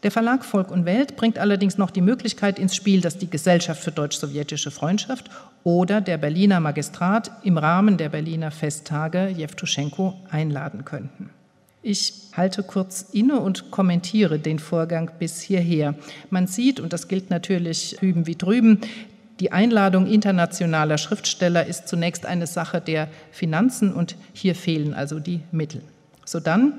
Der 0.03 0.09
Verlag 0.09 0.43
Volk 0.43 0.72
und 0.72 0.86
Welt 0.86 1.16
bringt 1.16 1.38
allerdings 1.38 1.78
noch 1.78 1.91
die 1.91 2.01
Möglichkeit 2.01 2.57
ins 2.57 2.76
Spiel, 2.76 3.01
dass 3.01 3.20
die 3.20 3.30
Gesellschaft 3.30 3.84
für 3.84 3.91
deutsch-sowjetische 3.91 4.72
Freundschaft 4.72 5.30
oder 5.64 6.01
der 6.01 6.18
Berliner 6.18 6.59
Magistrat 6.59 7.32
im 7.43 7.59
Rahmen 7.59 7.97
der 7.97 8.09
Berliner 8.09 8.49
Festtage 8.49 9.28
Jewtuschenko 9.28 10.16
einladen 10.32 10.86
könnten. 10.86 11.30
Ich 11.84 12.14
halte 12.34 12.62
kurz 12.62 13.07
inne 13.12 13.39
und 13.39 13.72
kommentiere 13.72 14.38
den 14.38 14.59
Vorgang 14.59 15.12
bis 15.18 15.41
hierher. 15.41 15.95
Man 16.30 16.45
sieht, 16.45 16.80
und 16.80 16.93
das 16.93 17.07
gilt 17.07 17.30
natürlich 17.32 17.97
hüben 17.99 18.28
wie 18.28 18.36
drüben, 18.36 18.82
die 19.41 19.51
Einladung 19.51 20.05
internationaler 20.05 20.99
Schriftsteller 20.99 21.65
ist 21.65 21.87
zunächst 21.87 22.27
eine 22.27 22.45
Sache 22.45 22.79
der 22.79 23.07
Finanzen 23.31 23.91
und 23.91 24.15
hier 24.33 24.53
fehlen 24.53 24.93
also 24.93 25.19
die 25.19 25.41
Mittel. 25.51 25.81
Sodann 26.25 26.73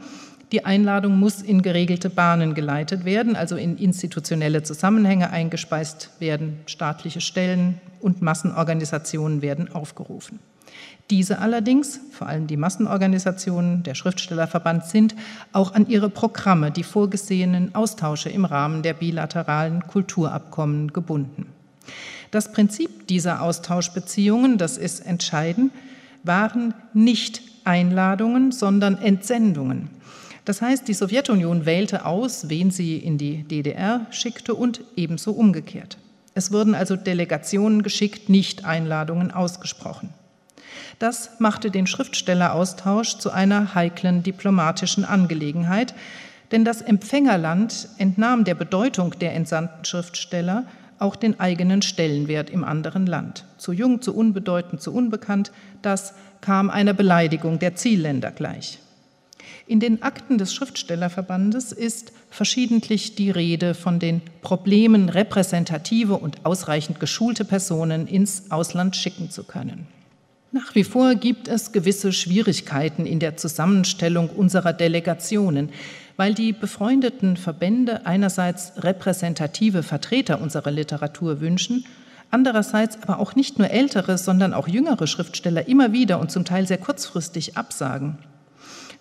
die 0.52 0.66
Einladung 0.66 1.18
muss 1.18 1.40
in 1.40 1.62
geregelte 1.62 2.10
Bahnen 2.10 2.54
geleitet 2.54 3.06
werden, 3.06 3.36
also 3.36 3.56
in 3.56 3.78
institutionelle 3.78 4.62
Zusammenhänge 4.62 5.30
eingespeist 5.30 6.10
werden. 6.20 6.60
Staatliche 6.66 7.22
Stellen 7.22 7.80
und 8.00 8.20
Massenorganisationen 8.20 9.40
werden 9.40 9.74
aufgerufen. 9.74 10.38
Diese 11.10 11.38
allerdings, 11.38 12.00
vor 12.12 12.28
allem 12.28 12.46
die 12.46 12.58
Massenorganisationen, 12.58 13.82
der 13.82 13.94
Schriftstellerverband, 13.94 14.84
sind 14.84 15.16
auch 15.52 15.74
an 15.74 15.88
ihre 15.88 16.10
Programme, 16.10 16.70
die 16.70 16.84
vorgesehenen 16.84 17.74
Austausche 17.74 18.28
im 18.28 18.44
Rahmen 18.44 18.82
der 18.82 18.94
bilateralen 18.94 19.86
Kulturabkommen 19.86 20.92
gebunden. 20.92 21.46
Das 22.32 22.50
Prinzip 22.50 23.06
dieser 23.06 23.42
Austauschbeziehungen, 23.42 24.58
das 24.58 24.78
ist 24.78 25.06
entscheidend, 25.06 25.70
waren 26.24 26.74
nicht 26.94 27.42
Einladungen, 27.64 28.50
sondern 28.52 28.98
Entsendungen. 28.98 29.90
Das 30.44 30.60
heißt, 30.60 30.88
die 30.88 30.94
Sowjetunion 30.94 31.66
wählte 31.66 32.04
aus, 32.04 32.48
wen 32.48 32.70
sie 32.70 32.96
in 32.96 33.18
die 33.18 33.44
DDR 33.44 34.06
schickte 34.10 34.54
und 34.54 34.80
ebenso 34.96 35.32
umgekehrt. 35.32 35.98
Es 36.34 36.50
wurden 36.50 36.74
also 36.74 36.96
Delegationen 36.96 37.82
geschickt, 37.82 38.28
nicht 38.30 38.64
Einladungen 38.64 39.30
ausgesprochen. 39.30 40.08
Das 40.98 41.38
machte 41.38 41.70
den 41.70 41.86
Schriftstelleraustausch 41.86 43.18
zu 43.18 43.30
einer 43.30 43.74
heiklen 43.74 44.22
diplomatischen 44.22 45.04
Angelegenheit, 45.04 45.94
Denn 46.52 46.66
das 46.66 46.82
Empfängerland 46.82 47.88
entnahm 47.96 48.44
der 48.44 48.54
Bedeutung 48.54 49.18
der 49.18 49.34
entsandten 49.34 49.86
Schriftsteller 49.86 50.64
auch 51.02 51.16
den 51.16 51.38
eigenen 51.40 51.82
Stellenwert 51.82 52.48
im 52.48 52.64
anderen 52.64 53.06
Land. 53.06 53.44
Zu 53.58 53.72
jung, 53.72 54.00
zu 54.00 54.14
unbedeutend, 54.14 54.80
zu 54.80 54.94
unbekannt, 54.94 55.52
das 55.82 56.14
kam 56.40 56.70
einer 56.70 56.94
Beleidigung 56.94 57.58
der 57.58 57.74
Zielländer 57.74 58.30
gleich. 58.30 58.78
In 59.66 59.80
den 59.80 60.02
Akten 60.02 60.38
des 60.38 60.54
Schriftstellerverbandes 60.54 61.72
ist 61.72 62.12
verschiedentlich 62.30 63.14
die 63.14 63.30
Rede 63.30 63.74
von 63.74 63.98
den 63.98 64.20
Problemen, 64.40 65.08
repräsentative 65.08 66.14
und 66.14 66.44
ausreichend 66.44 67.00
geschulte 67.00 67.44
Personen 67.44 68.06
ins 68.06 68.50
Ausland 68.50 68.96
schicken 68.96 69.30
zu 69.30 69.44
können. 69.44 69.86
Nach 70.54 70.74
wie 70.74 70.84
vor 70.84 71.14
gibt 71.14 71.48
es 71.48 71.72
gewisse 71.72 72.12
Schwierigkeiten 72.12 73.06
in 73.06 73.20
der 73.20 73.38
Zusammenstellung 73.38 74.28
unserer 74.28 74.74
Delegationen, 74.74 75.70
weil 76.18 76.34
die 76.34 76.52
befreundeten 76.52 77.38
Verbände 77.38 78.04
einerseits 78.04 78.74
repräsentative 78.76 79.82
Vertreter 79.82 80.42
unserer 80.42 80.70
Literatur 80.70 81.40
wünschen, 81.40 81.86
andererseits 82.30 83.02
aber 83.02 83.18
auch 83.18 83.34
nicht 83.34 83.58
nur 83.58 83.70
ältere, 83.70 84.18
sondern 84.18 84.52
auch 84.52 84.68
jüngere 84.68 85.06
Schriftsteller 85.06 85.68
immer 85.68 85.94
wieder 85.94 86.20
und 86.20 86.30
zum 86.30 86.44
Teil 86.44 86.66
sehr 86.66 86.76
kurzfristig 86.76 87.56
absagen. 87.56 88.18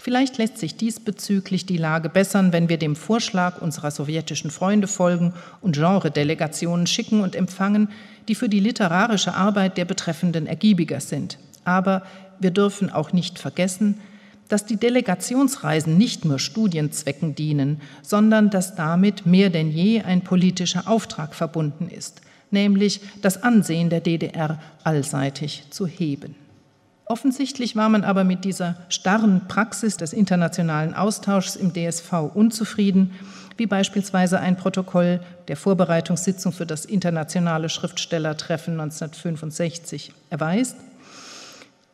Vielleicht 0.04 0.40
lässt 0.40 0.58
sich 0.58 0.78
diesbezüglich 0.78 1.68
die 1.68 1.78
Lage 1.78 2.10
bessern, 2.10 2.52
wenn 2.54 2.70
wir 2.70 2.78
dem 2.78 2.96
Vorschlag 2.96 3.62
unserer 3.62 3.92
sowjetischen 3.92 4.50
Freunde 4.50 4.88
folgen 4.88 5.36
und 5.62 5.76
Genredelegationen 5.76 6.88
schicken 6.88 7.22
und 7.22 7.36
empfangen, 7.36 7.88
die 8.28 8.34
für 8.34 8.50
die 8.50 8.60
literarische 8.60 9.36
Arbeit 9.36 9.78
der 9.78 9.86
Betreffenden 9.86 10.48
ergiebiger 10.48 11.02
sind. 11.02 11.38
Aber 11.66 12.02
wir 12.40 12.50
dürfen 12.50 12.90
auch 12.90 13.14
nicht 13.14 13.38
vergessen, 13.38 14.00
dass 14.48 14.66
die 14.66 14.78
Delegationsreisen 14.78 16.00
nicht 16.00 16.26
nur 16.26 16.40
Studienzwecken 16.40 17.36
dienen, 17.36 17.80
sondern 18.02 18.50
dass 18.50 18.74
damit 18.74 19.28
mehr 19.28 19.52
denn 19.52 19.70
je 19.70 20.02
ein 20.02 20.24
politischer 20.24 20.88
Auftrag 20.88 21.36
verbunden 21.36 21.90
ist, 21.90 22.22
nämlich 22.50 23.02
das 23.22 23.44
Ansehen 23.44 23.92
der 23.92 24.02
DDR 24.02 24.60
allseitig 24.84 25.66
zu 25.70 25.86
heben. 25.86 26.41
Offensichtlich 27.12 27.76
war 27.76 27.90
man 27.90 28.06
aber 28.06 28.24
mit 28.24 28.46
dieser 28.46 28.78
starren 28.88 29.42
Praxis 29.50 29.98
des 29.98 30.14
internationalen 30.14 30.94
Austauschs 30.94 31.58
im 31.58 31.74
DSV 31.74 32.14
unzufrieden, 32.34 33.12
wie 33.58 33.66
beispielsweise 33.66 34.40
ein 34.40 34.56
Protokoll 34.56 35.20
der 35.50 35.58
Vorbereitungssitzung 35.58 36.54
für 36.54 36.66
das 36.66 36.86
internationale 36.86 37.68
Schriftstellertreffen 37.68 38.80
1965 38.80 40.14
erweist, 40.30 40.78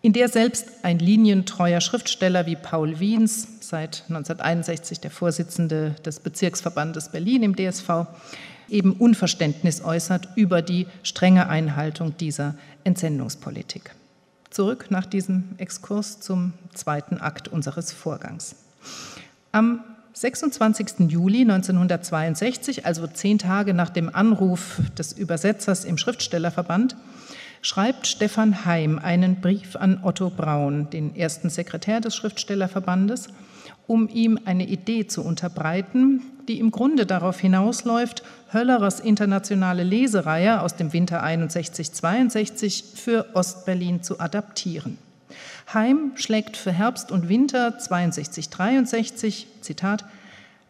in 0.03 0.13
der 0.13 0.29
selbst 0.29 0.67
ein 0.83 0.99
linientreuer 0.99 1.81
Schriftsteller 1.81 2.45
wie 2.45 2.55
Paul 2.55 2.99
Wiens, 2.99 3.47
seit 3.61 4.03
1961 4.09 4.99
der 4.99 5.09
Vorsitzende 5.09 5.95
des 6.05 6.19
Bezirksverbandes 6.19 7.09
Berlin 7.09 7.41
im 7.41 7.55
DSV, 7.55 8.05
eben 8.69 8.93
Unverständnis 8.93 9.83
äußert 9.83 10.29
über 10.35 10.61
die 10.61 10.85
strenge 11.01 11.49
Einhaltung 11.49 12.15
dieser 12.17 12.53
Entsendungspolitik 12.83 13.95
zurück 14.49 14.87
nach 14.89 15.05
diesem 15.05 15.43
Exkurs 15.57 16.19
zum 16.19 16.53
zweiten 16.73 17.17
Akt 17.19 17.47
unseres 17.47 17.91
Vorgangs. 17.91 18.55
Am 19.51 19.81
26. 20.13 21.09
Juli 21.09 21.41
1962, 21.41 22.85
also 22.85 23.05
zehn 23.05 23.37
Tage 23.37 23.73
nach 23.73 23.89
dem 23.89 24.13
Anruf 24.13 24.81
des 24.97 25.13
Übersetzers 25.13 25.85
im 25.85 25.97
Schriftstellerverband, 25.97 26.95
schreibt 27.61 28.07
Stefan 28.07 28.65
Heim 28.65 28.97
einen 28.97 29.41
Brief 29.41 29.75
an 29.75 29.99
Otto 30.03 30.29
Braun, 30.29 30.89
den 30.89 31.15
ersten 31.15 31.49
Sekretär 31.49 32.01
des 32.01 32.15
Schriftstellerverbandes, 32.15 33.27
um 33.85 34.09
ihm 34.09 34.39
eine 34.45 34.67
Idee 34.67 35.07
zu 35.07 35.23
unterbreiten, 35.23 36.21
die 36.47 36.59
im 36.59 36.71
Grunde 36.71 37.05
darauf 37.05 37.39
hinausläuft, 37.39 38.23
Höllerers 38.53 38.99
internationale 38.99 39.83
Lesereihe 39.83 40.61
aus 40.61 40.75
dem 40.75 40.93
Winter 40.93 41.23
61-62 41.23 42.95
für 42.95 43.25
Ostberlin 43.33 44.03
zu 44.03 44.19
adaptieren. 44.19 44.97
Heim 45.73 46.11
schlägt 46.15 46.55
für 46.55 46.71
Herbst 46.71 47.11
und 47.11 47.27
Winter 47.27 47.77
62-63, 47.77 49.45
Zitat, 49.61 50.05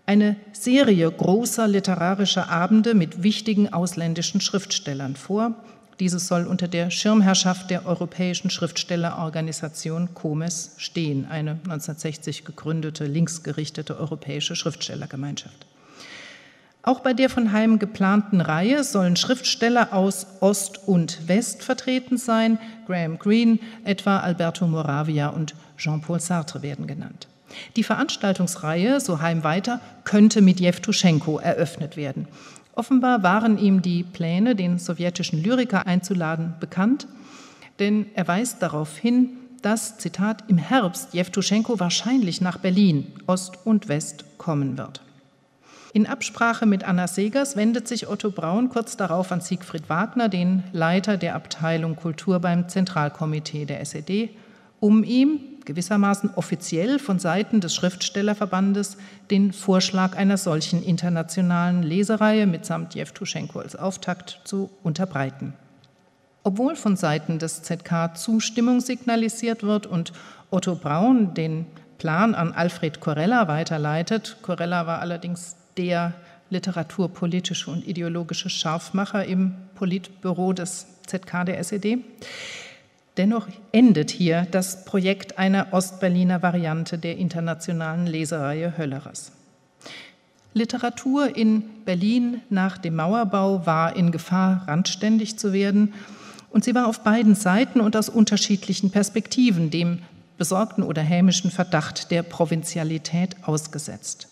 eine 0.08 0.38
Serie 0.54 1.12
großer 1.12 1.68
literarischer 1.68 2.50
Abende 2.50 2.96
mit 2.96 3.24
wichtigen 3.24 3.74
ausländischen 3.74 4.42
Schriftstellern 4.42 5.16
vor, 5.16 5.54
dieses 6.00 6.28
soll 6.28 6.46
unter 6.46 6.68
der 6.68 6.92
Schirmherrschaft 6.92 7.70
der 7.70 7.86
Europäischen 7.86 8.50
Schriftstellerorganisation 8.50 10.14
COMES 10.14 10.76
stehen, 10.78 11.26
eine 11.30 11.52
1960 11.52 12.46
gegründete 12.46 13.06
linksgerichtete 13.06 13.98
europäische 13.98 14.56
Schriftstellergemeinschaft. 14.56 15.66
Auch 16.84 17.02
bei 17.02 17.14
der 17.14 17.30
von 17.30 17.52
Heim 17.52 17.80
geplanten 17.80 18.40
Reihe 18.40 18.84
sollen 18.84 19.18
Schriftsteller 19.18 19.92
aus 19.92 20.26
Ost 20.40 20.88
und 20.88 21.28
West 21.28 21.64
vertreten 21.64 22.18
sein. 22.18 22.60
Graham 22.86 23.20
Greene, 23.20 23.60
etwa 23.84 24.20
Alberto 24.20 24.66
Moravia 24.68 25.28
und 25.28 25.54
Jean-Paul 25.78 26.22
Sartre 26.22 26.62
werden 26.62 26.88
genannt. 26.88 27.28
Die 27.76 27.84
Veranstaltungsreihe, 27.84 29.00
so 29.02 29.20
Heim 29.20 29.44
weiter, 29.44 29.82
könnte 30.06 30.42
mit 30.42 30.60
Jewtuschenko 30.60 31.40
eröffnet 31.40 31.98
werden. 31.98 32.28
Offenbar 32.78 33.24
waren 33.24 33.58
ihm 33.58 33.82
die 33.82 34.04
Pläne, 34.04 34.56
den 34.56 34.78
sowjetischen 34.78 35.42
Lyriker 35.42 35.88
einzuladen, 35.88 36.54
bekannt, 36.60 37.08
denn 37.80 38.06
er 38.14 38.28
weist 38.28 38.62
darauf 38.62 38.96
hin, 38.96 39.32
dass, 39.64 39.98
Zitat, 39.98 40.44
im 40.48 40.60
Herbst 40.60 41.16
Jewtuschenko 41.16 41.80
wahrscheinlich 41.80 42.40
nach 42.40 42.60
Berlin, 42.60 43.08
Ost 43.26 43.58
und 43.66 43.88
West, 43.88 44.26
kommen 44.38 44.78
wird. 44.78 45.02
In 45.92 46.06
Absprache 46.06 46.68
mit 46.68 46.84
Anna 46.84 47.08
Segers 47.08 47.56
wendet 47.56 47.88
sich 47.88 48.08
Otto 48.08 48.30
Braun 48.30 48.70
kurz 48.70 48.96
darauf 48.96 49.32
an 49.32 49.42
Siegfried 49.42 49.90
Wagner, 49.90 50.30
den 50.30 50.64
Leiter 50.72 51.18
der 51.18 51.34
Abteilung 51.34 51.96
Kultur 51.96 52.40
beim 52.40 52.70
Zentralkomitee 52.70 53.66
der 53.66 53.82
SED, 53.82 54.30
um 54.80 55.04
ihm 55.04 55.40
gewissermaßen 55.68 56.32
offiziell 56.36 56.98
von 56.98 57.20
Seiten 57.20 57.60
des 57.60 57.76
Schriftstellerverbandes 57.76 58.98
den 59.30 59.52
Vorschlag 59.52 60.16
einer 60.16 60.38
solchen 60.38 60.82
internationalen 60.82 61.84
Lesereihe 61.84 62.48
mitsamt 62.48 62.96
Jewtuschenko 62.96 63.60
als 63.60 63.76
Auftakt 63.76 64.40
zu 64.46 64.70
unterbreiten. 64.82 65.54
Obwohl 66.44 66.78
von 66.78 66.96
Seiten 66.96 67.38
des 67.38 67.64
ZK 67.64 68.16
Zustimmung 68.16 68.80
signalisiert 68.80 69.64
wird 69.64 69.86
und 69.86 70.14
Otto 70.52 70.76
Braun 70.76 71.34
den 71.34 71.66
Plan 71.98 72.34
an 72.34 72.54
Alfred 72.54 73.02
Corella 73.02 73.50
weiterleitet, 73.50 74.38
Corella 74.42 74.88
war 74.88 75.02
allerdings 75.02 75.58
der 75.76 76.14
literaturpolitische 76.50 77.70
und 77.70 77.86
ideologische 77.86 78.50
Scharfmacher 78.50 79.26
im 79.26 79.54
Politbüro 79.76 80.54
des 80.54 80.88
ZK 81.08 81.46
der 81.46 81.60
SED, 81.60 81.98
Dennoch 83.18 83.48
endet 83.72 84.12
hier 84.12 84.48
das 84.52 84.86
Projekt 84.86 85.40
einer 85.40 85.74
Ostberliner 85.74 86.44
Variante 86.44 87.00
der 87.00 87.18
internationalen 87.18 88.06
Lesereihe 88.06 88.78
Höllerers. 88.78 89.32
Literatur 90.54 91.36
in 91.36 91.64
Berlin 91.86 92.42
nach 92.50 92.78
dem 92.78 92.96
Mauerbau 92.96 93.66
war 93.66 93.96
in 93.96 94.12
Gefahr, 94.12 94.64
randständig 94.68 95.38
zu 95.38 95.52
werden, 95.54 95.94
und 96.50 96.64
sie 96.64 96.74
war 96.74 96.88
auf 96.88 97.02
beiden 97.02 97.36
Seiten 97.36 97.82
und 97.82 97.96
aus 97.96 98.10
unterschiedlichen 98.10 98.90
Perspektiven 98.90 99.70
dem 99.70 100.00
besorgten 100.38 100.84
oder 100.84 101.02
hämischen 101.02 101.52
Verdacht 101.52 102.10
der 102.10 102.24
Provinzialität 102.24 103.36
ausgesetzt. 103.44 104.30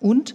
Und 0.00 0.34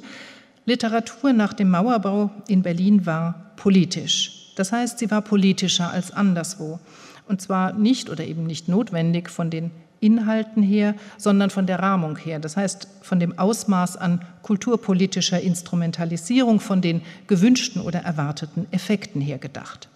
Literatur 0.66 1.34
nach 1.34 1.54
dem 1.54 1.72
Mauerbau 1.72 2.30
in 2.47 2.62
Berlin 2.62 3.06
war 3.06 3.51
politisch. 3.56 4.54
Das 4.56 4.72
heißt, 4.72 4.99
sie 4.99 5.10
war 5.10 5.22
politischer 5.22 5.89
als 5.89 6.12
anderswo. 6.12 6.80
Und 7.28 7.41
zwar 7.41 7.74
nicht 7.74 8.09
oder 8.09 8.26
eben 8.26 8.45
nicht 8.45 8.67
notwendig 8.67 9.30
von 9.30 9.49
den 9.49 9.71
Inhalten 10.03 10.61
her, 10.61 10.95
sondern 11.17 11.49
von 11.49 11.65
der 11.65 11.80
Rahmung 11.80 12.17
her. 12.17 12.39
Das 12.39 12.57
heißt, 12.57 12.88
von 13.01 13.19
dem 13.19 13.39
Ausmaß 13.39 13.95
an 13.95 14.21
kulturpolitischer 14.41 15.39
Instrumentalisierung, 15.39 16.59
von 16.59 16.82
den 16.82 17.01
gewünschten 17.28 17.82
oder 17.82 17.99
erwarteten 17.99 18.67
Effekten 18.71 19.21
her 19.21 19.38
gedacht. 19.38 19.88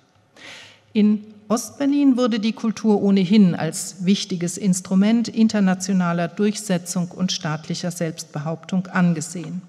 In 0.93 1.25
Ostberlin 1.49 2.17
wurde 2.17 2.39
die 2.39 2.53
Kultur 2.53 3.01
ohnehin 3.01 3.53
als 3.53 4.05
wichtiges 4.05 4.57
Instrument 4.57 5.28
internationaler 5.28 6.28
Durchsetzung 6.28 7.11
und 7.11 7.32
staatlicher 7.32 7.91
Selbstbehauptung 7.91 8.88
angesehen. 8.88 9.61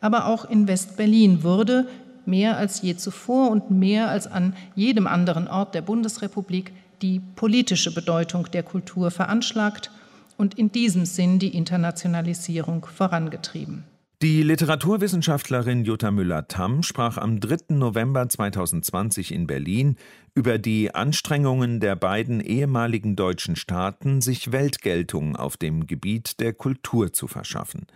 Aber 0.00 0.26
auch 0.26 0.44
in 0.44 0.68
Westberlin 0.68 1.42
wurde 1.42 1.88
mehr 2.26 2.56
als 2.56 2.82
je 2.82 2.96
zuvor 2.96 3.50
und 3.50 3.70
mehr 3.70 4.08
als 4.08 4.26
an 4.26 4.54
jedem 4.74 5.06
anderen 5.06 5.48
Ort 5.48 5.74
der 5.74 5.82
Bundesrepublik 5.82 6.72
die 7.02 7.20
politische 7.20 7.92
Bedeutung 7.92 8.48
der 8.52 8.62
Kultur 8.62 9.10
veranschlagt 9.10 9.90
und 10.36 10.54
in 10.58 10.72
diesem 10.72 11.04
Sinn 11.04 11.38
die 11.38 11.56
Internationalisierung 11.56 12.86
vorangetrieben. 12.86 13.84
Die 14.22 14.44
Literaturwissenschaftlerin 14.44 15.84
Jutta 15.84 16.12
Müller-Tamm 16.12 16.84
sprach 16.84 17.18
am 17.18 17.40
3. 17.40 17.74
November 17.74 18.28
2020 18.28 19.34
in 19.34 19.48
Berlin 19.48 19.96
über 20.36 20.58
die 20.58 20.94
Anstrengungen 20.94 21.80
der 21.80 21.96
beiden 21.96 22.40
ehemaligen 22.40 23.16
deutschen 23.16 23.56
Staaten, 23.56 24.20
sich 24.20 24.52
Weltgeltung 24.52 25.34
auf 25.34 25.56
dem 25.56 25.88
Gebiet 25.88 26.38
der 26.38 26.52
Kultur 26.52 27.12
zu 27.12 27.26
verschaffen. 27.26 27.88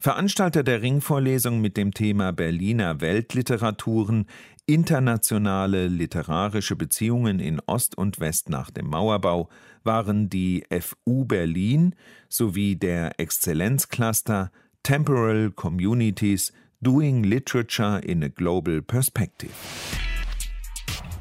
Veranstalter 0.00 0.64
der 0.64 0.82
Ringvorlesung 0.82 1.60
mit 1.60 1.76
dem 1.76 1.94
Thema 1.94 2.32
Berliner 2.32 3.00
Weltliteraturen 3.00 4.26
Internationale 4.68 5.88
literarische 5.88 6.76
Beziehungen 6.76 7.40
in 7.40 7.58
Ost 7.60 7.96
und 7.96 8.20
West 8.20 8.50
nach 8.50 8.70
dem 8.70 8.88
Mauerbau 8.88 9.48
waren 9.82 10.28
die 10.28 10.62
FU 10.70 11.24
Berlin 11.24 11.94
sowie 12.28 12.76
der 12.76 13.18
Exzellenzcluster 13.18 14.52
Temporal 14.82 15.52
Communities 15.52 16.52
Doing 16.82 17.24
Literature 17.24 18.00
in 18.00 18.22
a 18.22 18.28
Global 18.28 18.82
Perspective. 18.82 19.54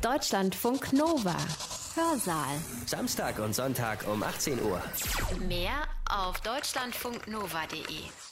Deutschlandfunk 0.02 0.91
Nova. 0.91 1.38
Hörsaal. 1.95 2.58
Samstag 2.86 3.39
und 3.39 3.56
Sonntag 3.56 4.06
um 4.12 4.24
18 4.24 4.62
Uhr. 4.62 4.82
Mehr 5.48 5.88
auf 6.10 6.41
deutschlandfunknova.de. 6.41 8.26